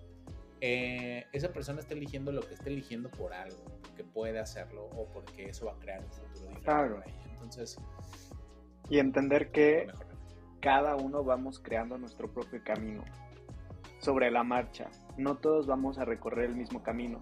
Eh, 0.66 1.26
esa 1.34 1.52
persona 1.52 1.82
está 1.82 1.94
eligiendo 1.94 2.32
lo 2.32 2.40
que 2.40 2.54
está 2.54 2.70
eligiendo 2.70 3.10
por 3.10 3.34
algo, 3.34 3.66
porque 3.82 4.06
puede 4.06 4.40
hacerlo 4.40 4.86
o 4.86 5.10
porque 5.12 5.50
eso 5.50 5.66
va 5.66 5.74
a 5.74 5.80
crear 5.80 6.00
un 6.00 6.10
futuro 6.10 6.32
diferente. 6.32 6.62
Claro. 6.62 7.04
Entonces, 7.34 7.78
y 8.90 9.00
entender 9.00 9.52
que 9.52 9.88
cada 10.62 10.96
uno 10.96 11.22
vamos 11.22 11.60
creando 11.60 11.98
nuestro 11.98 12.32
propio 12.32 12.62
camino 12.64 13.04
sobre 14.00 14.32
la 14.32 14.46
marcha. 14.46 14.90
No 15.18 15.36
todos 15.36 15.68
vamos 15.68 15.98
a 15.98 16.06
recorrer 16.06 16.46
el 16.46 16.56
mismo 16.56 16.82
camino. 16.82 17.22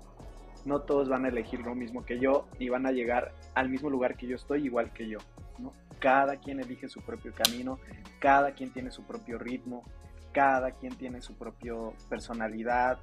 No 0.63 0.83
todos 0.83 1.09
van 1.09 1.25
a 1.25 1.29
elegir 1.29 1.61
lo 1.61 1.73
mismo 1.73 2.05
que 2.05 2.19
yo 2.19 2.47
y 2.59 2.69
van 2.69 2.85
a 2.85 2.91
llegar 2.91 3.33
al 3.55 3.69
mismo 3.69 3.89
lugar 3.89 4.17
que 4.17 4.27
yo 4.27 4.35
estoy 4.35 4.65
igual 4.65 4.93
que 4.93 5.09
yo. 5.09 5.17
¿no? 5.57 5.73
Cada 5.97 6.35
quien 6.35 6.59
elige 6.59 6.87
su 6.89 7.01
propio 7.01 7.33
camino, 7.33 7.79
cada 8.19 8.51
quien 8.51 8.71
tiene 8.71 8.91
su 8.91 9.01
propio 9.01 9.39
ritmo, 9.39 9.83
cada 10.31 10.73
quien 10.73 10.95
tiene 10.95 11.23
su 11.23 11.33
propia 11.33 11.73
personalidad, 12.07 12.99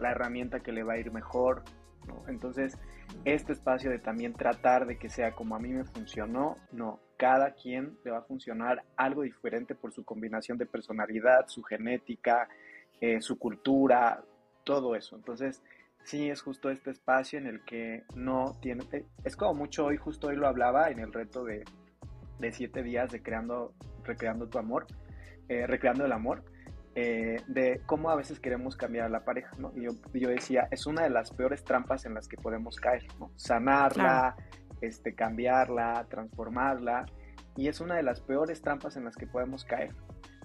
la 0.00 0.10
herramienta 0.10 0.60
que 0.60 0.72
le 0.72 0.82
va 0.82 0.94
a 0.94 0.98
ir 0.98 1.10
mejor. 1.12 1.62
Entonces, 2.26 2.78
este 3.24 3.52
espacio 3.52 3.90
de 3.90 3.98
también 3.98 4.34
tratar 4.34 4.86
de 4.86 4.98
que 4.98 5.08
sea 5.08 5.34
como 5.34 5.56
a 5.56 5.58
mí 5.58 5.68
me 5.70 5.84
funcionó, 5.84 6.56
no, 6.72 7.00
cada 7.16 7.52
quien 7.52 7.98
le 8.04 8.10
va 8.10 8.18
a 8.18 8.22
funcionar 8.22 8.84
algo 8.96 9.22
diferente 9.22 9.74
por 9.74 9.92
su 9.92 10.04
combinación 10.04 10.58
de 10.58 10.66
personalidad, 10.66 11.48
su 11.48 11.62
genética, 11.62 12.48
eh, 13.00 13.20
su 13.20 13.38
cultura, 13.38 14.22
todo 14.64 14.94
eso. 14.94 15.16
Entonces, 15.16 15.62
sí 16.04 16.30
es 16.30 16.42
justo 16.42 16.70
este 16.70 16.90
espacio 16.90 17.38
en 17.38 17.46
el 17.46 17.64
que 17.64 18.04
no 18.14 18.56
tiene, 18.60 18.84
eh, 18.92 19.04
es 19.24 19.36
como 19.36 19.54
mucho 19.54 19.86
hoy, 19.86 19.96
justo 19.96 20.28
hoy 20.28 20.36
lo 20.36 20.46
hablaba 20.46 20.90
en 20.90 21.00
el 21.00 21.12
reto 21.12 21.44
de, 21.44 21.64
siete 22.52 22.82
días 22.82 23.10
de 23.10 23.20
creando, 23.22 23.74
recreando 24.04 24.48
tu 24.48 24.58
amor, 24.58 24.86
eh, 25.48 25.66
recreando 25.66 26.04
el 26.04 26.12
amor. 26.12 26.44
De 27.46 27.82
cómo 27.86 28.10
a 28.10 28.16
veces 28.16 28.40
queremos 28.40 28.76
cambiar 28.76 29.06
a 29.06 29.08
la 29.08 29.24
pareja, 29.24 29.54
¿no? 29.58 29.72
Y 29.76 29.82
yo, 29.82 29.90
yo, 30.14 30.28
decía, 30.28 30.68
es 30.70 30.86
una 30.86 31.02
de 31.02 31.10
las 31.10 31.30
peores 31.30 31.62
trampas 31.64 32.06
en 32.06 32.14
las 32.14 32.28
que 32.28 32.36
podemos 32.36 32.76
caer, 32.76 33.06
¿no? 33.18 33.30
Sanarla, 33.36 34.36
este, 34.80 35.14
cambiarla, 35.14 36.06
transformarla. 36.08 37.06
Y 37.56 37.68
es 37.68 37.80
una 37.80 37.96
de 37.96 38.02
las 38.02 38.20
peores 38.20 38.62
trampas 38.62 38.96
en 38.96 39.04
las 39.04 39.16
que 39.16 39.26
podemos 39.26 39.64
caer, 39.64 39.94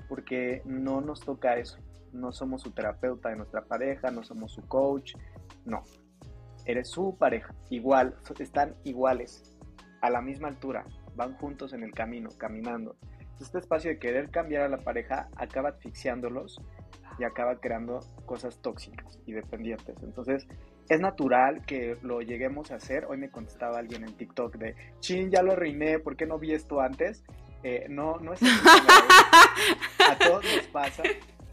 porque 0.10 0.62
no 0.66 1.02
nos 1.02 1.22
toca 1.22 1.58
eso. 1.58 1.78
No 2.12 2.32
somos 2.32 2.62
su 2.62 2.72
terapeuta 2.72 3.30
de 3.30 3.38
nuestra 3.38 3.64
pareja, 3.64 4.12
no 4.12 4.24
somos 4.24 4.52
su 4.52 4.68
coach, 4.68 5.16
no. 5.66 5.84
Eres 6.66 6.90
su 6.90 7.18
pareja, 7.18 7.54
igual, 7.70 8.16
están 8.40 8.76
iguales, 8.84 9.58
a 10.02 10.10
la 10.10 10.22
misma 10.22 10.50
altura, 10.50 10.86
van 11.16 11.34
juntos 11.38 11.74
en 11.74 11.84
el 11.84 11.94
camino, 11.94 12.30
caminando. 12.38 12.96
Este 13.40 13.60
espacio 13.60 13.90
de 13.92 14.00
querer 14.00 14.30
cambiar 14.30 14.64
a 14.64 14.70
la 14.70 14.78
pareja 14.78 15.30
acaba 15.36 15.70
asfixiándolos 15.70 16.62
y 17.20 17.24
acaba 17.24 17.60
creando 17.60 18.00
cosas 18.26 18.60
tóxicas 18.62 19.20
y 19.26 19.34
dependientes. 19.34 19.96
Entonces, 20.02 20.48
es 20.90 21.00
natural 21.00 21.66
que 21.66 21.98
lo 22.02 22.22
lleguemos 22.22 22.72
a 22.72 22.76
hacer. 22.76 23.06
Hoy 23.06 23.18
me 23.18 23.30
contestaba 23.30 23.80
alguien 23.80 24.04
en 24.04 24.14
TikTok 24.16 24.56
de, 24.58 24.76
chin, 25.00 25.32
ya 25.32 25.42
lo 25.42 25.56
reiné, 25.56 26.00
¿por 26.00 26.16
qué 26.16 26.26
no 26.26 26.40
vi 26.40 26.54
esto 26.54 26.82
antes? 26.82 27.24
Eh, 27.64 27.86
no, 27.90 28.18
no 28.18 28.34
es 28.34 28.42
así. 28.44 28.52
a 30.10 30.18
todos 30.18 30.44
nos 30.44 30.68
pasa. 30.68 31.04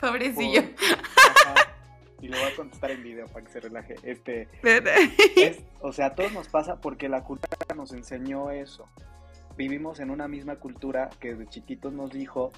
Pobrecillo. 0.00 0.62
y 2.20 2.28
le 2.28 2.38
voy 2.38 2.52
a 2.52 2.56
contestar 2.56 2.90
en 2.90 3.02
video 3.02 3.26
para 3.26 3.44
que 3.44 3.52
se 3.52 3.60
relaje. 3.60 3.94
Este, 4.02 4.48
o 5.80 5.92
sea, 5.92 6.06
a 6.06 6.14
todos 6.14 6.32
nos 6.32 6.48
pasa 6.48 6.80
porque 6.80 7.08
la 7.08 7.22
cultura 7.22 7.56
nos 7.76 7.92
enseñó 7.92 8.50
eso. 8.50 8.88
Vivimos 9.60 10.00
en 10.00 10.10
una 10.10 10.26
misma 10.26 10.56
cultura 10.56 11.10
que 11.20 11.34
desde 11.34 11.46
chiquitos 11.46 11.92
nos 11.92 12.10
dijo, 12.10 12.50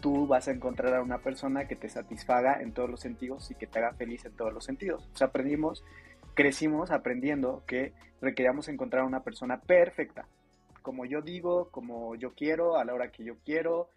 tú 0.00 0.26
vas 0.26 0.48
a 0.48 0.50
encontrar 0.50 0.92
a 0.96 1.00
una 1.00 1.18
persona 1.18 1.68
que 1.68 1.76
te 1.76 1.88
satisfaga 1.88 2.60
en 2.60 2.72
todos 2.72 2.90
los 2.90 2.98
sentidos 2.98 3.52
y 3.52 3.54
que 3.54 3.68
te 3.68 3.78
haga 3.78 3.92
feliz 3.92 4.24
en 4.24 4.32
todos 4.32 4.52
los 4.52 4.64
sentidos. 4.64 5.08
Aprendimos 5.20 5.84
crecimos 6.34 6.90
aprendiendo 6.90 7.62
que 7.68 7.92
requeríamos 8.20 8.66
encontrar 8.66 9.04
una 9.04 9.22
persona 9.22 9.60
perfecta, 9.60 10.26
como 10.82 11.04
yo 11.04 11.22
digo, 11.22 11.70
como 11.70 12.16
yo 12.16 12.34
quiero, 12.34 12.78
a 12.78 12.84
la 12.84 12.94
hora 12.94 13.12
que 13.12 13.22
yo 13.22 13.36
quiero. 13.44 13.88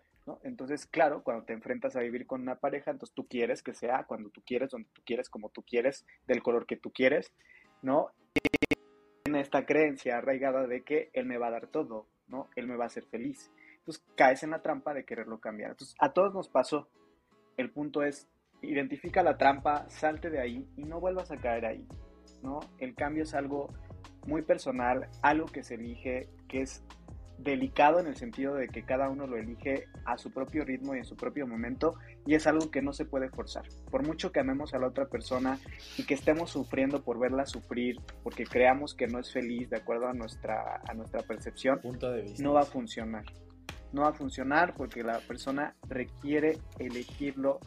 Entonces, 0.44 0.86
claro, 0.86 1.24
cuando 1.24 1.46
te 1.46 1.54
enfrentas 1.54 1.96
a 1.96 2.02
vivir 2.02 2.28
con 2.28 2.44
una 2.44 2.60
pareja, 2.60 2.92
entonces 2.92 3.16
tú 3.16 3.26
quieres 3.28 3.64
que 3.64 3.74
sea 3.74 4.04
cuando 4.04 4.30
tú 4.30 4.44
quieres, 4.46 4.70
donde 4.70 4.90
tú 4.94 5.02
quieres, 5.04 5.28
como 5.28 5.50
tú 5.50 5.64
quieres, 5.64 6.06
del 6.28 6.44
color 6.44 6.68
que 6.68 6.78
tú 6.78 6.92
quieres, 6.92 7.34
¿no? 7.82 8.12
En 9.26 9.38
esta 9.38 9.66
creencia 9.66 10.20
arraigada 10.20 10.68
de 10.68 10.84
que 10.84 11.10
él 11.14 11.26
me 11.26 11.40
va 11.40 11.48
a 11.48 11.52
dar 11.52 11.66
todo, 11.66 12.06
Él 12.56 12.68
me 12.68 12.76
va 12.76 12.86
a 12.86 12.88
hacer 12.88 13.06
feliz. 13.06 13.52
Entonces 13.78 14.04
caes 14.16 14.44
en 14.44 14.52
la 14.52 14.62
trampa 14.62 14.94
de 14.94 15.06
quererlo 15.06 15.40
cambiar. 15.40 15.72
Entonces, 15.72 15.96
a 16.00 16.14
todos 16.14 16.34
nos 16.34 16.50
pasó. 16.50 16.88
El 17.58 17.72
punto 17.72 18.04
es, 18.04 18.28
identifica 18.62 19.24
la 19.24 19.38
trampa, 19.38 19.90
salte 19.90 20.30
de 20.30 20.40
ahí 20.40 20.68
y 20.78 20.84
no 20.84 21.00
vuelvas 21.00 21.32
a 21.32 21.38
caer 21.38 21.66
ahí. 21.66 21.88
¿no? 22.42 22.60
El 22.80 22.96
cambio 22.96 23.24
es 23.24 23.34
algo 23.34 23.74
muy 24.26 24.42
personal, 24.42 25.10
algo 25.22 25.46
que 25.48 25.64
se 25.64 25.76
elige, 25.76 26.30
que 26.48 26.62
es 26.62 26.84
delicado 27.44 28.00
en 28.00 28.08
el 28.08 28.16
sentido 28.16 28.56
de 28.56 28.68
que 28.68 28.84
cada 28.84 29.10
uno 29.10 29.28
lo 29.28 29.38
elige 29.38 29.88
a 30.06 30.18
su 30.18 30.32
propio 30.32 30.64
ritmo 30.64 30.96
y 30.96 31.00
en 31.00 31.06
su 31.06 31.16
propio 31.16 31.46
momento 31.46 31.96
y 32.26 32.36
es 32.36 32.48
algo 32.48 32.72
que 32.72 32.82
no 32.82 32.94
se 32.94 33.06
puede 33.06 33.30
forzar. 33.30 33.64
Por 33.92 34.06
mucho 34.06 34.32
que 34.32 34.40
amemos 34.40 34.74
a 34.74 34.80
la 34.80 34.88
otra 34.88 35.06
persona 35.06 35.60
y 35.98 36.04
que 36.04 36.14
estemos 36.14 36.52
sufriendo 36.52 37.04
por 37.04 37.20
verla 37.20 37.46
sufrir, 37.46 38.00
porque 38.24 38.46
creamos 38.46 38.94
que 38.94 39.08
no 39.08 39.20
es 39.20 39.32
feliz 39.32 39.70
de 39.70 39.78
acuerdo 39.78 40.08
a 40.08 40.14
nuestra, 40.14 40.82
a 40.88 40.94
nuestra 40.94 41.22
percepción, 41.22 41.80
no 42.40 42.54
va 42.54 42.62
a 42.62 42.66
funcionar. 42.66 43.26
No 43.92 44.02
va 44.04 44.10
a 44.10 44.14
funcionar 44.14 44.74
porque 44.74 45.04
la 45.04 45.20
persona 45.20 45.76
requiere 45.88 46.58
elegirlo 46.80 47.60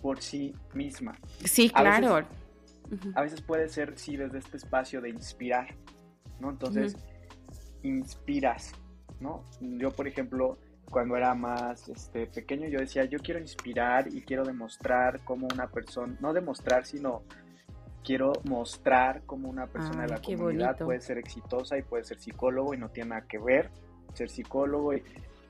por 0.00 0.22
sí 0.22 0.54
misma. 0.72 1.18
Sí, 1.44 1.68
claro. 1.68 2.26
A 3.14 3.22
veces 3.22 3.42
puede 3.42 3.68
ser, 3.68 3.98
sí, 3.98 4.16
desde 4.16 4.38
este 4.38 4.56
espacio 4.56 5.00
de 5.00 5.10
inspirar, 5.10 5.74
¿no? 6.40 6.50
Entonces, 6.50 6.96
inspiras, 7.82 8.72
¿no? 9.20 9.44
Yo, 9.60 9.90
por 9.90 10.08
ejemplo, 10.08 10.58
cuando 10.90 11.16
era 11.16 11.34
más 11.34 11.88
este, 11.88 12.26
pequeño, 12.26 12.68
yo 12.68 12.80
decía, 12.80 13.04
yo 13.04 13.18
quiero 13.18 13.40
inspirar 13.40 14.08
y 14.08 14.22
quiero 14.22 14.44
demostrar 14.44 15.20
cómo 15.24 15.48
una 15.52 15.68
persona, 15.68 16.16
no 16.20 16.32
demostrar, 16.32 16.86
sino 16.86 17.22
quiero 18.04 18.32
mostrar 18.44 19.22
cómo 19.26 19.48
una 19.48 19.66
persona 19.66 20.02
de 20.02 20.08
la 20.08 20.22
comunidad 20.22 20.78
puede 20.78 21.00
ser 21.00 21.18
exitosa 21.18 21.76
y 21.76 21.82
puede 21.82 22.04
ser 22.04 22.20
psicólogo 22.20 22.72
y 22.72 22.78
no 22.78 22.88
tiene 22.90 23.10
nada 23.10 23.26
que 23.26 23.38
ver 23.38 23.70
ser 24.16 24.30
psicólogo 24.30 24.94
y, 24.94 25.02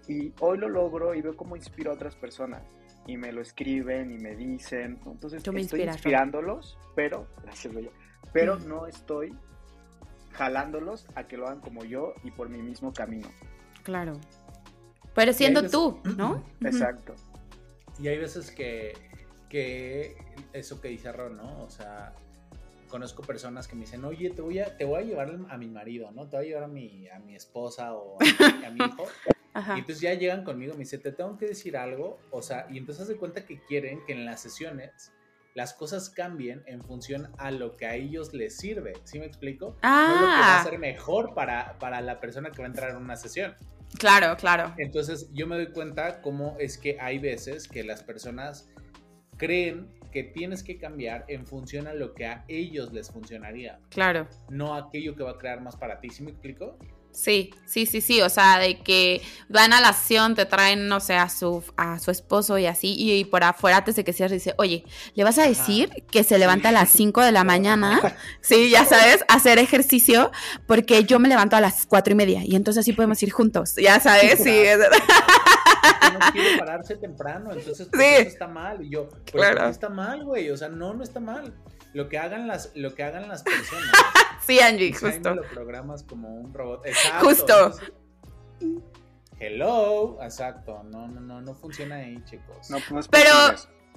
y 0.09 0.33
hoy 0.41 0.59
lo 0.59 0.69
logro 0.69 1.15
y 1.15 1.23
veo 1.23 1.37
cómo 1.37 1.57
inspiro 1.57 1.93
a 1.93 1.95
otras 1.95 2.17
personas 2.17 2.63
y 3.07 3.17
me 3.17 3.33
lo 3.33 3.41
escriben 3.41 4.11
y 4.11 4.19
me 4.19 4.35
dicen, 4.35 4.99
entonces 5.07 5.43
estoy 5.45 5.83
inspirándolos, 5.83 6.77
pero 6.95 7.29
gracias 7.43 7.73
pero 8.33 8.59
mm. 8.59 8.69
no 8.69 8.87
estoy 8.87 9.33
jalándolos 10.33 11.07
a 11.15 11.25
que 11.25 11.37
lo 11.37 11.47
hagan 11.47 11.61
como 11.61 11.85
yo 11.85 12.15
y 12.25 12.31
por 12.33 12.49
mi 12.49 12.61
mismo 12.61 12.93
camino. 12.93 13.29
Claro. 13.87 14.21
Pero 15.15 15.33
siendo 15.33 15.63
tú, 15.71 16.01
¿no? 16.17 16.45
Exacto. 16.61 17.15
Y 18.01 18.09
hay 18.09 18.19
veces 18.19 18.51
que, 18.51 18.95
que 19.49 20.17
eso 20.53 20.81
que 20.81 20.89
dice 20.89 21.13
Ron, 21.13 21.37
¿no? 21.37 21.63
O 21.63 21.71
sea, 21.71 22.13
conozco 22.89 23.23
personas 23.23 23.69
que 23.69 23.77
me 23.77 23.83
dicen, 23.83 24.05
oye, 24.05 24.31
te 24.31 24.43
voy 24.43 24.59
a, 24.59 24.77
te 24.77 24.85
voy 24.85 25.03
a 25.03 25.05
llevar 25.05 25.39
a 25.49 25.57
mi 25.57 25.69
marido, 25.69 26.11
¿no? 26.11 26.29
Te 26.29 26.37
voy 26.37 26.47
a 26.47 26.49
llevar 26.49 26.65
a 26.65 26.69
mi, 26.69 27.07
a 27.11 27.21
mi 27.21 27.37
esposa 27.37 27.95
o 27.95 28.19
a, 28.21 28.71
mi 28.71 28.85
hijo. 28.85 29.07
Y 29.55 29.79
entonces 29.79 30.01
ya 30.01 30.13
llegan 30.13 30.45
conmigo, 30.45 30.75
me 30.75 30.81
dicen, 30.81 31.01
te 31.01 31.13
tengo 31.13 31.39
que 31.39 31.47
decir 31.47 31.79
algo, 31.79 32.19
o 32.31 32.43
sea, 32.43 32.67
y 32.69 32.77
entonces 32.77 33.09
de 33.09 33.17
cuenta 33.17 33.47
que 33.47 33.59
quieren 33.63 34.05
que 34.05 34.13
en 34.13 34.27
las 34.27 34.43
sesiones 34.43 35.13
las 35.55 35.73
cosas 35.73 36.11
cambien 36.11 36.63
en 36.67 36.83
función 36.83 37.31
a 37.39 37.51
lo 37.51 37.75
que 37.79 37.87
a 37.87 37.95
ellos 37.95 38.35
les 38.35 38.59
sirve, 38.59 38.93
¿sí 39.05 39.19
me 39.19 39.25
explico? 39.25 39.79
Ah. 39.81 40.09
No 40.09 40.15
lo 40.15 40.27
que 40.27 40.27
va 40.27 40.57
a 40.57 40.61
ah. 40.61 40.65
ser 40.65 40.79
mejor 40.79 41.33
para, 41.33 41.79
para 41.79 42.03
la 42.03 42.21
persona 42.21 42.51
que 42.51 42.59
va 42.59 42.65
a 42.65 42.69
entrar 42.69 42.91
en 42.91 42.97
una 42.99 43.17
sesión. 43.17 43.55
Claro, 43.99 44.37
claro. 44.37 44.75
Entonces 44.79 45.29
yo 45.33 45.47
me 45.47 45.57
doy 45.57 45.69
cuenta 45.69 46.21
cómo 46.23 46.57
es 46.59 46.79
que 46.79 46.99
hay 47.01 47.19
veces 47.19 47.69
que 47.69 47.85
las 47.85 48.03
personas 48.03 48.69
creen 49.37 49.89
que 50.13 50.23
tienes 50.23 50.63
que 50.63 50.79
cambiar 50.79 51.25
en 51.29 51.47
función 51.47 51.87
a 51.87 51.95
lo 51.95 52.15
que 52.15 52.27
a 52.27 52.45
ellos 52.49 52.93
les 52.93 53.11
funcionaría. 53.11 53.79
Claro. 53.91 54.27
No 54.49 54.75
aquello 54.75 55.15
que 55.15 55.23
va 55.23 55.33
a 55.33 55.39
crear 55.39 55.61
más 55.61 55.77
para 55.77 56.01
ti. 56.01 56.09
¿Sí 56.11 56.23
me 56.23 56.31
explico? 56.31 56.79
Sí, 57.17 57.51
sí, 57.65 57.87
sí, 57.87 58.03
sí, 58.03 58.21
o 58.21 58.29
sea, 58.29 58.59
de 58.59 58.79
que 58.79 59.23
van 59.49 59.73
a 59.73 59.81
la 59.81 59.89
acción, 59.89 60.35
te 60.35 60.45
traen, 60.45 60.87
no 60.87 61.01
sé, 61.01 61.15
a 61.15 61.31
su, 61.31 61.65
a 61.79 61.99
su 61.99 62.11
esposo 62.11 62.59
y 62.59 62.67
así, 62.67 62.95
y, 62.95 63.25
por 63.25 63.43
afuera 63.43 63.79
antes 63.79 63.97
de 63.97 64.05
que 64.05 64.13
cierres 64.13 64.45
dice, 64.45 64.55
oye, 64.59 64.85
¿le 65.15 65.25
vas 65.25 65.39
a 65.39 65.49
decir 65.49 66.05
que 66.11 66.25
se 66.25 66.37
levanta 66.37 66.69
a 66.69 66.73
las 66.73 66.91
5 66.91 67.23
de 67.23 67.33
la 67.33 67.43
mañana? 67.45 68.03
sí, 68.43 68.69
ya 68.69 68.85
sabes, 68.85 69.25
hacer 69.29 69.59
ejercicio, 69.59 70.31
porque 70.67 71.05
yo 71.05 71.19
me 71.19 71.31
levanto 71.31 71.57
a 71.57 71.63
las 71.63 71.87
cuatro 71.87 72.13
y 72.13 72.17
media, 72.17 72.43
y 72.45 72.55
entonces 72.55 72.83
así 72.83 72.93
podemos 72.93 73.23
ir 73.23 73.31
juntos, 73.33 73.77
ya 73.77 73.99
sabes, 73.99 74.43
sí. 74.43 74.65
no 76.13 76.19
quiere 76.33 76.59
pararse 76.59 76.97
temprano, 76.97 77.51
entonces 77.51 77.89
pues, 77.91 78.21
eso 78.21 78.29
está 78.29 78.47
mal, 78.47 78.85
y 78.85 78.91
yo, 78.91 79.09
pues 79.33 79.55
no 79.55 79.69
está 79.71 79.89
mal, 79.89 80.23
güey, 80.23 80.51
o 80.51 80.57
sea, 80.59 80.69
no, 80.69 80.93
no 80.93 81.03
está 81.03 81.19
mal 81.19 81.55
lo 81.97 82.11
que 82.11 82.19
hagan 82.19 82.47
las, 82.47 82.73
lo 82.75 82.95
que 82.95 83.03
hagan 83.03 83.27
las 83.27 83.43
personas. 83.43 83.91
sí, 84.47 84.61
Angie, 84.61 84.93
justo. 84.93 85.35
lo 85.35 85.43
programas 85.45 86.03
como 86.03 86.29
un 86.29 86.53
robot. 86.53 86.85
Exacto. 86.85 87.25
Justo. 87.25 87.73
hello, 89.41 90.19
exacto. 90.23 90.83
No, 90.91 91.09
no, 91.09 91.21
no, 91.21 91.41
no 91.41 91.55
funciona 91.55 91.97
ahí, 91.97 92.23
chicos. 92.27 92.69
No, 92.69 92.81
pues, 92.87 93.09
Pero 93.09 93.33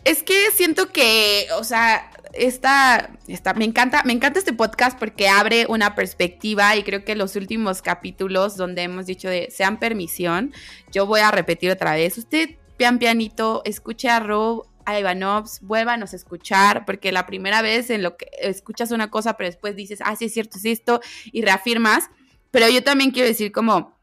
es 0.05 0.23
que 0.23 0.49
siento 0.51 0.93
que, 0.93 1.47
o 1.57 1.65
sea, 1.65 2.09
esta, 2.31 3.09
esta, 3.27 3.53
me 3.53 3.65
encanta, 3.65 4.01
me 4.05 4.13
encanta 4.13 4.39
este 4.39 4.53
podcast 4.53 4.97
porque 4.97 5.27
abre 5.27 5.65
una 5.67 5.93
perspectiva 5.93 6.77
y 6.77 6.83
creo 6.83 7.03
que 7.03 7.15
los 7.15 7.35
últimos 7.35 7.81
capítulos 7.81 8.55
donde 8.55 8.83
hemos 8.83 9.07
dicho 9.07 9.27
de 9.27 9.51
sean 9.51 9.77
permisión, 9.77 10.53
yo 10.89 11.05
voy 11.05 11.19
a 11.19 11.31
repetir 11.31 11.69
otra 11.69 11.95
vez. 11.95 12.17
Usted 12.17 12.51
pian 12.77 12.97
pianito, 12.97 13.61
escuche 13.65 14.07
a 14.07 14.21
Rob, 14.21 14.69
a 14.95 14.99
Ivanovs, 14.99 15.59
vuélvanos 15.61 16.13
a 16.13 16.15
escuchar, 16.15 16.85
porque 16.85 17.11
la 17.11 17.25
primera 17.25 17.61
vez 17.61 17.89
en 17.89 18.03
lo 18.03 18.17
que 18.17 18.27
escuchas 18.41 18.91
una 18.91 19.09
cosa, 19.09 19.37
pero 19.37 19.49
después 19.49 19.75
dices, 19.75 19.99
ah, 20.03 20.15
sí 20.15 20.25
es 20.25 20.33
cierto, 20.33 20.57
es 20.57 20.65
esto, 20.65 21.01
y 21.31 21.41
reafirmas. 21.41 22.09
Pero 22.51 22.67
yo 22.69 22.83
también 22.83 23.11
quiero 23.11 23.27
decir 23.27 23.51
como, 23.51 23.97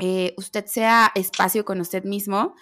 eh, 0.00 0.34
usted 0.36 0.66
sea 0.66 1.12
espacio 1.14 1.64
con 1.64 1.80
usted 1.80 2.04
mismo, 2.04 2.54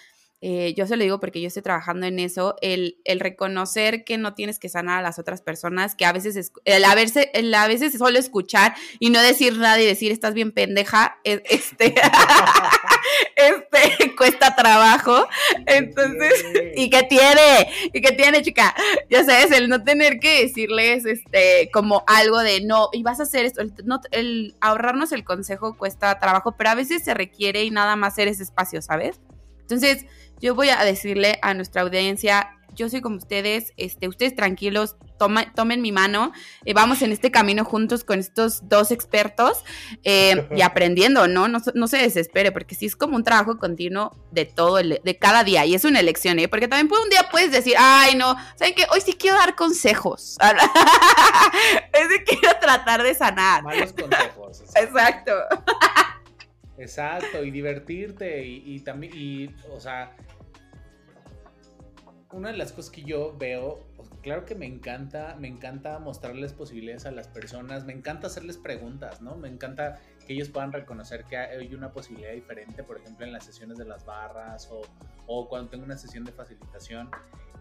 eh, 0.43 0.73
yo 0.75 0.87
se 0.87 0.97
lo 0.97 1.03
digo 1.03 1.21
porque 1.21 1.41
yo 1.43 1.49
estoy 1.49 1.63
trabajando 1.63 2.07
en 2.07 2.19
eso, 2.19 2.57
el, 2.63 2.97
el, 3.05 3.21
reconocer 3.21 4.05
que 4.05 4.17
no 4.17 4.33
tienes 4.35 4.59
que 4.59 4.71
sanar 4.71 5.01
a 5.01 5.03
las 5.03 5.19
otras 5.19 5.43
personas, 5.43 5.95
que 5.95 6.07
a 6.07 6.13
veces, 6.13 6.53
el, 6.65 6.85
a 6.85 6.95
veces, 6.95 7.29
el 7.35 7.53
a 7.53 7.69
veces 7.69 7.93
solo 7.99 8.19
escuchar 8.19 8.75
y 8.99 9.11
no 9.11 9.21
decir 9.21 9.59
nada 9.59 9.79
y 9.79 9.85
decir 9.85 10.13
estás 10.13 10.33
bien 10.33 10.53
pendeja, 10.53 11.19
e, 11.25 11.43
este, 11.51 11.95
este 13.37 14.17
cuesta 14.17 14.57
trabajo. 14.57 15.29
Entonces, 15.67 16.45
¿y 16.75 16.89
qué 16.89 17.03
tiene? 17.03 17.69
¿Y 17.93 18.01
qué 18.01 18.13
tiene, 18.13 18.41
chica? 18.41 18.75
Ya 19.11 19.25
sabes, 19.25 19.51
el 19.51 19.69
no 19.69 19.85
tener 19.85 20.21
que 20.21 20.43
decirles 20.43 21.05
este 21.05 21.69
como 21.71 22.03
algo 22.07 22.39
de 22.39 22.63
no, 22.63 22.89
y 22.95 23.03
vas 23.03 23.21
a 23.21 23.25
hacer 23.25 23.45
esto, 23.45 23.61
el, 23.61 23.75
no, 23.85 24.01
el 24.11 24.55
ahorrarnos 24.63 25.13
el 25.13 25.23
consejo 25.23 25.77
cuesta 25.77 26.19
trabajo, 26.19 26.57
pero 26.57 26.71
a 26.71 26.75
veces 26.75 27.05
se 27.05 27.13
requiere 27.13 27.63
y 27.65 27.71
nada 27.71 27.95
más 27.97 28.15
ser 28.15 28.27
ese 28.27 28.43
espacio, 28.43 28.81
¿sabes? 28.81 29.21
Entonces, 29.71 30.07
yo 30.41 30.55
voy 30.55 30.71
a 30.71 30.85
decirle 30.85 31.39
a 31.43 31.55
nuestra 31.55 31.83
audiencia, 31.83 32.51
yo 32.75 32.89
soy 32.89 33.01
como 33.01 33.17
ustedes, 33.17 33.73
este, 33.77 34.09
ustedes 34.09 34.35
tranquilos, 34.35 34.97
tomen 35.19 35.83
mi 35.83 35.93
mano, 35.93 36.33
eh, 36.65 36.73
vamos 36.73 37.03
en 37.03 37.13
este 37.13 37.31
camino 37.31 37.65
juntos 37.65 38.05
con 38.05 38.19
estos 38.19 38.69
dos 38.69 38.91
expertos 38.91 39.65
eh, 40.03 40.49
y 40.57 40.63
aprendiendo, 40.63 41.29
¿no? 41.29 41.47
¿no? 41.47 41.61
¿no? 41.75 41.89
se 41.89 41.99
desespere, 41.99 42.53
porque 42.53 42.75
sí 42.75 42.87
es 42.87 42.97
como 42.97 43.17
un 43.17 43.25
trabajo 43.25 43.59
continuo 43.59 44.17
de 44.31 44.47
todo, 44.47 44.79
el, 44.79 45.01
de 45.05 45.19
cada 45.19 45.45
día, 45.45 45.67
y 45.67 45.75
es 45.75 45.85
una 45.85 46.01
elección, 46.01 46.39
¿eh? 46.39 46.49
Porque 46.49 46.69
también 46.69 46.91
un 46.91 47.11
día 47.11 47.29
puedes 47.31 47.53
decir, 47.53 47.75
ay, 47.79 48.15
no, 48.15 48.35
¿saben 48.57 48.75
qué? 48.75 48.87
Hoy 48.93 49.01
sí 49.03 49.13
quiero 49.13 49.37
dar 49.37 49.57
consejos. 49.57 50.37
es 51.93 52.09
de 52.09 52.25
quiero 52.25 52.59
tratar 52.61 53.03
de 53.03 53.15
sanar. 53.15 53.63
Malos 53.63 53.93
consejos. 53.93 54.63
Exacto. 54.75 55.33
Exacto, 56.81 57.45
y 57.45 57.51
divertirte, 57.51 58.47
y, 58.47 58.63
y 58.65 58.81
también, 58.81 59.13
y, 59.15 59.55
o 59.71 59.79
sea, 59.79 60.17
una 62.33 62.51
de 62.53 62.57
las 62.57 62.73
cosas 62.73 62.91
que 62.91 63.03
yo 63.03 63.37
veo, 63.37 63.81
pues, 63.97 64.09
claro 64.23 64.47
que 64.47 64.55
me 64.55 64.65
encanta, 64.65 65.37
me 65.39 65.47
encanta 65.47 65.99
mostrarles 65.99 66.55
posibilidades 66.55 67.05
a 67.05 67.11
las 67.11 67.29
personas, 67.29 67.85
me 67.85 67.93
encanta 67.93 68.29
hacerles 68.29 68.57
preguntas, 68.57 69.21
¿no? 69.21 69.37
Me 69.37 69.49
encanta 69.49 70.01
que 70.27 70.33
ellos 70.33 70.49
puedan 70.49 70.73
reconocer 70.73 71.25
que 71.25 71.37
hay 71.37 71.75
una 71.75 71.93
posibilidad 71.93 72.33
diferente, 72.33 72.83
por 72.83 72.97
ejemplo, 72.97 73.27
en 73.27 73.33
las 73.33 73.45
sesiones 73.45 73.77
de 73.77 73.85
las 73.85 74.07
barras 74.07 74.71
o, 74.71 74.81
o 75.27 75.49
cuando 75.51 75.69
tengo 75.69 75.85
una 75.85 75.99
sesión 75.99 76.25
de 76.25 76.33
facilitación. 76.33 77.11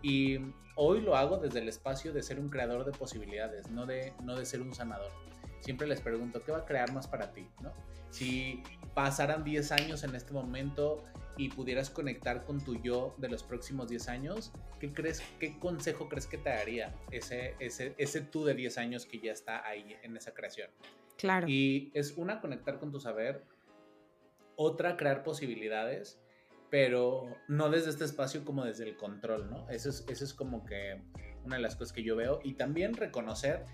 Y 0.02 0.40
hoy 0.76 1.02
lo 1.02 1.18
hago 1.18 1.40
desde 1.40 1.60
el 1.60 1.68
espacio 1.68 2.14
de 2.14 2.24
ser 2.24 2.40
un 2.40 2.50
creador 2.50 2.86
de 2.86 2.94
posibilidades, 2.94 3.70
no 3.70 3.86
de, 3.86 4.14
no 4.24 4.38
de 4.38 4.46
ser 4.46 4.62
un 4.62 4.74
sanador. 4.74 5.12
Siempre 5.60 5.88
les 5.88 6.00
pregunto, 6.00 6.42
¿qué 6.42 6.54
va 6.54 6.60
a 6.60 6.66
crear 6.66 6.94
más 6.94 7.06
para 7.06 7.34
ti? 7.34 7.50
¿no? 7.62 7.74
Si 8.12 8.64
pasaran 8.94 9.44
10 9.44 9.72
años 9.72 10.04
en 10.04 10.16
este 10.16 10.34
momento 10.34 11.04
y 11.38 11.50
pudieras 11.50 11.90
conectar 11.90 12.44
con 12.44 12.64
tu 12.64 12.82
yo 12.82 13.16
de 13.18 13.30
los 13.30 13.44
próximos 13.44 13.90
10 13.90 14.10
años, 14.10 14.52
¿qué 14.80 14.92
crees, 14.92 15.24
qué 15.40 15.58
consejo 15.58 16.10
crees 16.10 16.28
que 16.28 16.38
te 16.38 16.50
daría 16.50 16.94
ese, 17.12 17.56
ese, 17.60 17.96
ese 17.98 18.22
tú 18.22 18.44
de 18.44 18.54
10 18.54 18.78
años 18.78 19.06
que 19.06 19.20
ya 19.20 19.32
está 19.32 19.66
ahí 19.66 19.96
en 20.04 20.18
esa 20.18 20.34
creación? 20.34 20.70
Claro. 21.18 21.48
Y 21.48 21.92
es 21.94 22.18
una, 22.18 22.42
conectar 22.42 22.80
con 22.80 22.92
tu 22.92 23.00
saber, 23.00 23.44
otra, 24.58 24.98
crear 24.98 25.24
posibilidades, 25.24 26.20
pero 26.70 27.38
no 27.48 27.70
desde 27.70 27.90
este 27.90 28.04
espacio 28.04 28.44
como 28.44 28.66
desde 28.66 28.84
el 28.84 28.98
control, 28.98 29.50
¿no? 29.50 29.70
Eso 29.70 29.90
es, 29.90 30.06
eso 30.10 30.26
es 30.26 30.34
como 30.34 30.66
que 30.66 31.02
una 31.46 31.56
de 31.56 31.62
las 31.62 31.76
cosas 31.76 31.94
que 31.94 32.04
yo 32.04 32.16
veo. 32.16 32.42
Y 32.44 32.54
también 32.54 32.94
reconocer 32.94 33.66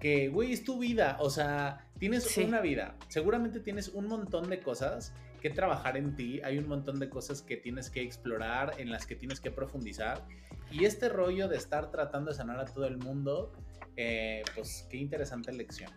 que, 0.00 0.28
güey, 0.28 0.52
es 0.52 0.64
tu 0.64 0.78
vida, 0.78 1.16
o 1.20 1.30
sea, 1.30 1.86
tienes 1.98 2.36
una 2.36 2.60
vida, 2.60 2.94
seguramente 3.08 3.60
tienes 3.60 3.88
un 3.88 4.06
montón 4.06 4.48
de 4.48 4.60
cosas 4.60 5.12
que 5.40 5.50
trabajar 5.50 5.96
en 5.96 6.14
ti, 6.16 6.40
hay 6.42 6.58
un 6.58 6.68
montón 6.68 6.98
de 6.98 7.08
cosas 7.08 7.42
que 7.42 7.56
tienes 7.56 7.90
que 7.90 8.02
explorar, 8.02 8.74
en 8.78 8.90
las 8.90 9.06
que 9.06 9.14
tienes 9.14 9.40
que 9.40 9.50
profundizar. 9.50 10.24
Y 10.70 10.84
este 10.84 11.08
rollo 11.08 11.48
de 11.48 11.56
estar 11.56 11.90
tratando 11.90 12.30
de 12.30 12.36
sanar 12.36 12.58
a 12.58 12.64
todo 12.64 12.86
el 12.86 12.98
mundo, 12.98 13.52
eh, 13.96 14.42
pues 14.54 14.86
qué 14.90 14.96
interesante 14.98 15.52
lección. 15.52 15.90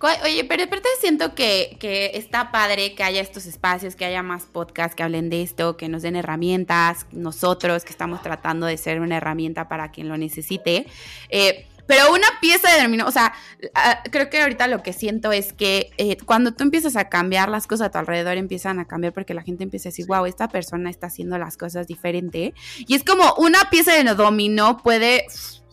Oye, 0.00 0.44
pero 0.44 0.62
aparte 0.62 0.88
siento 1.00 1.34
que, 1.34 1.76
que, 1.80 2.12
está 2.14 2.52
padre 2.52 2.94
que 2.94 3.02
haya 3.02 3.20
estos 3.20 3.46
espacios, 3.46 3.96
que 3.96 4.04
haya 4.04 4.22
más 4.22 4.44
podcasts 4.44 4.94
que 4.94 5.02
hablen 5.02 5.28
de 5.28 5.42
esto, 5.42 5.76
que 5.76 5.88
nos 5.88 6.02
den 6.02 6.14
herramientas, 6.14 7.06
nosotros 7.10 7.84
que 7.84 7.90
estamos 7.90 8.22
tratando 8.22 8.66
de 8.66 8.76
ser 8.76 9.00
una 9.00 9.16
herramienta 9.16 9.68
para 9.68 9.90
quien 9.90 10.08
lo 10.08 10.16
necesite. 10.16 10.86
Eh, 11.30 11.66
pero 11.88 12.12
una 12.12 12.28
pieza 12.42 12.70
de 12.70 12.82
dominó, 12.82 13.06
o 13.06 13.10
sea, 13.10 13.32
ah, 13.74 14.02
creo 14.12 14.28
que 14.28 14.42
ahorita 14.42 14.68
lo 14.68 14.82
que 14.82 14.92
siento 14.92 15.32
es 15.32 15.54
que 15.54 15.90
eh, 15.96 16.18
cuando 16.18 16.52
tú 16.52 16.62
empiezas 16.62 16.96
a 16.96 17.08
cambiar, 17.08 17.48
las 17.48 17.66
cosas 17.66 17.86
a 17.86 17.90
tu 17.90 17.96
alrededor 17.96 18.36
empiezan 18.36 18.78
a 18.78 18.84
cambiar 18.84 19.14
porque 19.14 19.32
la 19.32 19.42
gente 19.42 19.64
empieza 19.64 19.88
a 19.88 19.90
decir, 19.90 20.06
wow, 20.06 20.26
esta 20.26 20.48
persona 20.48 20.90
está 20.90 21.06
haciendo 21.06 21.38
las 21.38 21.56
cosas 21.56 21.86
diferente. 21.86 22.52
Y 22.86 22.94
es 22.94 23.04
como 23.04 23.34
una 23.38 23.70
pieza 23.70 23.94
de 23.94 24.04
dominó 24.14 24.76
puede, 24.76 25.24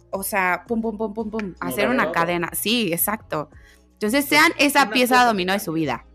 o 0.09 0.23
sea, 0.23 0.63
pum, 0.65 0.81
pum, 0.81 0.97
pum, 0.97 1.13
pum, 1.13 1.29
pum, 1.29 1.53
hacer 1.59 1.89
una 1.89 2.13
cadena. 2.13 2.49
Sí, 2.53 2.93
exacto. 2.93 3.49
Entonces 3.91 4.23
sean 4.23 4.53
esa 4.57 4.89
pieza 4.89 5.19
de 5.19 5.25
dominó 5.25 5.51
de 5.51 5.59
su 5.59 5.73
vida. 5.73 6.05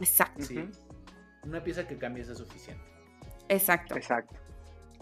Exacto. 0.00 0.42
Sí. 0.42 0.70
Una 1.44 1.62
pieza 1.62 1.86
que 1.86 1.98
cambie 1.98 2.22
es 2.22 2.38
suficiente. 2.38 2.82
Exacto. 3.50 3.94
Exacto. 3.94 4.36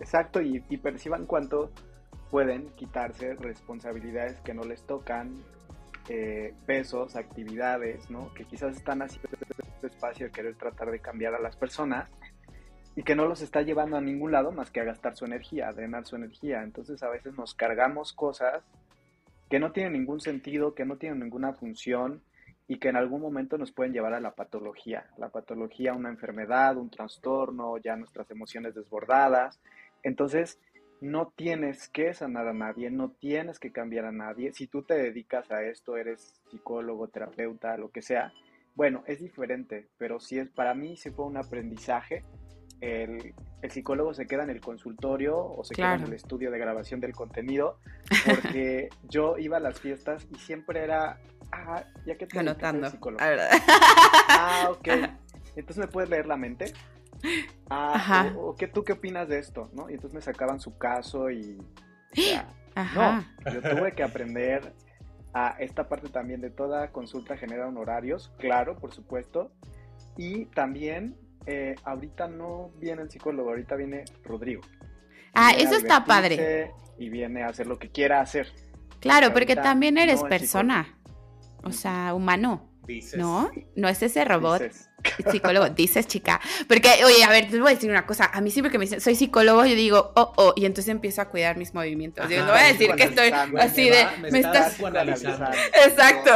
Exacto, 0.00 0.40
y, 0.40 0.64
y 0.68 0.76
perciban 0.78 1.26
cuánto 1.26 1.72
pueden 2.30 2.70
quitarse 2.70 3.34
responsabilidades 3.34 4.40
que 4.40 4.54
no 4.54 4.64
les 4.64 4.82
tocan, 4.82 5.42
eh, 6.08 6.54
pesos, 6.66 7.16
actividades, 7.16 8.08
¿no? 8.10 8.32
Que 8.34 8.44
quizás 8.44 8.76
están 8.76 9.02
haciendo 9.02 9.28
este 9.74 9.86
espacio 9.88 10.26
de 10.26 10.32
querer 10.32 10.54
tratar 10.56 10.90
de 10.90 11.00
cambiar 11.00 11.34
a 11.34 11.40
las 11.40 11.56
personas 11.56 12.10
y 12.96 13.02
que 13.02 13.14
no 13.14 13.26
los 13.26 13.42
está 13.42 13.62
llevando 13.62 13.96
a 13.96 14.00
ningún 14.00 14.32
lado 14.32 14.50
más 14.50 14.70
que 14.70 14.80
a 14.80 14.84
gastar 14.84 15.16
su 15.16 15.24
energía, 15.24 15.68
a 15.68 15.72
drenar 15.72 16.06
su 16.06 16.16
energía. 16.16 16.62
Entonces 16.62 17.02
a 17.02 17.08
veces 17.08 17.34
nos 17.36 17.54
cargamos 17.54 18.12
cosas 18.12 18.64
que 19.48 19.58
no 19.58 19.72
tienen 19.72 19.92
ningún 19.92 20.20
sentido, 20.20 20.74
que 20.74 20.84
no 20.84 20.96
tienen 20.96 21.20
ninguna 21.20 21.52
función 21.52 22.22
y 22.66 22.78
que 22.78 22.88
en 22.88 22.96
algún 22.96 23.20
momento 23.20 23.56
nos 23.56 23.72
pueden 23.72 23.92
llevar 23.92 24.14
a 24.14 24.20
la 24.20 24.34
patología. 24.34 25.06
La 25.16 25.28
patología, 25.28 25.94
una 25.94 26.10
enfermedad, 26.10 26.76
un 26.76 26.90
trastorno, 26.90 27.78
ya 27.78 27.96
nuestras 27.96 28.30
emociones 28.30 28.74
desbordadas. 28.74 29.60
Entonces, 30.02 30.58
no 31.00 31.32
tienes 31.36 31.88
que 31.88 32.12
sanar 32.14 32.48
a 32.48 32.52
nadie, 32.52 32.90
no 32.90 33.10
tienes 33.10 33.58
que 33.58 33.72
cambiar 33.72 34.04
a 34.06 34.12
nadie. 34.12 34.52
Si 34.52 34.66
tú 34.66 34.82
te 34.82 34.94
dedicas 34.94 35.50
a 35.50 35.62
esto, 35.62 35.96
eres 35.96 36.40
psicólogo, 36.50 37.08
terapeuta, 37.08 37.76
lo 37.76 37.90
que 37.90 38.02
sea, 38.02 38.32
bueno, 38.74 39.02
es 39.06 39.20
diferente, 39.20 39.88
pero 39.98 40.20
si 40.20 40.38
es 40.38 40.48
para 40.50 40.72
mí 40.72 40.96
sí 40.96 41.10
fue 41.10 41.26
un 41.26 41.36
aprendizaje. 41.36 42.24
El, 42.80 43.34
psicólogo 43.70 44.14
se 44.14 44.28
queda 44.28 44.44
en 44.44 44.50
el 44.50 44.60
consultorio 44.60 45.36
o 45.36 45.64
se 45.64 45.74
queda 45.74 45.96
en 45.96 46.04
el 46.04 46.12
estudio 46.12 46.52
de 46.52 46.60
grabación 46.60 47.00
del 47.00 47.12
contenido, 47.12 47.80
porque 48.24 48.88
yo 49.08 49.36
iba 49.36 49.56
a 49.56 49.60
las 49.60 49.80
fiestas 49.80 50.28
y 50.32 50.38
siempre 50.38 50.84
era, 50.84 51.18
ah, 51.50 51.82
ya 52.06 52.16
que 52.16 52.28
te 52.28 52.38
Anotando. 52.38 52.88
psicólogo. 52.88 53.20
Ah, 53.20 54.68
ok. 54.70 54.88
Entonces 55.56 55.78
me 55.78 55.88
puedes 55.88 56.08
leer 56.08 56.26
la 56.26 56.36
mente. 56.36 56.72
Ah, 57.70 58.32
o, 58.34 58.56
qué, 58.56 58.66
¿tú 58.66 58.82
qué 58.82 58.94
opinas 58.94 59.28
de 59.28 59.38
esto? 59.38 59.68
¿no? 59.74 59.90
Y 59.90 59.94
entonces 59.94 60.14
me 60.14 60.22
sacaban 60.22 60.58
su 60.58 60.78
caso 60.78 61.30
y... 61.30 61.58
No, 62.94 63.24
yo 63.52 63.60
tuve 63.60 63.92
que 63.92 64.04
aprender 64.04 64.72
a 65.34 65.56
esta 65.58 65.88
parte 65.88 66.08
también 66.08 66.40
de 66.40 66.50
toda 66.50 66.92
consulta 66.92 67.36
genera 67.36 67.66
honorarios, 67.66 68.32
claro, 68.38 68.76
por 68.78 68.92
supuesto. 68.92 69.50
Y 70.16 70.46
también, 70.46 71.16
eh, 71.46 71.74
ahorita 71.84 72.28
no 72.28 72.70
viene 72.78 73.02
el 73.02 73.10
psicólogo, 73.10 73.50
ahorita 73.50 73.76
viene 73.76 74.04
Rodrigo. 74.24 74.62
Ah, 75.34 75.52
eso 75.56 75.74
está 75.74 76.04
padre. 76.04 76.72
Y 76.98 77.08
viene 77.10 77.42
a 77.42 77.48
hacer 77.48 77.66
lo 77.66 77.78
que 77.78 77.90
quiera 77.90 78.20
hacer. 78.20 78.48
Claro, 79.00 79.32
porque 79.32 79.54
también 79.54 79.98
eres 79.98 80.22
persona, 80.24 80.98
o 81.62 81.72
sea, 81.72 82.14
humano. 82.14 82.67
¿No? 83.16 83.50
No 83.76 83.88
es 83.88 84.02
ese 84.02 84.24
robot. 84.24 84.62
Psicólogo, 85.30 85.68
dices 85.70 86.06
chica. 86.06 86.40
Porque, 86.66 86.88
oye, 87.04 87.22
a 87.22 87.30
ver, 87.30 87.48
te 87.48 87.60
voy 87.60 87.72
a 87.72 87.74
decir 87.74 87.90
una 87.90 88.06
cosa. 88.06 88.30
A 88.32 88.40
mí 88.40 88.50
siempre 88.50 88.70
que 88.72 88.78
me 88.78 88.84
dicen, 88.84 89.00
soy 89.00 89.14
psicólogo, 89.14 89.64
yo 89.64 89.74
digo, 89.74 90.12
oh, 90.16 90.32
oh, 90.36 90.52
y 90.56 90.66
entonces 90.66 90.90
empiezo 90.90 91.22
a 91.22 91.26
cuidar 91.26 91.56
mis 91.56 91.74
movimientos. 91.74 92.28
yo 92.28 92.44
no 92.44 92.52
voy 92.52 92.60
a 92.60 92.66
decir 92.72 92.90
que 92.94 93.04
estoy 93.04 93.30
así 93.58 93.88
de, 93.88 94.06
me, 94.30 94.40
estás. 94.40 94.78
Exacto. 95.86 96.30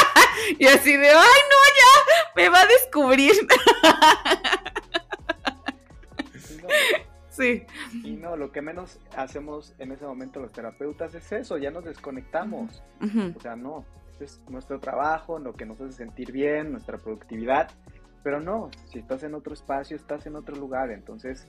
y 0.58 0.66
así 0.66 0.96
de, 0.96 1.08
ay, 1.08 1.14
no, 1.14 1.60
ya, 1.78 2.32
me 2.36 2.48
va 2.48 2.60
a 2.60 2.66
descubrir. 2.66 3.32
Sí. 7.30 7.66
Y 8.04 8.12
no, 8.12 8.36
lo 8.36 8.52
que 8.52 8.62
menos 8.62 9.00
hacemos 9.16 9.74
en 9.80 9.90
ese 9.90 10.04
momento 10.04 10.38
los 10.38 10.52
terapeutas 10.52 11.16
es 11.16 11.32
eso, 11.32 11.58
ya 11.58 11.72
nos 11.72 11.84
desconectamos. 11.84 12.80
O 13.36 13.40
sea, 13.40 13.56
no, 13.56 13.84
es 14.20 14.40
nuestro 14.48 14.80
trabajo, 14.80 15.38
lo 15.38 15.54
que 15.54 15.66
nos 15.66 15.80
hace 15.80 15.92
sentir 15.92 16.32
bien, 16.32 16.72
nuestra 16.72 16.98
productividad, 16.98 17.70
pero 18.22 18.40
no, 18.40 18.70
si 18.86 18.98
estás 18.98 19.22
en 19.22 19.34
otro 19.34 19.54
espacio, 19.54 19.96
estás 19.96 20.26
en 20.26 20.36
otro 20.36 20.56
lugar, 20.56 20.90
entonces 20.90 21.46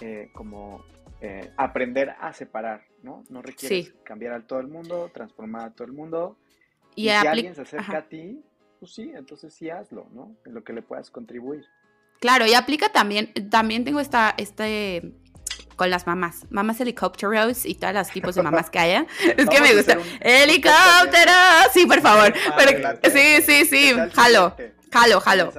eh, 0.00 0.30
como 0.34 0.84
eh, 1.20 1.50
aprender 1.56 2.14
a 2.20 2.32
separar, 2.32 2.82
¿no? 3.02 3.24
No 3.30 3.40
requiere 3.40 3.92
cambiar 4.02 4.34
a 4.34 4.46
todo 4.46 4.60
el 4.60 4.66
mundo, 4.66 5.10
transformar 5.14 5.66
a 5.66 5.70
todo 5.70 5.86
el 5.86 5.94
mundo. 5.94 6.36
Y, 6.94 7.04
si 7.04 7.10
alguien 7.10 7.54
se 7.54 7.62
acerca 7.62 7.98
a 7.98 8.08
ti, 8.08 8.42
pues 8.80 8.92
sí, 8.92 9.12
entonces 9.14 9.54
sí 9.54 9.70
hazlo, 9.70 10.08
¿no? 10.12 10.36
En 10.44 10.52
lo 10.52 10.64
que 10.64 10.72
le 10.72 10.82
puedas 10.82 11.10
contribuir. 11.10 11.64
Claro, 12.20 12.46
y 12.46 12.54
aplica 12.54 12.90
también, 12.90 13.32
también 13.50 13.84
tengo 13.84 14.00
esta, 14.00 14.34
este 14.36 15.14
con 15.76 15.90
las 15.90 16.06
mamás, 16.06 16.46
mamás 16.50 16.80
helicópteros 16.80 17.64
y 17.66 17.74
todos 17.74 17.94
los 17.94 18.08
tipos 18.08 18.34
de 18.34 18.42
mamás 18.42 18.70
que 18.70 18.78
haya. 18.78 19.06
Es 19.36 19.48
que 19.48 19.60
me 19.60 19.74
gusta. 19.74 19.98
Helicóptero, 20.20 21.32
sí, 21.72 21.86
por 21.86 22.00
favor. 22.00 22.34
sí, 23.12 23.42
sí, 23.46 23.64
sí, 23.66 23.94
jalo. 24.14 24.56
Jalo, 24.92 25.20
jalo. 25.20 25.52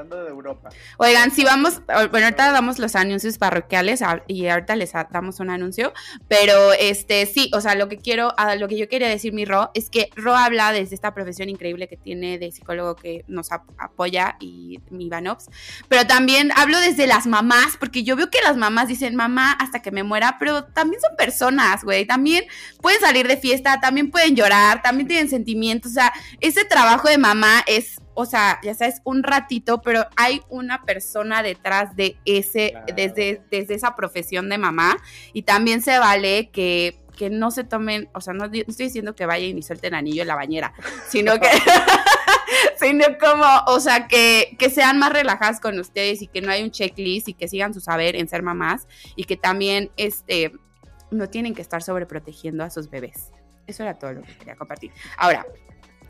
Oigan, 0.97 1.32
si 1.32 1.43
vamos, 1.43 1.82
bueno, 1.86 2.25
ahorita 2.28 2.51
damos 2.51 2.80
los 2.80 2.95
anuncios 2.95 3.38
parroquiales 3.38 4.01
y 4.28 4.47
ahorita 4.47 4.75
les 4.75 4.93
damos 5.11 5.39
un 5.39 5.49
anuncio, 5.49 5.93
pero 6.28 6.71
este 6.73 7.25
sí, 7.25 7.51
o 7.53 7.59
sea, 7.59 7.75
lo 7.75 7.89
que 7.89 7.97
quiero, 7.97 8.34
lo 8.57 8.67
que 8.67 8.78
yo 8.78 8.88
quería 8.88 9.09
decir 9.09 9.34
mi 9.34 9.43
Ro 9.43 9.69
es 9.73 9.89
que 9.89 10.09
Ro 10.15 10.36
habla 10.36 10.71
desde 10.71 10.95
esta 10.95 11.13
profesión 11.13 11.49
increíble 11.49 11.88
que 11.88 11.97
tiene 11.97 12.39
de 12.39 12.51
psicólogo 12.51 12.95
que 12.95 13.25
nos 13.28 13.51
apoya 13.51 14.38
y 14.39 14.80
mi 14.89 15.09
Vanops, 15.09 15.49
pero 15.89 16.07
también 16.07 16.51
hablo 16.55 16.80
desde 16.80 17.05
las 17.05 17.28
mamás, 17.28 17.75
porque 17.78 18.03
yo 18.03 18.15
veo 18.15 18.30
que 18.30 18.41
las 18.41 18.55
mamás 18.55 18.88
dicen 18.88 19.15
mamá 19.15 19.51
hasta 19.51 19.82
que 19.82 19.91
me 19.91 20.03
muera, 20.03 20.38
pero 20.39 20.63
también 20.63 21.01
son 21.01 21.15
personas, 21.17 21.84
güey, 21.84 22.05
también 22.05 22.45
pueden 22.82 23.01
salir 23.01 23.28
de 23.28 23.38
fiesta, 23.38 23.80
también 23.82 24.09
pueden 24.09 24.36
llorar, 24.36 24.82
también 24.82 25.07
tienen 25.07 25.30
sentimientos, 25.30 25.91
o 25.91 25.95
sea, 25.95 26.13
ese 26.39 26.63
trabajo 26.63 27.09
de 27.09 27.17
mamá 27.17 27.63
es 27.67 28.01
o 28.20 28.26
sea, 28.26 28.59
ya 28.63 28.74
sabes, 28.74 28.99
un 29.03 29.22
ratito, 29.22 29.80
pero 29.84 30.07
hay 30.15 30.41
una 30.49 30.82
persona 30.82 31.43
detrás 31.43 31.95
de 31.95 32.18
ese, 32.26 32.74
desde, 32.95 33.43
desde 33.51 33.76
esa 33.76 33.95
profesión 33.95 34.49
de 34.49 34.57
mamá. 34.57 34.97
Y 35.34 35.43
también 35.43 35.84
se 35.84 35.99
vale 35.99 36.49
que, 36.49 36.97
que 37.15 37.30
no 37.30 37.51
se 37.51 37.63
tomen, 37.63 38.09
o 38.15 38.22
sea, 38.22 38.34
no, 38.34 38.45
estoy 38.45 38.88
diciendo 38.88 39.13
que 39.15 39.28
vayan 39.28 39.55
y 39.55 39.61
suelten 39.61 39.93
anillo 39.93 40.24
en 40.24 40.30
la 40.30 40.36
bañera, 40.36 40.74
sino 41.07 41.39
que, 41.39 41.47
sino 42.80 43.05
como, 43.20 43.45
o 43.68 43.80
sea, 43.80 44.07
que, 44.07 44.55
que 44.57 44.72
sean 44.72 44.97
más 44.97 45.13
relajadas 45.13 45.59
con 45.59 45.78
ustedes 45.78 46.24
y 46.24 46.28
que 46.28 46.41
no 46.41 46.51
hay 46.51 46.63
un 46.63 46.72
checklist 46.72 47.28
y 47.28 47.36
que 47.36 47.47
sigan 47.47 47.76
su 47.76 47.82
saber 47.82 48.15
en 48.15 48.28
ser 48.28 48.41
mamás 48.41 48.88
y 49.15 49.26
que 49.26 49.38
también, 49.38 49.91
este, 49.95 50.53
no 51.11 51.30
tienen 51.30 51.53
que 51.53 51.61
estar 51.61 51.84
sobreprotegiendo 51.84 52.63
a 52.63 52.72
sus 52.72 52.89
bebés. 52.89 53.32
Eso 53.68 53.84
era 53.84 53.93
todo 53.93 54.13
lo 54.13 54.22
que 54.24 54.36
quería 54.38 54.55
compartir. 54.55 54.91
Ahora, 55.18 55.45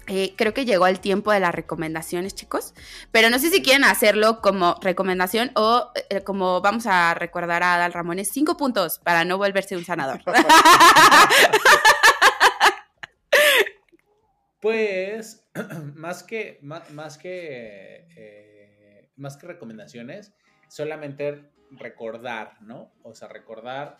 eh, 0.08 0.34
creo 0.38 0.54
que 0.54 0.66
llegó 0.66 0.88
el 0.88 1.02
tiempo 1.02 1.34
de 1.34 1.42
las 1.42 1.54
recomendaciones, 1.54 2.34
chicos. 2.34 2.74
Pero 3.12 3.30
no 3.30 3.40
sé 3.40 3.50
si 3.50 3.62
quieren 3.62 3.84
hacerlo 3.84 4.42
como 4.42 4.78
recomendación 4.82 5.52
o 5.56 5.92
eh, 6.10 6.24
como 6.24 6.62
vamos 6.62 6.88
a 6.88 7.14
recordar 7.14 7.64
a 7.64 7.76
Adal 7.76 7.94
Ramones, 7.94 8.30
cinco 8.32 8.56
puntos 8.56 9.00
para 9.00 9.26
no 9.26 9.38
volverse 9.38 9.76
un 9.76 9.84
sanador. 9.84 10.22
pues, 14.62 15.46
más 15.96 16.24
que, 16.24 16.60
más, 16.62 17.18
que, 17.18 18.08
eh, 18.16 19.10
más 19.18 19.36
que 19.36 19.48
recomendaciones, 19.48 20.32
solamente 20.70 21.52
recordar, 21.72 22.62
¿no? 22.62 22.94
O 23.04 23.14
sea, 23.14 23.28
recordar 23.28 24.00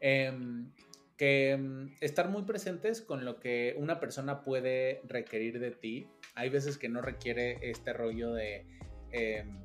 em, 0.00 0.72
que 1.16 1.56
mm, 1.56 1.96
estar 2.00 2.28
muy 2.28 2.42
presentes 2.42 3.00
con 3.00 3.24
lo 3.24 3.38
que 3.38 3.74
una 3.78 4.00
persona 4.00 4.42
puede 4.42 5.02
requerir 5.04 5.60
de 5.60 5.70
ti. 5.70 6.08
Hay 6.34 6.48
veces 6.50 6.78
que 6.78 6.88
no 6.88 7.02
requiere 7.02 7.58
este 7.62 7.92
rollo 7.92 8.32
de, 8.32 8.66
em, 9.12 9.60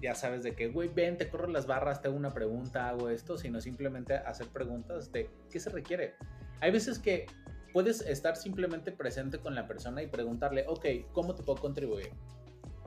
ya 0.00 0.14
sabes, 0.14 0.42
de 0.42 0.54
que, 0.54 0.68
güey, 0.68 0.88
ven, 0.88 1.16
te 1.16 1.28
corro 1.28 1.48
las 1.48 1.66
barras, 1.66 2.02
te 2.02 2.08
hago 2.08 2.16
una 2.16 2.34
pregunta, 2.34 2.88
hago 2.88 3.08
esto, 3.08 3.38
sino 3.38 3.60
simplemente 3.60 4.14
hacer 4.14 4.48
preguntas 4.48 5.12
de 5.12 5.30
qué 5.50 5.60
se 5.60 5.70
requiere. 5.70 6.14
Hay 6.60 6.70
veces 6.70 6.98
que 6.98 7.26
puedes 7.72 8.00
estar 8.02 8.36
simplemente 8.36 8.92
presente 8.92 9.38
con 9.38 9.54
la 9.54 9.66
persona 9.66 10.02
y 10.02 10.06
preguntarle, 10.06 10.64
ok, 10.66 10.86
¿cómo 11.12 11.34
te 11.34 11.42
puedo 11.42 11.60
contribuir? 11.60 12.10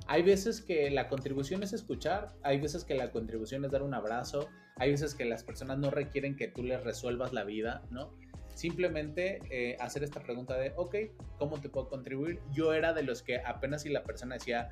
Hay 0.07 0.23
veces 0.23 0.61
que 0.61 0.89
la 0.89 1.07
contribución 1.07 1.61
es 1.61 1.73
escuchar, 1.73 2.33
hay 2.41 2.59
veces 2.59 2.83
que 2.83 2.95
la 2.95 3.11
contribución 3.11 3.63
es 3.65 3.71
dar 3.71 3.83
un 3.83 3.93
abrazo, 3.93 4.49
hay 4.79 4.91
veces 4.91 5.13
que 5.13 5.25
las 5.25 5.43
personas 5.43 5.77
no 5.77 5.91
requieren 5.91 6.35
que 6.35 6.47
tú 6.47 6.63
les 6.63 6.83
resuelvas 6.83 7.33
la 7.33 7.43
vida, 7.43 7.81
¿no? 7.91 8.11
Simplemente 8.55 9.41
eh, 9.49 9.77
hacer 9.79 10.03
esta 10.03 10.21
pregunta 10.21 10.57
de, 10.57 10.73
ok, 10.75 10.95
¿cómo 11.37 11.59
te 11.59 11.69
puedo 11.69 11.87
contribuir? 11.87 12.39
Yo 12.51 12.73
era 12.73 12.93
de 12.93 13.03
los 13.03 13.21
que 13.21 13.39
apenas 13.39 13.83
si 13.83 13.89
la 13.89 14.03
persona 14.03 14.35
decía, 14.35 14.69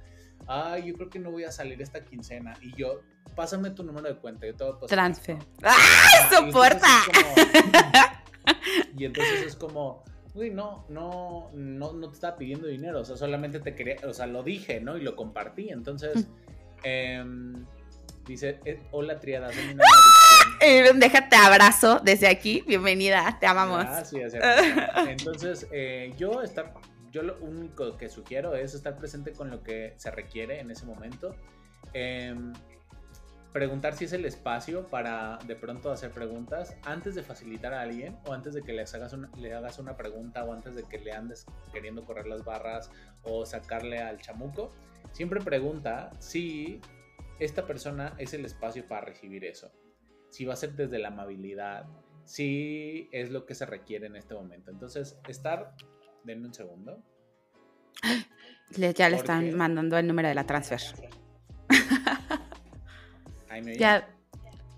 ay, 0.47 0.87
yo 0.87 0.95
creo 0.95 1.09
que 1.09 1.19
no 1.19 1.31
voy 1.31 1.43
a 1.43 1.51
salir 1.51 1.81
esta 1.81 2.03
quincena. 2.03 2.53
Y 2.61 2.73
yo, 2.75 3.01
pásame 3.35 3.69
tu 3.71 3.83
número 3.83 4.07
de 4.07 4.15
cuenta, 4.15 4.45
yo 4.45 4.55
te 4.55 4.63
voy 4.63 4.87
Transfer. 4.87 5.37
¡Ah! 5.63 6.29
¡Soporta! 6.31 6.87
Y 8.97 9.05
entonces 9.05 9.45
es 9.45 9.55
como, 9.55 10.03
uy, 10.33 10.49
no, 10.49 10.85
no, 10.89 11.49
no, 11.53 11.93
no 11.93 12.09
te 12.09 12.13
estaba 12.15 12.37
pidiendo 12.37 12.67
dinero, 12.67 13.01
o 13.01 13.05
sea, 13.05 13.15
solamente 13.15 13.59
te 13.59 13.75
quería, 13.75 13.97
o 14.07 14.13
sea, 14.13 14.25
lo 14.25 14.43
dije, 14.43 14.79
¿no? 14.79 14.97
Y 14.97 15.01
lo 15.01 15.15
compartí, 15.15 15.69
entonces, 15.69 16.27
eh, 16.83 17.23
dice, 18.27 18.59
eh, 18.65 18.83
hola 18.91 19.19
triada, 19.19 19.51
soy 19.51 19.73
una 19.73 19.83
eh, 20.61 20.91
Déjate 20.95 21.35
abrazo 21.35 21.99
desde 22.03 22.27
aquí, 22.27 22.63
bienvenida, 22.67 23.37
te 23.39 23.47
amamos. 23.47 23.83
Gracias, 23.83 24.33
entonces, 25.07 25.67
eh, 25.71 26.13
yo 26.17 26.41
estar, 26.41 26.73
yo 27.11 27.23
lo 27.23 27.37
único 27.39 27.97
que 27.97 28.09
sugiero 28.09 28.55
es 28.55 28.73
estar 28.73 28.97
presente 28.97 29.31
con 29.31 29.49
lo 29.49 29.63
que 29.63 29.93
se 29.97 30.11
requiere 30.11 30.59
en 30.59 30.71
ese 30.71 30.85
momento. 30.85 31.35
Eh, 31.93 32.35
preguntar 33.53 33.95
si 33.95 34.05
es 34.05 34.13
el 34.13 34.25
espacio 34.25 34.85
para 34.87 35.39
de 35.47 35.55
pronto 35.55 35.89
hacer 35.89 36.11
preguntas 36.11 36.75
antes 36.83 37.15
de 37.15 37.23
facilitar 37.23 37.73
a 37.73 37.81
alguien 37.81 38.15
o 38.27 38.33
antes 38.33 38.53
de 38.53 38.61
que 38.61 38.73
les 38.73 38.93
hagas 38.93 39.13
una, 39.13 39.31
le 39.35 39.53
hagas 39.53 39.79
una 39.79 39.97
pregunta 39.97 40.43
o 40.43 40.53
antes 40.53 40.75
de 40.75 40.83
que 40.83 40.99
le 40.99 41.11
andes 41.11 41.45
queriendo 41.73 42.05
correr 42.05 42.27
las 42.27 42.43
barras 42.43 42.91
o 43.23 43.45
sacarle 43.45 43.99
al 43.99 44.19
chamuco. 44.21 44.71
Siempre 45.11 45.41
pregunta 45.41 46.11
si 46.19 46.81
esta 47.39 47.65
persona 47.65 48.15
es 48.17 48.33
el 48.33 48.45
espacio 48.45 48.87
para 48.87 49.05
recibir 49.05 49.45
eso. 49.45 49.71
Si 50.29 50.45
va 50.45 50.53
a 50.53 50.57
ser 50.57 50.73
desde 50.75 50.99
la 50.99 51.09
amabilidad, 51.09 51.85
si 52.25 53.09
es 53.11 53.31
lo 53.31 53.45
que 53.45 53.55
se 53.55 53.65
requiere 53.65 54.07
en 54.07 54.15
este 54.15 54.33
momento. 54.33 54.71
Entonces, 54.71 55.17
estar, 55.27 55.75
denme 56.23 56.47
un 56.47 56.53
segundo. 56.53 57.01
ya 58.95 59.09
le 59.09 59.15
están 59.15 59.55
mandando 59.55 59.97
el 59.97 60.07
número 60.07 60.27
de 60.27 60.35
la 60.35 60.45
transfer. 60.45 60.81
¿Ahí 63.49 63.61
me 63.61 63.77
ya. 63.77 64.13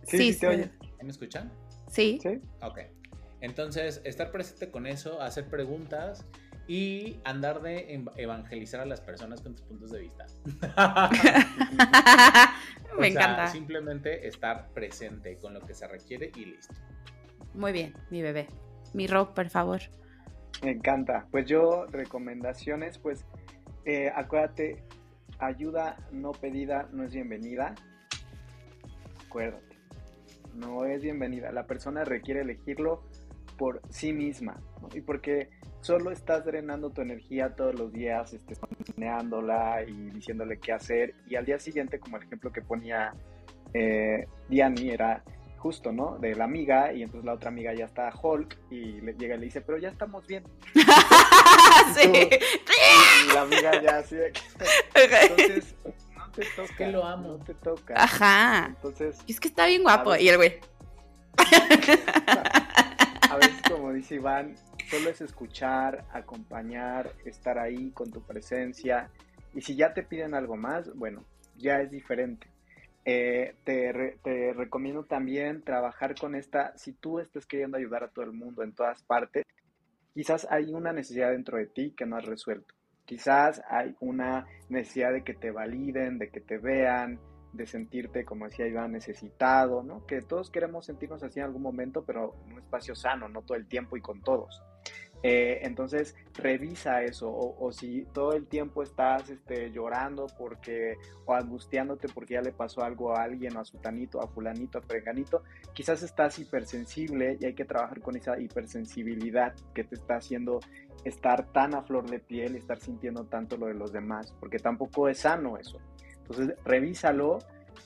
Sí, 0.04 0.34
sí, 0.34 0.46
¿Me 0.46 1.10
escuchan? 1.10 1.52
Sí. 1.90 2.20
Sí. 2.22 2.42
Ok. 2.62 2.80
Entonces, 3.42 4.02
estar 4.04 4.32
presente 4.32 4.70
con 4.70 4.86
eso, 4.86 5.22
hacer 5.22 5.50
preguntas 5.50 6.26
y 6.70 7.20
andar 7.24 7.64
de 7.64 8.06
evangelizar 8.16 8.82
a 8.82 8.86
las 8.86 9.02
personas 9.02 9.42
con 9.42 9.56
tus 9.56 9.66
puntos 9.66 9.90
de 9.90 10.02
vista. 10.02 10.28
Me 13.00 13.08
encanta. 13.08 13.48
Simplemente 13.48 14.28
estar 14.28 14.70
presente 14.70 15.40
con 15.40 15.56
lo 15.56 15.62
que 15.62 15.74
se 15.74 15.88
requiere 15.88 16.32
y 16.36 16.46
listo. 16.46 16.76
Muy 17.56 17.72
bien, 17.72 17.96
mi 18.12 18.22
bebé. 18.22 18.46
Mi 18.94 19.08
Rob, 19.08 19.34
por 19.34 19.50
favor. 19.50 19.80
Me 20.62 20.70
encanta. 20.70 21.26
Pues 21.32 21.48
yo, 21.48 21.88
recomendaciones, 21.88 23.00
pues 23.00 23.26
eh, 23.86 24.12
acuérdate, 24.16 24.84
ayuda 25.40 25.98
no 26.12 26.34
pedida 26.34 26.88
no 26.92 27.04
es 27.04 27.12
bienvenida. 27.12 27.74
Acuérdate, 29.26 29.76
no 30.54 30.86
es 30.86 31.02
bienvenida. 31.02 31.52
La 31.52 31.66
persona 31.66 32.06
requiere 32.06 32.42
elegirlo 32.42 33.02
por 33.58 33.82
sí 33.90 34.14
misma. 34.14 34.62
Y 34.94 35.02
porque 35.02 35.50
solo 35.82 36.12
estás 36.12 36.46
drenando 36.46 36.90
tu 36.90 37.02
energía 37.02 37.56
todos 37.56 37.76
los 37.76 37.92
días, 37.92 38.34
estés 38.34 38.60
y 39.88 40.10
diciéndole 40.12 40.60
qué 40.60 40.74
hacer. 40.74 41.16
Y 41.28 41.36
al 41.36 41.46
día 41.46 41.60
siguiente, 41.60 42.00
como 42.00 42.18
el 42.18 42.24
ejemplo 42.24 42.52
que 42.52 42.62
ponía 42.62 43.14
eh, 43.74 44.28
Diani, 44.50 44.90
era 44.90 45.24
justo, 45.58 45.92
¿no? 45.92 46.18
De 46.20 46.36
la 46.36 46.46
amiga, 46.46 46.94
y 46.94 47.04
entonces 47.04 47.26
la 47.26 47.34
otra 47.34 47.50
amiga 47.50 47.74
ya 47.74 47.86
está 47.86 48.12
Hulk, 48.12 48.58
y 48.72 49.02
le 49.02 49.14
llega 49.14 49.36
y 49.36 49.40
le 49.40 49.46
dice, 49.46 49.62
pero 49.62 49.78
ya 49.78 49.90
estamos 49.90 50.26
bien. 50.26 50.44
sí. 51.96 52.10
Y, 52.10 53.34
la 53.34 53.42
amiga 53.42 53.82
ya 53.82 53.98
así 53.98 54.16
de 54.16 54.32
Entonces, 54.96 55.76
no 56.16 56.32
te 56.32 56.46
toca. 56.56 56.76
que 56.78 56.88
lo 56.88 57.06
amo. 57.06 57.28
No 57.28 57.40
te 57.40 57.54
toca. 57.54 57.94
Ajá. 57.98 58.68
Entonces. 58.68 59.18
Y 59.28 59.34
es 59.34 59.40
que 59.40 59.50
está 59.50 59.66
bien 59.66 59.84
guapo. 59.84 60.16
Y 60.16 60.30
el 60.30 60.38
güey. 60.38 60.60
A 63.30 63.36
veces, 63.36 63.62
como 63.70 63.94
dice 63.94 64.16
Iván, 64.16 64.56
solo 64.90 65.10
es 65.12 65.22
escuchar, 65.22 66.06
acompañar, 66.12 67.14
estar 67.24 67.60
ahí 67.60 67.92
con 67.92 68.12
tu 68.12 68.22
presencia. 68.22 69.10
Y 69.54 69.62
si 69.62 69.76
ya 69.76 69.94
te 69.94 70.04
piden 70.04 70.34
algo 70.34 70.58
más, 70.58 70.94
bueno, 70.96 71.24
ya 71.58 71.82
es 71.82 71.92
diferente. 71.92 72.48
Eh, 73.06 73.56
te, 73.64 74.18
te, 74.24 74.54
recomiendo 74.54 75.04
también 75.04 75.62
trabajar 75.62 76.16
con 76.16 76.36
esta, 76.36 76.76
si 76.78 76.94
tú 76.94 77.20
estás 77.20 77.46
queriendo 77.46 77.78
ayudar 77.78 78.04
a 78.04 78.10
todo 78.10 78.26
el 78.26 78.34
mundo 78.34 78.64
en 78.64 78.74
todas 78.74 79.02
partes, 79.04 79.46
quizás 80.14 80.48
hay 80.50 80.74
una 80.74 80.92
necesidad 80.92 81.32
dentro 81.32 81.58
de 81.58 81.68
ti 81.68 81.94
que 81.96 82.06
no 82.06 82.18
has 82.18 82.26
resuelto. 82.26 82.74
Quizás 83.06 83.62
hay 83.70 83.96
una 84.00 84.48
necesidad 84.70 85.14
de 85.14 85.24
que 85.24 85.34
te 85.34 85.52
validen, 85.52 86.20
de 86.20 86.30
que 86.30 86.42
te 86.42 86.58
vean, 86.58 87.20
de 87.54 87.66
sentirte, 87.66 88.26
como 88.26 88.46
decía 88.46 88.68
Iván, 88.68 88.92
necesitado, 88.92 89.82
¿no? 89.82 90.06
Que 90.06 90.22
todos 90.22 90.50
queremos 90.52 90.86
sentirnos 90.86 91.24
así 91.24 91.40
en 91.40 91.46
algún 91.46 91.64
momento, 91.64 92.04
pero 92.06 92.36
en 92.46 92.54
un 92.54 92.60
espacio 92.60 92.96
sano, 92.96 93.28
no 93.28 93.42
todo 93.42 93.58
el 93.58 93.68
tiempo 93.68 93.98
y 93.98 94.02
con 94.02 94.22
todos. 94.22 94.62
Eh, 95.22 95.60
entonces, 95.64 96.16
revisa 96.34 97.04
eso, 97.04 97.30
o, 97.30 97.72
si 97.74 98.06
todo 98.14 98.34
el 98.34 98.48
tiempo 98.48 98.84
estás 98.84 99.30
este, 99.30 99.70
llorando 99.72 100.28
porque, 100.38 100.96
o 101.26 101.34
angustiándote 101.34 102.08
porque 102.08 102.36
ya 102.36 102.42
le 102.42 102.54
pasó 102.54 102.84
algo 102.84 103.16
a 103.16 103.24
alguien, 103.24 103.58
o 103.58 103.60
a 103.60 103.66
sutanito, 103.66 104.22
a 104.22 104.28
fulanito, 104.28 104.78
a 104.78 104.82
preganito, 104.82 105.44
quizás 105.74 106.04
estás 106.04 106.40
hipersensible 106.40 107.38
y 107.40 107.46
hay 107.46 107.54
que 107.54 107.66
trabajar 107.66 108.00
con 108.00 108.16
esa 108.16 108.40
hipersensibilidad 108.40 109.54
que 109.74 109.84
te 109.84 109.96
está 109.96 110.16
haciendo 110.16 110.62
estar 111.04 111.52
tan 111.52 111.76
a 111.76 111.82
flor 111.82 112.10
de 112.10 112.20
piel 112.20 112.56
y 112.56 112.60
estar 112.60 112.80
sintiendo 112.80 113.26
tanto 113.26 113.58
lo 113.58 113.68
de 113.68 113.74
los 113.74 113.92
demás, 113.92 114.34
porque 114.40 114.58
tampoco 114.58 115.10
es 115.10 115.20
sano 115.20 115.58
eso. 115.58 115.80
Entonces, 116.18 116.56
revísalo 116.64 117.40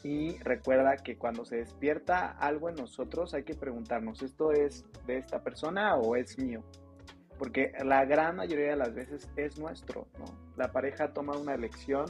y 0.04 0.38
recuerda 0.40 0.98
que 0.98 1.18
cuando 1.18 1.46
se 1.46 1.58
despierta 1.58 2.32
algo 2.32 2.70
en 2.70 2.76
nosotros 2.76 3.34
hay 3.34 3.44
que 3.44 3.54
preguntarnos, 3.56 4.22
¿esto 4.22 4.52
es 4.52 4.86
de 5.08 5.18
esta 5.18 5.42
persona 5.42 5.96
o 5.96 6.16
es 6.16 6.38
mío? 6.38 6.64
Porque 7.44 7.74
la 7.84 8.06
gran 8.06 8.38
mayoría 8.38 8.70
de 8.70 8.78
las 8.78 8.96
veces 8.96 9.30
es 9.36 9.60
nuestro, 9.60 10.08
¿no? 10.18 10.24
La 10.56 10.72
pareja 10.72 11.12
toma 11.12 11.38
una 11.38 11.54
elección 11.54 12.06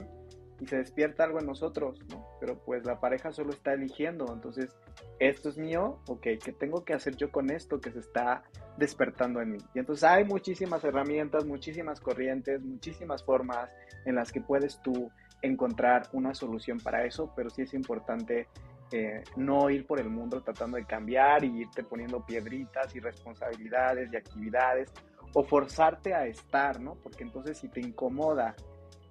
y 0.59 0.67
se 0.67 0.77
despierta 0.77 1.23
algo 1.23 1.39
en 1.39 1.47
nosotros, 1.47 1.99
¿no? 2.11 2.27
Pero 2.39 2.63
pues 2.63 2.85
la 2.85 2.99
pareja 2.99 3.31
solo 3.31 3.49
está 3.49 3.73
eligiendo, 3.73 4.31
entonces, 4.31 4.77
esto 5.17 5.49
es 5.49 5.57
mío, 5.57 5.97
ok, 6.07 6.21
¿qué 6.21 6.51
tengo 6.51 6.85
que 6.85 6.93
hacer 6.93 7.15
yo 7.15 7.31
con 7.31 7.49
esto 7.49 7.81
que 7.81 7.89
se 7.89 7.97
está 7.97 8.43
despertando 8.77 9.41
en 9.41 9.53
mí? 9.53 9.57
Y 9.73 9.79
entonces 9.79 10.03
hay 10.03 10.23
muchísimas 10.23 10.83
herramientas, 10.83 11.45
muchísimas 11.45 11.99
corrientes, 11.99 12.61
muchísimas 12.61 13.23
formas 13.23 13.71
en 14.05 14.13
las 14.13 14.31
que 14.31 14.39
puedes 14.39 14.79
tú 14.83 15.09
encontrar 15.41 16.09
una 16.13 16.35
solución 16.35 16.79
para 16.79 17.05
eso, 17.05 17.33
pero 17.35 17.49
sí 17.49 17.63
es 17.63 17.73
importante 17.73 18.49
eh, 18.91 19.23
no 19.35 19.71
ir 19.71 19.87
por 19.87 19.99
el 19.99 20.11
mundo 20.11 20.43
tratando 20.43 20.77
de 20.77 20.85
cambiar 20.85 21.43
y 21.43 21.61
irte 21.61 21.83
poniendo 21.83 22.23
piedritas 22.23 22.95
y 22.95 22.99
responsabilidades 22.99 24.13
y 24.13 24.17
actividades 24.17 24.93
o 25.33 25.43
forzarte 25.43 26.13
a 26.13 26.25
estar, 26.25 26.79
¿no? 26.79 26.95
Porque 26.95 27.23
entonces 27.23 27.57
si 27.57 27.67
te 27.69 27.79
incomoda 27.79 28.55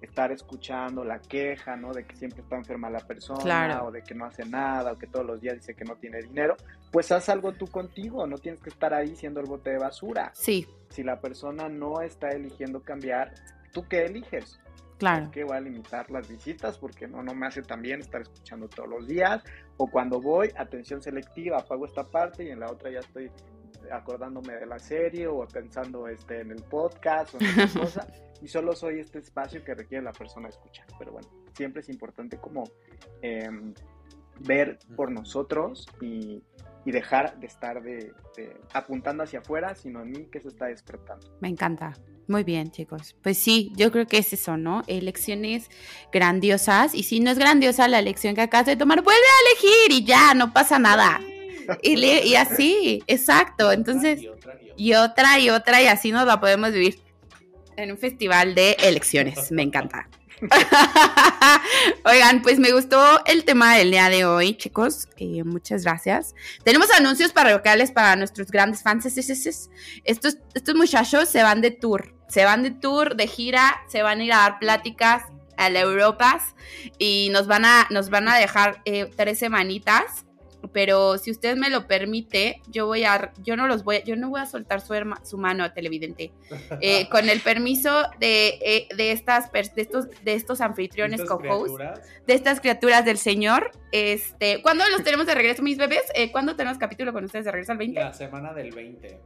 estar 0.03 0.31
escuchando 0.31 1.03
la 1.03 1.19
queja, 1.19 1.75
¿no? 1.75 1.93
De 1.93 2.05
que 2.05 2.15
siempre 2.15 2.41
está 2.41 2.57
enferma 2.57 2.89
la 2.89 2.99
persona, 2.99 3.83
o 3.83 3.91
de 3.91 4.01
que 4.03 4.13
no 4.13 4.25
hace 4.25 4.45
nada, 4.45 4.91
o 4.91 4.97
que 4.97 5.07
todos 5.07 5.25
los 5.25 5.39
días 5.39 5.55
dice 5.55 5.75
que 5.75 5.85
no 5.85 5.95
tiene 5.95 6.21
dinero, 6.21 6.55
pues 6.91 7.11
haz 7.11 7.29
algo 7.29 7.53
tú 7.53 7.67
contigo, 7.67 8.27
no 8.27 8.37
tienes 8.37 8.61
que 8.61 8.69
estar 8.69 8.93
ahí 8.93 9.15
siendo 9.15 9.39
el 9.39 9.47
bote 9.47 9.71
de 9.71 9.79
basura. 9.79 10.31
Sí. 10.33 10.67
Si 10.89 11.03
la 11.03 11.19
persona 11.21 11.69
no 11.69 12.01
está 12.01 12.29
eligiendo 12.29 12.81
cambiar, 12.83 13.33
¿tú 13.71 13.87
qué 13.87 14.05
eliges? 14.05 14.59
Claro. 14.97 15.31
Que 15.31 15.43
voy 15.43 15.57
a 15.57 15.61
limitar 15.61 16.09
las 16.11 16.29
visitas 16.29 16.77
porque 16.77 17.07
no, 17.07 17.23
no 17.23 17.33
me 17.33 17.47
hace 17.47 17.61
tan 17.61 17.81
bien 17.81 17.99
estar 17.99 18.21
escuchando 18.21 18.67
todos 18.67 18.89
los 18.89 19.07
días. 19.07 19.41
O 19.77 19.87
cuando 19.89 20.21
voy, 20.21 20.51
atención 20.55 21.01
selectiva, 21.01 21.57
apago 21.57 21.85
esta 21.85 22.03
parte 22.03 22.43
y 22.43 22.51
en 22.51 22.59
la 22.59 22.71
otra 22.71 22.91
ya 22.91 22.99
estoy 22.99 23.31
acordándome 23.91 24.53
de 24.53 24.65
la 24.65 24.79
serie 24.79 25.27
o 25.27 25.45
pensando 25.47 26.07
este, 26.07 26.41
en 26.41 26.51
el 26.51 26.63
podcast 26.63 27.35
o 27.35 27.37
en 27.39 27.47
otra 27.47 27.67
cosa, 27.81 28.07
y 28.41 28.47
solo 28.47 28.75
soy 28.75 28.99
este 28.99 29.19
espacio 29.19 29.63
que 29.63 29.73
requiere 29.73 30.03
la 30.03 30.11
persona 30.11 30.49
escuchar. 30.49 30.85
Pero 30.99 31.13
bueno, 31.13 31.29
siempre 31.53 31.81
es 31.81 31.89
importante 31.89 32.37
como 32.37 32.65
em, 33.21 33.73
ver 34.39 34.79
por 34.95 35.11
nosotros 35.11 35.87
y, 36.01 36.43
dejar 36.85 37.39
de 37.39 37.47
estar 37.47 37.81
de, 37.81 38.11
apuntando 38.73 39.23
hacia 39.23 39.39
afuera, 39.39 39.73
sino 39.73 40.01
en 40.01 40.11
mí 40.11 40.25
que 40.25 40.41
se 40.41 40.49
está 40.49 40.65
despertando. 40.65 41.25
Me 41.39 41.47
encanta. 41.47 41.93
Muy 42.27 42.43
bien, 42.43 42.71
chicos. 42.71 43.15
Pues 43.23 43.37
sí, 43.37 43.71
yo 43.77 43.89
creo 43.89 44.05
que 44.05 44.17
es 44.17 44.33
eso, 44.33 44.57
¿no? 44.57 44.83
Elecciones 44.87 45.69
grandiosas. 46.11 46.93
Y 46.93 47.03
si 47.03 47.21
no 47.21 47.31
es 47.31 47.39
grandiosa 47.39 47.87
la 47.87 47.99
elección 47.99 48.35
que 48.35 48.41
acabas 48.41 48.65
de 48.65 48.75
tomar, 48.75 49.01
vuelve 49.01 49.21
a 49.21 49.49
elegir 49.49 49.91
y 49.91 50.05
ya, 50.05 50.33
no 50.33 50.51
pasa 50.51 50.77
nada. 50.77 51.21
Y, 51.81 52.35
así, 52.35 53.03
exacto. 53.07 53.71
Entonces, 53.71 54.21
y 54.77 54.93
otra, 54.93 55.39
y 55.39 55.49
otra, 55.49 55.81
y 55.81 55.87
así 55.87 56.11
nos 56.11 56.25
la 56.25 56.39
podemos 56.39 56.71
vivir 56.71 56.99
en 57.77 57.91
un 57.91 57.97
festival 57.97 58.55
de 58.55 58.77
elecciones. 58.79 59.51
Me 59.51 59.61
encanta. 59.61 60.07
Oigan, 62.05 62.41
pues 62.41 62.59
me 62.59 62.71
gustó 62.71 63.23
el 63.25 63.45
tema 63.45 63.75
del 63.75 63.91
día 63.91 64.09
de 64.09 64.25
hoy, 64.25 64.55
chicos. 64.55 65.07
Eh, 65.17 65.43
muchas 65.43 65.83
gracias. 65.83 66.35
Tenemos 66.63 66.91
anuncios 66.91 67.31
parroquiales 67.31 67.91
para 67.91 68.15
nuestros 68.15 68.51
grandes 68.51 68.81
fans. 68.81 69.05
Estos, 69.05 70.37
estos 70.53 70.75
muchachos 70.75 71.29
se 71.29 71.43
van 71.43 71.61
de 71.61 71.71
tour. 71.71 72.13
Se 72.27 72.45
van 72.45 72.63
de 72.63 72.71
tour, 72.71 73.15
de 73.15 73.27
gira, 73.27 73.81
se 73.87 74.01
van 74.01 74.19
a 74.19 74.23
ir 74.23 74.33
a 74.33 74.37
dar 74.37 74.59
pláticas 74.59 75.23
a 75.57 75.69
la 75.69 75.81
Europas 75.81 76.55
y 76.97 77.29
nos 77.31 77.47
van 77.47 77.63
a, 77.65 77.87
nos 77.91 78.09
van 78.09 78.27
a 78.27 78.37
dejar 78.37 78.81
eh, 78.85 79.09
tres 79.15 79.39
semanitas 79.39 80.22
pero 80.73 81.17
si 81.17 81.31
usted 81.31 81.55
me 81.55 81.69
lo 81.69 81.87
permite, 81.87 82.61
yo 82.67 82.87
voy 82.87 83.03
a, 83.03 83.31
yo 83.43 83.55
no 83.55 83.67
los 83.67 83.83
voy, 83.83 84.01
yo 84.05 84.15
no 84.15 84.29
voy 84.29 84.41
a 84.41 84.45
soltar 84.45 84.81
su, 84.81 84.93
su 85.23 85.37
mano 85.37 85.71
televidente. 85.71 86.31
Eh, 86.81 87.07
con 87.09 87.29
el 87.29 87.39
permiso 87.39 88.03
de, 88.19 88.59
eh, 88.61 88.87
de 88.95 89.11
estas, 89.11 89.51
de 89.51 89.71
estos, 89.75 90.07
de 90.23 90.33
estos 90.33 90.61
anfitriones 90.61 91.21
co-hosts, 91.23 92.01
de 92.25 92.33
estas 92.33 92.59
criaturas 92.59 93.05
del 93.05 93.17
Señor, 93.17 93.71
este, 93.91 94.61
¿cuándo 94.61 94.83
los 94.89 95.03
tenemos 95.03 95.27
de 95.27 95.35
regreso, 95.35 95.61
mis 95.61 95.77
bebés? 95.77 96.03
Eh, 96.15 96.31
¿Cuándo 96.31 96.55
tenemos 96.55 96.77
capítulo 96.77 97.13
con 97.13 97.23
ustedes 97.23 97.45
de 97.45 97.51
regreso 97.51 97.71
al 97.71 97.77
20? 97.77 97.99
La 97.99 98.13
semana 98.13 98.53
del 98.53 98.71
20. 98.71 99.19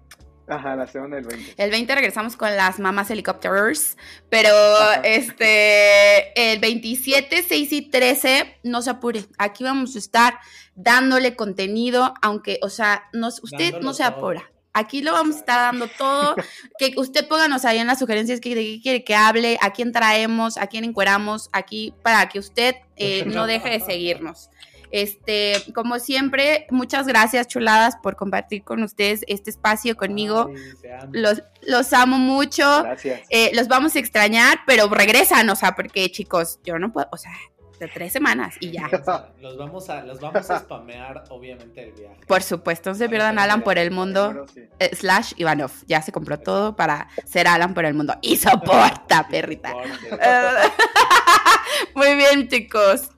Ajá, 0.48 0.76
la 0.78 0.88
semana 0.88 1.18
del 1.18 1.26
20. 1.26 1.62
El 1.62 1.72
20 1.72 1.96
regresamos 1.96 2.38
con 2.38 2.56
las 2.56 2.80
mamás 2.80 3.12
helicópteros, 3.12 3.98
pero 4.30 4.50
Ajá. 4.50 5.02
este, 5.04 6.54
el 6.54 6.60
27, 6.60 7.44
6 7.44 7.74
y 7.74 7.82
13, 7.90 8.60
no 8.64 8.82
se 8.82 8.90
apure. 8.92 9.26
Aquí 9.38 9.64
vamos 9.66 9.96
a 9.96 10.00
estar 10.00 10.40
dándole 10.76 11.36
contenido, 11.36 12.14
aunque, 12.22 12.60
o 12.62 12.70
sea, 12.70 13.10
no, 13.12 13.28
usted 13.28 13.72
Dándolo 13.74 13.84
no 13.84 13.94
se 13.94 14.04
todo. 14.04 14.14
apura. 14.18 14.52
Aquí 14.74 15.02
lo 15.02 15.12
vamos 15.12 15.38
a 15.38 15.40
estar 15.40 15.60
dando 15.60 15.88
todo. 15.88 16.36
Que 16.80 16.94
usted 16.98 17.28
pónganos 17.28 17.66
ahí 17.66 17.80
en 17.80 17.88
las 17.88 17.98
sugerencias 18.00 18.40
que, 18.40 18.54
de 18.54 18.64
qué 18.64 18.82
quiere 18.82 19.04
que 19.04 19.16
hable, 19.16 19.58
a 19.60 19.74
quién 19.74 19.92
traemos, 19.92 20.58
a 20.58 20.68
quién 20.68 20.84
encueramos, 20.84 21.50
aquí 21.52 21.94
para 22.04 22.30
que 22.30 22.38
usted 22.40 22.76
eh, 22.96 23.26
no 23.28 23.48
deje 23.48 23.70
de 23.70 23.80
seguirnos. 23.80 24.50
Este, 24.92 25.54
como 25.74 26.00
siempre, 26.00 26.68
muchas 26.70 27.08
gracias, 27.08 27.48
chuladas, 27.48 27.96
por 27.98 28.16
compartir 28.16 28.64
con 28.64 28.84
ustedes 28.84 29.24
este 29.28 29.50
espacio 29.50 29.96
conmigo. 29.96 30.50
Ay, 30.50 30.62
te 30.82 30.94
amo. 30.94 31.10
Los, 31.12 31.44
los 31.62 31.94
amo 31.94 32.18
mucho. 32.18 32.84
Gracias. 32.84 33.22
Eh, 33.30 33.52
los 33.54 33.68
vamos 33.68 33.96
a 33.96 34.00
extrañar, 34.00 34.60
pero 34.66 34.88
regresan, 34.90 35.50
o 35.50 35.56
sea, 35.56 35.76
porque 35.76 36.10
chicos, 36.12 36.60
yo 36.64 36.80
no 36.80 36.92
puedo, 36.92 37.08
o 37.12 37.18
sea, 37.18 37.32
de 37.80 37.88
tres 37.88 38.12
semanas 38.12 38.56
y 38.60 38.72
ya. 38.72 38.88
Los 39.42 39.58
vamos 39.58 39.90
a, 39.90 40.04
los 40.04 40.20
vamos 40.20 40.50
a 40.50 40.60
spamear, 40.60 41.24
obviamente, 41.30 41.84
el 41.84 41.92
viaje. 41.92 42.18
Por 42.28 42.42
supuesto, 42.42 42.90
no 42.90 42.96
se 42.96 43.08
pierdan 43.08 43.40
Alan 43.40 43.62
por 43.62 43.78
el 43.78 43.92
mundo. 43.92 44.46
Eh, 44.80 44.96
slash 44.96 45.34
Ivanov. 45.38 45.72
Ya 45.88 46.02
se 46.02 46.12
compró 46.12 46.40
todo 46.40 46.76
para 46.76 47.08
ser 47.26 47.48
Alan 47.48 47.74
por 47.74 47.86
el 47.86 47.94
mundo. 47.94 48.16
Y 48.22 48.38
soporta, 48.38 49.28
perrita. 49.30 49.74
Muy 51.96 52.16
bien, 52.16 52.48
chicos. 52.48 53.10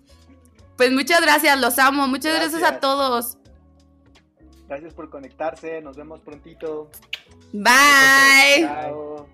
Pues 0.80 0.94
muchas 0.94 1.20
gracias, 1.22 1.60
los 1.60 1.78
amo. 1.78 2.08
Muchas 2.08 2.34
gracias, 2.40 2.64
a 2.64 2.80
todos. 2.80 3.38
Gracias 4.70 4.94
por 4.94 5.10
conectarse. 5.10 5.82
Nos 5.82 5.98
vemos 5.98 6.22
prontito. 6.22 6.90
Bye. 7.52 8.62
Chao. 8.62 9.28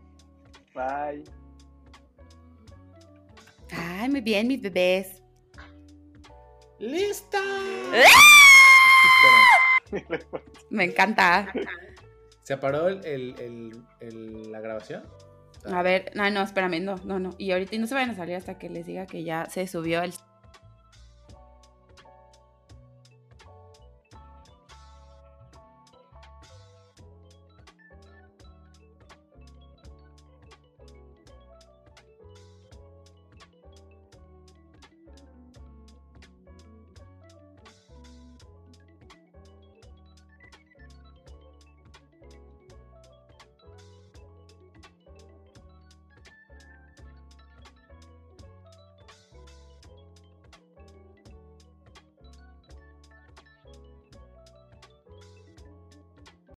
Bye. 0.74 1.24
Ay, 3.78 4.10
muy 4.10 4.22
bien, 4.22 4.48
mis 4.48 4.60
bebés. 4.60 5.22
¡Lista! 6.80 7.40
Me 10.72 10.86
encanta. 10.86 11.54
¿Se 12.42 12.58
paró 12.58 12.88
el, 12.88 13.06
el- 13.06 13.36
el- 13.40 13.84
el- 14.00 14.52
la 14.52 14.62
grabación? 14.62 15.04
A 15.72 15.84
ver, 15.84 16.12
no, 16.16 16.28
no, 16.32 16.42
espérame, 16.42 16.84
no, 16.84 16.96
no, 17.06 17.20
no. 17.20 17.36
Y 17.38 17.52
ahorita 17.52 17.78
no 17.78 17.86
se 17.86 17.94
vayan 17.94 18.10
a 18.10 18.16
salir 18.16 18.36
hasta 18.36 18.58
que 18.58 18.68
les 18.68 18.88
diga 18.88 19.06
que 19.06 19.24
ya 19.24 19.46
se 19.48 19.68
subió 19.68 20.02
el 20.02 20.12